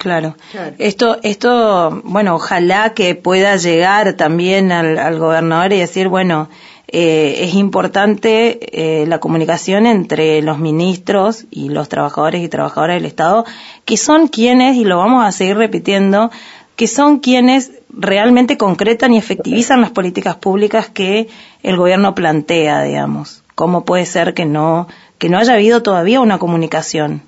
[0.00, 0.34] Claro.
[0.78, 6.48] Esto, esto, bueno, ojalá que pueda llegar también al, gobernador y decir, bueno,
[6.88, 13.04] eh, es importante eh, la comunicación entre los ministros y los trabajadores y trabajadoras del
[13.04, 13.44] Estado,
[13.84, 16.30] que son quienes, y lo vamos a seguir repitiendo,
[16.76, 21.28] que son quienes realmente concretan y efectivizan las políticas públicas que
[21.62, 23.42] el gobierno plantea, digamos.
[23.54, 24.88] ¿Cómo puede ser que no,
[25.18, 27.20] que no haya habido todavía una comunicación?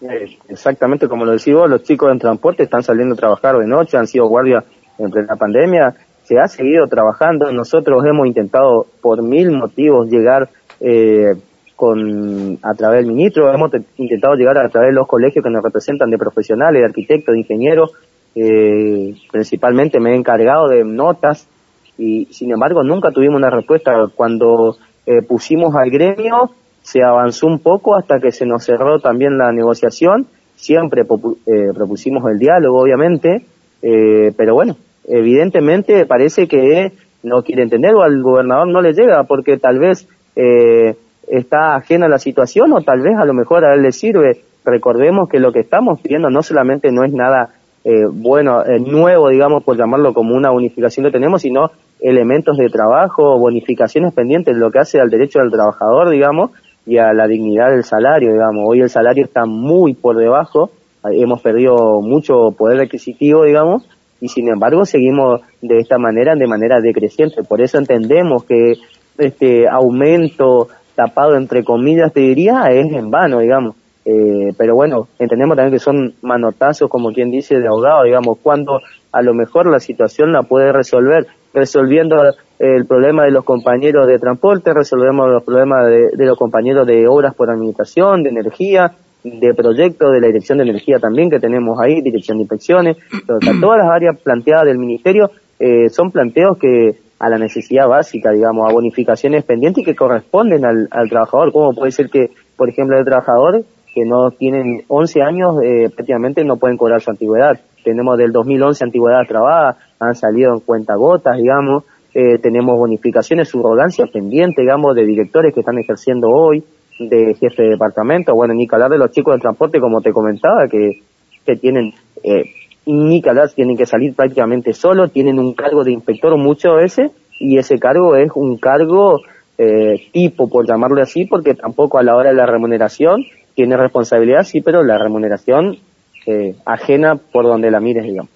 [0.00, 3.66] Eh, exactamente como lo decís vos, los chicos en transporte están saliendo a trabajar de
[3.66, 4.64] noche, han sido guardias
[4.98, 10.48] en la pandemia, se ha seguido trabajando, nosotros hemos intentado por mil motivos llegar
[10.80, 11.34] eh,
[11.74, 15.62] con a través del ministro, hemos intentado llegar a través de los colegios que nos
[15.62, 17.92] representan de profesionales, de arquitectos, de ingenieros,
[18.34, 21.48] eh, principalmente me he encargado de notas
[21.96, 23.92] y sin embargo nunca tuvimos una respuesta.
[24.14, 24.76] Cuando
[25.06, 26.50] eh, pusimos al gremio
[26.88, 30.26] se avanzó un poco hasta que se nos cerró también la negociación.
[30.56, 33.44] Siempre eh, propusimos el diálogo, obviamente,
[33.82, 34.74] eh, pero bueno,
[35.06, 36.92] evidentemente parece que
[37.22, 40.96] no quiere entender o al gobernador no le llega porque tal vez eh,
[41.28, 44.40] está ajena a la situación o tal vez a lo mejor a él le sirve.
[44.64, 47.50] Recordemos que lo que estamos pidiendo no solamente no es nada
[47.84, 51.70] eh, bueno, eh, nuevo, digamos, por llamarlo como una unificación que tenemos, sino
[52.00, 56.50] elementos de trabajo, bonificaciones pendientes, lo que hace al derecho del trabajador, digamos,
[56.88, 58.64] y a la dignidad del salario, digamos.
[58.66, 60.70] Hoy el salario está muy por debajo,
[61.04, 63.86] hemos perdido mucho poder adquisitivo, digamos,
[64.22, 67.42] y sin embargo seguimos de esta manera, de manera decreciente.
[67.42, 68.72] Por eso entendemos que
[69.18, 73.76] este aumento tapado entre comillas, te diría, es en vano, digamos.
[74.06, 78.80] Eh, pero bueno, entendemos también que son manotazos, como quien dice, de ahogado, digamos, cuando
[79.12, 82.16] a lo mejor la situación la puede resolver, resolviendo
[82.58, 87.34] el problema de los compañeros de transporte, resolvemos los problemas de, los compañeros de obras
[87.34, 92.00] por administración, de energía, de proyectos, de la dirección de energía también que tenemos ahí,
[92.00, 92.96] dirección de inspecciones,
[93.60, 98.68] todas las áreas planteadas del ministerio eh, son planteos que a la necesidad básica, digamos,
[98.68, 101.52] a bonificaciones pendientes y que corresponden al, al trabajador.
[101.52, 103.64] ¿Cómo puede ser que, por ejemplo, el trabajador
[103.98, 107.58] que no tienen 11 años, eh, prácticamente no pueden cobrar su antigüedad.
[107.84, 114.06] Tenemos del 2011 antigüedad trabada, han salido en cuenta gotas, digamos, eh, tenemos bonificaciones, subrogancia
[114.06, 116.64] pendiente, digamos, de directores que están ejerciendo hoy,
[116.98, 120.12] de jefe de departamento, bueno, ni que hablar de los chicos del transporte, como te
[120.12, 121.02] comentaba, que,
[121.44, 122.44] que tienen, eh,
[122.86, 127.12] ni que hablar, tienen que salir prácticamente solo, tienen un cargo de inspector muchas veces,
[127.38, 129.20] y ese cargo es un cargo
[129.58, 133.24] eh, tipo, por llamarlo así, porque tampoco a la hora de la remuneración
[133.54, 135.78] tiene responsabilidad, sí, pero la remuneración
[136.26, 138.30] eh, ajena por donde la mires, digamos.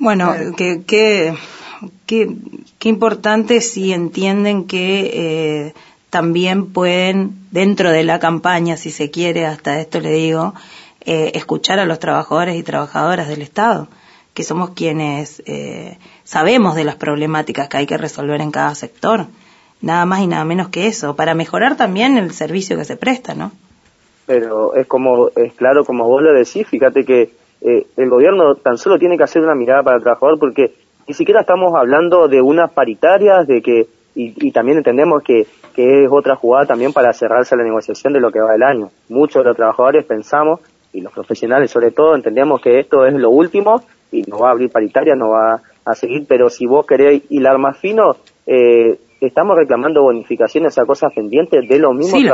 [0.00, 1.32] Bueno, que, que,
[2.06, 2.28] que,
[2.84, 5.74] importante si entienden que eh,
[6.10, 10.54] también pueden, dentro de la campaña, si se quiere, hasta esto le digo,
[11.06, 13.88] eh, escuchar a los trabajadores y trabajadoras del Estado,
[14.32, 19.26] que somos quienes eh, sabemos de las problemáticas que hay que resolver en cada sector.
[19.80, 23.34] Nada más y nada menos que eso, para mejorar también el servicio que se presta,
[23.34, 23.52] ¿no?
[24.26, 28.78] Pero es como, es claro como vos lo decís, fíjate que eh, el gobierno tan
[28.78, 30.74] solo tiene que hacer una mirada para el trabajador porque
[31.06, 36.10] ni siquiera estamos hablando de unas paritarias, de que, y, también entendemos que, que es
[36.10, 38.90] otra jugada también para cerrarse la negociación de lo que va del año.
[39.08, 40.60] Muchos de los trabajadores pensamos,
[40.92, 43.82] y los profesionales sobre todo, entendemos que esto es lo último
[44.12, 47.58] y no va a abrir paritaria, no va a seguir, pero si vos querés hilar
[47.58, 48.16] más fino,
[48.46, 52.28] eh, estamos reclamando bonificaciones a cosas pendientes de lo mismo sí,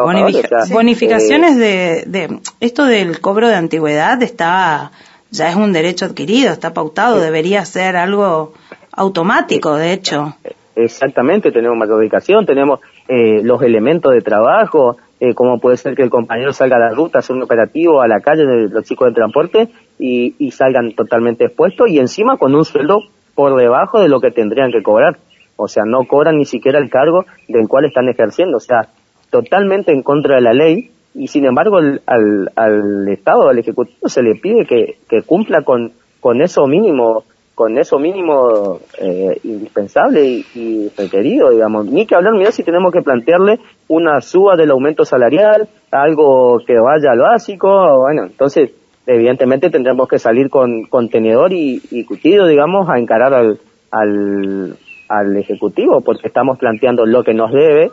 [0.73, 4.91] bonificaciones eh, de, de esto del cobro de antigüedad está
[5.31, 8.53] ya es un derecho adquirido, está pautado, debería ser algo
[8.93, 10.35] automático, de hecho.
[10.77, 16.03] Exactamente, tenemos mayor ubicación, tenemos eh, los elementos de trabajo, eh, como puede ser que
[16.03, 19.09] el compañero salga a la ruta, hacer un operativo a la calle de los chicos
[19.09, 23.01] de transporte y, y salgan totalmente expuestos y encima con un sueldo
[23.35, 25.19] por debajo de lo que tendrían que cobrar.
[25.57, 28.57] O sea, no cobran ni siquiera el cargo del cual están ejerciendo.
[28.57, 28.89] O sea,
[29.31, 34.23] totalmente en contra de la ley y sin embargo al, al, Estado, al Ejecutivo, se
[34.23, 37.25] le pide que, que cumpla con, con eso mínimo
[37.61, 40.25] con eso mínimo eh, indispensable
[40.55, 41.85] y, requerido, digamos.
[41.85, 46.81] Ni que hablar, mira si tenemos que plantearle una suba del aumento salarial, algo que
[46.81, 48.73] vaya al básico, bueno, entonces
[49.07, 53.61] evidentemente tendremos que salir con contenedor y, y cutido, digamos, a encarar al,
[53.91, 54.79] al,
[55.11, 57.91] al Ejecutivo, porque estamos planteando lo que nos debe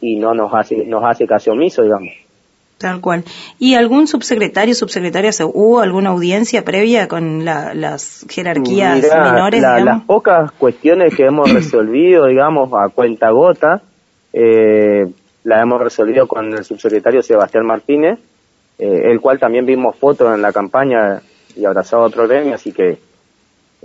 [0.00, 2.10] y no nos hace, nos hace caso omiso, digamos.
[2.80, 3.24] Tal cual.
[3.58, 9.60] ¿Y algún subsecretario, subsecretaria, hubo alguna audiencia previa con las jerarquías menores?
[9.60, 13.82] Las pocas cuestiones que hemos resolvido, digamos, a cuenta gota,
[14.32, 15.04] eh,
[15.44, 18.18] la hemos resolvido con el subsecretario Sebastián Martínez,
[18.78, 21.20] eh, el cual también vimos fotos en la campaña
[21.54, 22.98] y abrazado a otro gremio, así que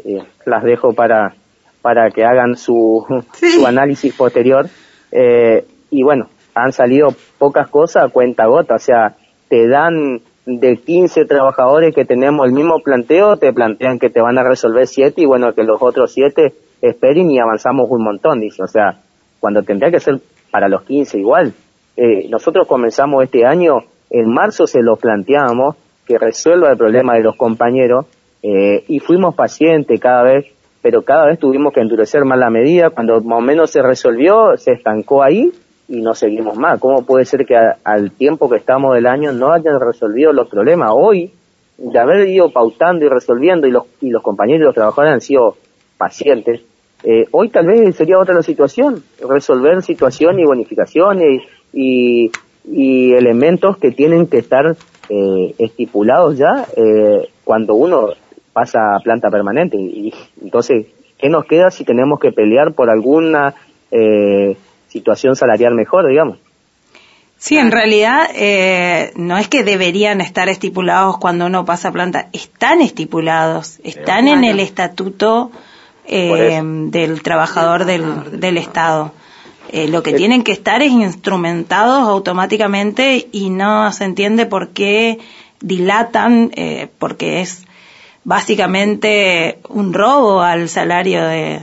[0.06, 1.36] eh, las dejo para,
[1.82, 4.70] para que hagan su, su análisis posterior.
[5.12, 9.16] Eh, y bueno, han salido pocas cosas a cuenta gota, o sea,
[9.50, 14.38] te dan de 15 trabajadores que tenemos el mismo planteo, te plantean que te van
[14.38, 18.64] a resolver 7 y bueno, que los otros 7 esperen y avanzamos un montón, dice,
[18.64, 19.00] o sea,
[19.40, 20.20] cuando tendría que ser
[20.52, 21.54] para los 15 igual.
[21.98, 23.80] Eh, nosotros comenzamos este año,
[24.10, 25.76] en marzo se lo planteamos,
[26.06, 28.06] que resuelva el problema de los compañeros,
[28.44, 30.46] eh, y fuimos pacientes cada vez,
[30.82, 34.56] pero cada vez tuvimos que endurecer más la medida, cuando más o menos se resolvió,
[34.58, 35.52] se estancó ahí,
[35.88, 36.80] y no seguimos más.
[36.80, 40.92] ¿Cómo puede ser que al tiempo que estamos del año no hayan resolvido los problemas?
[40.94, 41.32] Hoy,
[41.78, 45.22] de haber ido pautando y resolviendo y los, y los compañeros y los trabajadores han
[45.22, 45.58] sido
[45.98, 46.62] pacientes,
[47.04, 52.32] eh, hoy tal vez sería otra la situación, resolver situaciones y bonificaciones y,
[52.64, 54.76] y elementos que tienen que estar
[55.10, 58.10] eh, estipulados ya eh, cuando uno
[58.54, 59.78] pasa a planta permanente.
[59.78, 60.88] Y, entonces,
[61.20, 63.54] ¿qué nos queda si tenemos que pelear por alguna
[63.92, 64.58] eh,
[64.96, 66.38] situación salarial mejor, digamos.
[67.38, 72.82] Sí, en realidad eh, no es que deberían estar estipulados cuando uno pasa planta, están
[72.82, 75.52] estipulados, están en el estatuto
[76.08, 79.12] eh, del trabajador del, del Estado.
[79.70, 85.20] Eh, lo que tienen que estar es instrumentados automáticamente y no se entiende por qué
[85.60, 86.52] dilatan,
[87.00, 87.66] porque es
[88.26, 91.62] básicamente un robo al salario de,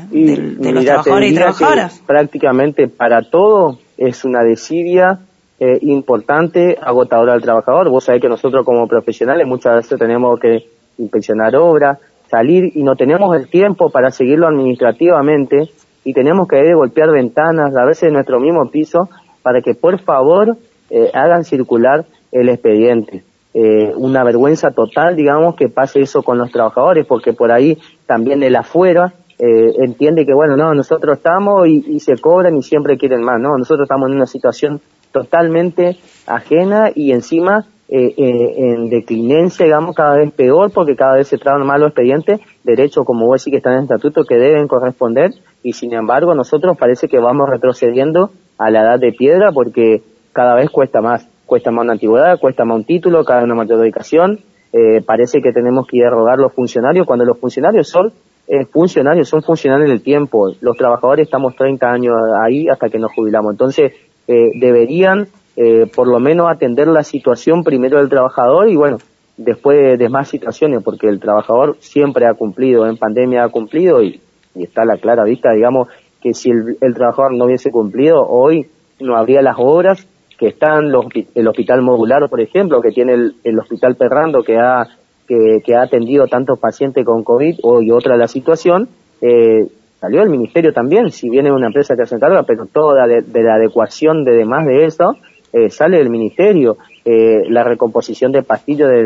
[0.72, 2.02] los trabajadores y trabajadoras.
[2.06, 5.18] Prácticamente para todo es una desidia
[5.58, 7.90] eh, importante, agotadora al trabajador.
[7.90, 10.64] Vos sabés que nosotros como profesionales muchas veces tenemos que
[10.98, 11.98] inspeccionar obras,
[12.30, 15.68] salir y no tenemos el tiempo para seguirlo administrativamente
[16.04, 19.08] y tenemos que ir a golpear ventanas, a veces en nuestro mismo piso,
[19.42, 20.56] para que por favor
[20.90, 26.50] eh, hagan circular el expediente eh, una vergüenza total, digamos, que pase eso con los
[26.50, 31.98] trabajadores, porque por ahí también el afuera eh, entiende que, bueno, no, nosotros estamos y,
[32.00, 33.58] se cobran y siempre quieren más, ¿no?
[33.58, 34.80] Nosotros estamos en una situación
[35.10, 35.96] totalmente
[36.26, 41.38] ajena y encima eh, eh, en declinencia, digamos, cada vez peor, porque cada vez se
[41.38, 44.68] traban más los expedientes, derechos, como vos decís, que están en el estatuto, que deben
[44.68, 50.02] corresponder, y sin embargo nosotros parece que vamos retrocediendo a la edad de piedra porque
[50.32, 53.78] cada vez cuesta más cuesta más una antigüedad, cuesta más un título, cada una mayor
[53.78, 54.38] dedicación.
[54.72, 58.10] Eh, parece que tenemos que ir a rogar los funcionarios cuando los funcionarios son
[58.48, 60.50] eh, funcionarios, son funcionarios en el tiempo.
[60.62, 63.52] Los trabajadores estamos 30 años ahí hasta que nos jubilamos.
[63.52, 63.92] Entonces,
[64.26, 68.96] eh, deberían eh, por lo menos atender la situación primero del trabajador y bueno,
[69.36, 74.22] después de más situaciones, porque el trabajador siempre ha cumplido, en pandemia ha cumplido y,
[74.54, 75.88] está a la clara vista, digamos,
[76.22, 78.68] que si el, el trabajador no hubiese cumplido, hoy
[79.00, 80.06] no habría las obras
[80.38, 83.14] que están los, el hospital modular, por ejemplo, que tiene
[83.44, 84.86] el, hospital Perrando, que ha
[85.26, 88.88] que, ha atendido tantos pacientes con COVID o, y otra la situación,
[89.22, 89.66] eh,
[89.98, 93.42] salió el ministerio también, si viene una empresa que se encarga, pero toda de, de
[93.42, 95.16] la adecuación de demás de eso,
[95.52, 99.04] eh, sale del ministerio, eh, la recomposición de pastillos de,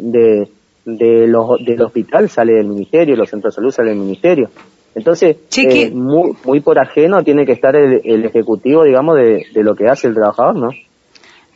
[0.00, 0.48] de,
[0.84, 4.50] de los, del hospital sale del ministerio, los centros de salud sale del ministerio.
[4.96, 5.36] Entonces,
[5.68, 9.76] eh, muy, muy por ajeno tiene que estar el, el ejecutivo, digamos, de, de lo
[9.76, 10.70] que hace el trabajador, ¿no?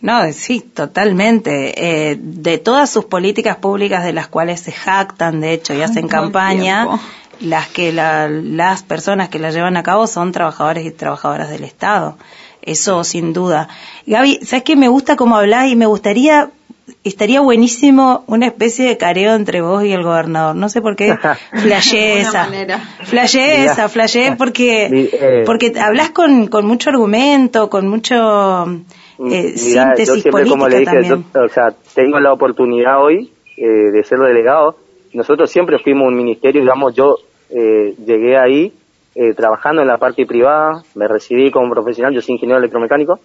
[0.03, 2.11] No, sí, totalmente.
[2.11, 6.07] Eh, de todas sus políticas públicas de las cuales se jactan, de hecho, y hacen
[6.09, 6.87] campaña,
[7.41, 11.65] las que la- las personas que la llevan a cabo son trabajadores y trabajadoras del
[11.65, 12.17] Estado.
[12.63, 13.69] Eso sin duda.
[14.07, 14.77] Gaby, ¿sabes qué?
[14.77, 16.51] Me gusta cómo hablas y me gustaría,
[17.05, 20.57] estaría buenísimo una especie de careo entre vos y el gobernador.
[20.57, 21.17] No sé por qué.
[21.53, 22.49] Flashé esa.
[23.05, 28.65] Flashé esa, flashé porque, eh, porque hablas con, con mucho argumento, con mucho
[29.29, 31.33] eh, Mirá, yo síntesis siempre, como le política dije, también.
[31.35, 34.77] yo, o sea, tengo la oportunidad hoy eh, de ser delegado.
[35.13, 37.17] Nosotros siempre fuimos un ministerio, digamos, yo
[37.51, 38.73] eh, llegué ahí
[39.15, 43.19] eh, trabajando en la parte privada, me recibí como profesional, yo soy ingeniero electromecánico,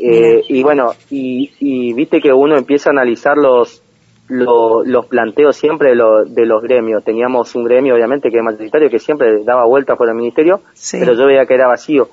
[0.00, 3.82] eh, y bueno, y, y viste que uno empieza a analizar los
[4.30, 7.02] lo- los planteos siempre de, lo- de los gremios.
[7.02, 10.98] Teníamos un gremio, obviamente, que es mayoritario, que siempre daba vueltas por el ministerio, Sí.
[11.00, 12.08] pero yo veía que era vacío.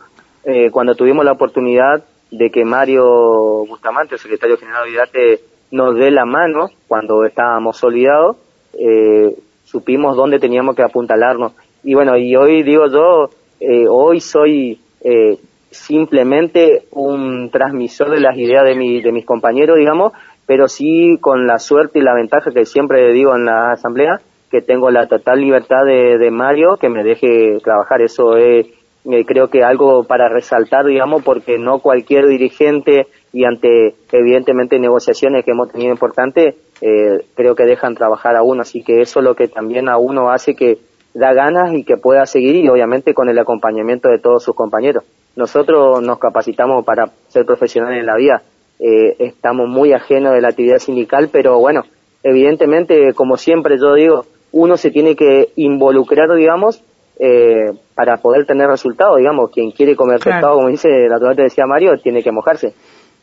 [0.45, 5.39] Eh, cuando tuvimos la oportunidad de que Mario Bustamante, el secretario general de IDATE,
[5.71, 8.37] nos dé la mano cuando estábamos olvidados,
[8.79, 9.35] eh,
[9.65, 11.51] supimos dónde teníamos que apuntalarnos.
[11.83, 13.29] Y bueno, y hoy digo yo,
[13.59, 15.37] eh, hoy soy eh,
[15.75, 20.13] simplemente un transmisor de las ideas de, mi, de mis compañeros, digamos,
[20.45, 24.19] pero sí con la suerte y la ventaja que siempre digo en la asamblea,
[24.51, 28.01] que tengo la total libertad de, de Mario que me deje trabajar.
[28.01, 28.67] Eso es,
[29.05, 35.43] eh, creo que algo para resaltar, digamos, porque no cualquier dirigente y ante evidentemente negociaciones
[35.43, 38.61] que hemos tenido importantes, eh, creo que dejan trabajar a uno.
[38.61, 40.77] Así que eso es lo que también a uno hace que
[41.13, 45.03] da ganas y que pueda seguir y obviamente con el acompañamiento de todos sus compañeros.
[45.35, 48.41] Nosotros nos capacitamos para ser profesionales en la vida.
[48.79, 51.83] Eh, estamos muy ajenos de la actividad sindical, pero bueno,
[52.23, 56.81] evidentemente, como siempre yo digo, uno se tiene que involucrar, digamos,
[57.19, 60.35] eh, para poder tener resultados, digamos, quien quiere comer Claro.
[60.37, 62.73] pescado, como dice la te decía Mario, tiene que mojarse.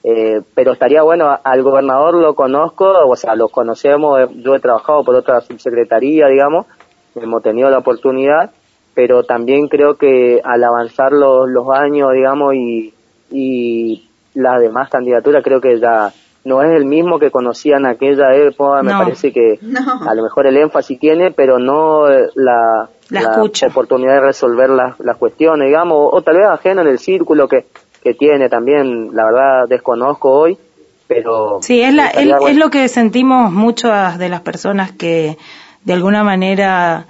[0.05, 5.05] Eh, pero estaría bueno, al gobernador lo conozco, o sea, lo conocemos, yo he trabajado
[5.05, 6.67] por otra subsecretaría, digamos,
[7.15, 8.51] hemos tenido la oportunidad,
[8.95, 12.93] pero también creo que al avanzar los, los años, digamos, y,
[13.31, 16.13] y las demás candidaturas, creo que ya
[16.45, 18.99] no es el mismo que conocía en aquella época, me No.
[18.99, 19.81] parece que No.
[20.09, 25.17] a lo mejor el énfasis tiene, pero no la, La oportunidad de resolver las, las
[25.19, 27.67] cuestiones, digamos, o, o tal vez ajeno en el círculo que,
[28.03, 30.59] que tiene también, la verdad desconozco hoy,
[31.07, 31.59] pero...
[31.63, 32.49] Sí, es, la, es, bueno.
[32.49, 35.37] es lo que sentimos muchas de las personas que
[35.85, 37.07] de alguna manera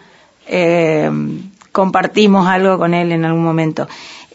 [0.47, 1.11] eh,
[1.73, 3.89] compartimos algo con él en algún momento.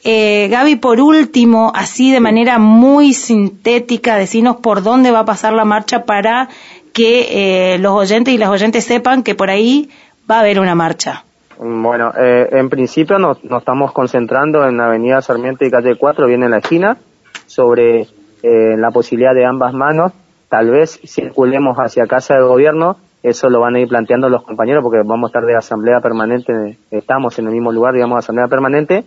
[0.03, 5.53] Eh, Gaby, por último, así de manera muy sintética, decinos por dónde va a pasar
[5.53, 6.49] la marcha para
[6.93, 9.89] que eh, los oyentes y las oyentes sepan que por ahí
[10.29, 11.23] va a haber una marcha.
[11.59, 16.45] Bueno, eh, en principio nos, nos estamos concentrando en Avenida Sarmiento y Calle 4, viene
[16.45, 16.97] en la esquina,
[17.47, 18.07] sobre
[18.43, 20.11] eh, la posibilidad de ambas manos.
[20.49, 24.83] Tal vez circulemos hacia Casa de Gobierno, eso lo van a ir planteando los compañeros
[24.83, 29.05] porque vamos a estar de asamblea permanente, estamos en el mismo lugar, digamos, asamblea permanente,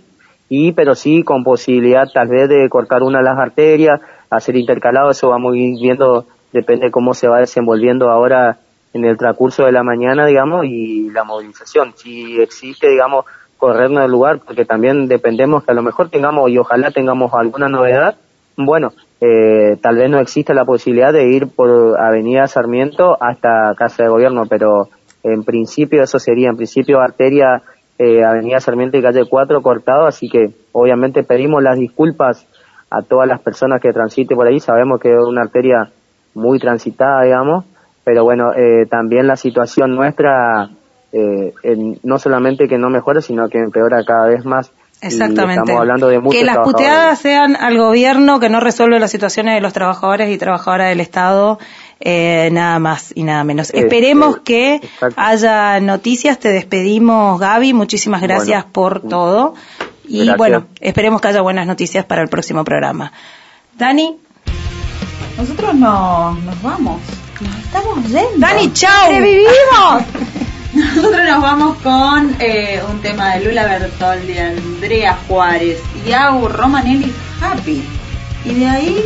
[0.48, 4.00] y pero sí con posibilidad tal vez de cortar una de las arterias,
[4.30, 8.58] hacer intercalado, eso vamos a ir viendo, depende cómo se va desenvolviendo ahora
[8.92, 11.92] en el transcurso de la mañana, digamos, y la movilización.
[11.96, 13.24] Si existe, digamos,
[13.56, 17.68] corrernos del lugar, porque también dependemos que a lo mejor tengamos y ojalá tengamos alguna
[17.68, 18.16] novedad,
[18.56, 24.04] bueno, eh, tal vez no existe la posibilidad de ir por Avenida Sarmiento hasta Casa
[24.04, 24.88] de Gobierno, pero
[25.22, 27.62] en principio eso sería, en principio arteria
[27.98, 32.46] eh, Avenida Sarmiento y Calle 4 cortado, así que obviamente pedimos las disculpas
[32.90, 35.90] a todas las personas que transiten por ahí, sabemos que es una arteria
[36.34, 37.66] muy transitada, digamos,
[38.04, 40.70] pero bueno, eh, también la situación nuestra,
[41.12, 44.72] eh, en- no solamente que no mejore, sino que empeora cada vez más.
[45.02, 45.60] Y Exactamente.
[45.60, 49.54] estamos hablando de muchos que las puteadas sean al gobierno que no resuelve las situaciones
[49.54, 51.58] de los trabajadores y trabajadoras del Estado,
[52.00, 53.70] eh, nada más y nada menos.
[53.70, 55.14] Eh, Esperemos que exacto.
[55.16, 56.38] haya noticias.
[56.38, 57.72] Te despedimos, Gaby.
[57.72, 59.54] Muchísimas gracias por todo.
[60.06, 60.36] Y Gracias.
[60.36, 63.12] bueno, esperemos que haya buenas noticias para el próximo programa.
[63.78, 64.18] Dani.
[65.38, 67.00] Nosotros no, nos vamos.
[67.40, 68.30] Nos estamos yendo.
[68.36, 69.08] Dani, chao.
[69.08, 70.02] ¡Revivimos!
[70.72, 77.82] Nosotros nos vamos con eh, un tema de Lula Bertoldi, Andrea Juárez, Iago Romanelli Happy.
[78.44, 79.04] Y de ahí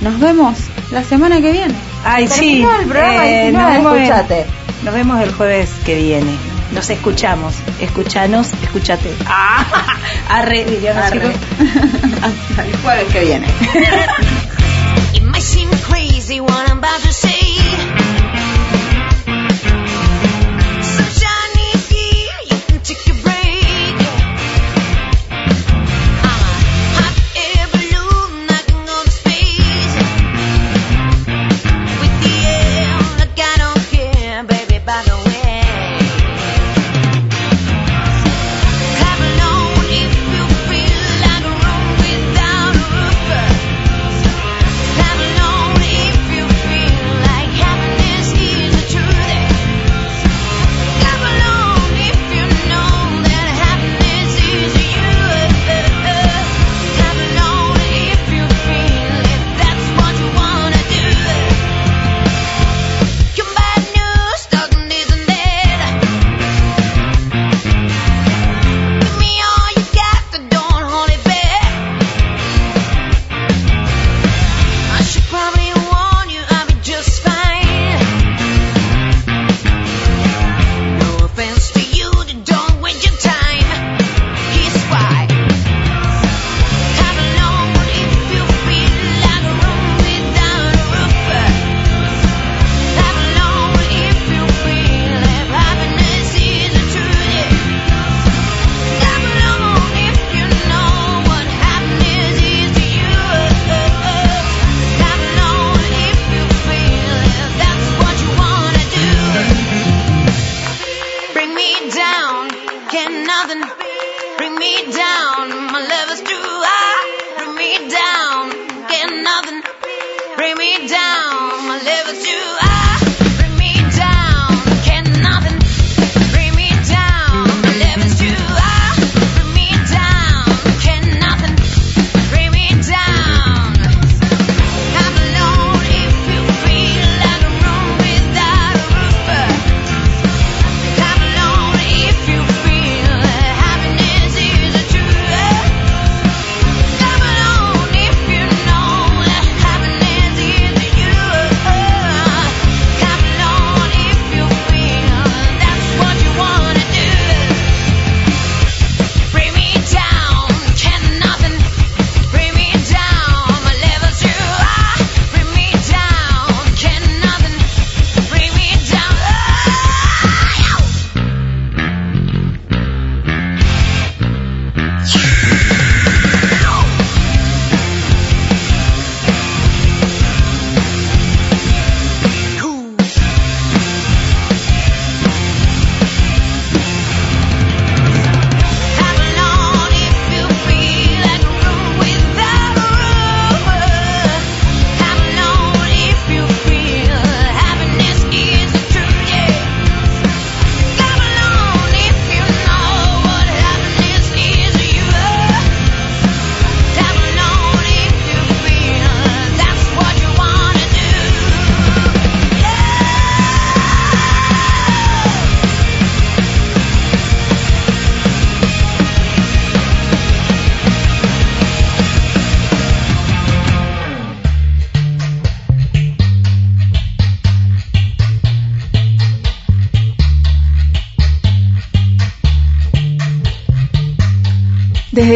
[0.00, 0.56] nos vemos
[0.90, 1.74] la semana que viene.
[2.04, 2.62] Ay, sí.
[2.62, 4.46] Eh, nos, vemos el,
[4.84, 6.32] nos vemos el jueves que viene.
[6.72, 7.54] Nos escuchamos.
[7.80, 9.12] Escuchanos, escúchate.
[9.26, 9.64] Ah,
[10.28, 10.62] arre.
[12.22, 13.46] Hasta el jueves que viene.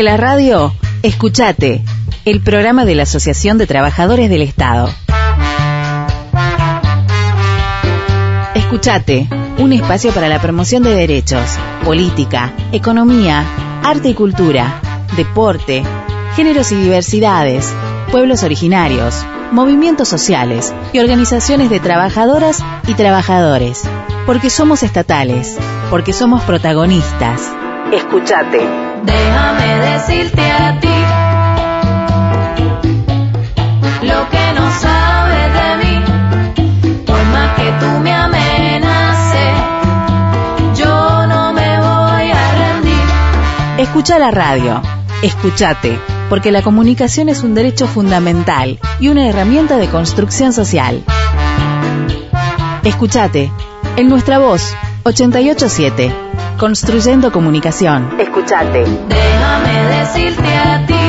[0.05, 1.82] la radio, escuchate
[2.26, 4.90] el programa de la Asociación de Trabajadores del Estado.
[8.55, 9.26] Escuchate,
[9.59, 11.43] un espacio para la promoción de derechos,
[11.85, 13.44] política, economía,
[13.82, 14.78] arte y cultura,
[15.16, 15.82] deporte,
[16.36, 17.72] géneros y diversidades,
[18.12, 23.85] pueblos originarios, movimientos sociales y organizaciones de trabajadoras y trabajadores.
[24.26, 25.56] Porque somos estatales,
[25.89, 27.40] porque somos protagonistas.
[27.90, 30.89] Escuchate déjame decirte a ti
[34.02, 35.94] lo que no sabes de mí,
[37.06, 39.55] por más que tú me amenaces,
[40.76, 43.06] yo no me voy a rendir.
[43.78, 44.82] Escucha la radio,
[45.22, 45.98] escúchate,
[46.28, 51.02] porque la comunicación es un derecho fundamental y una herramienta de construcción social.
[52.82, 53.51] Escúchate,
[53.97, 54.74] en nuestra voz,
[55.05, 56.34] 887.
[56.59, 58.14] Construyendo comunicación.
[58.18, 58.85] Escuchate.
[59.09, 61.03] Déjame decirte a ti.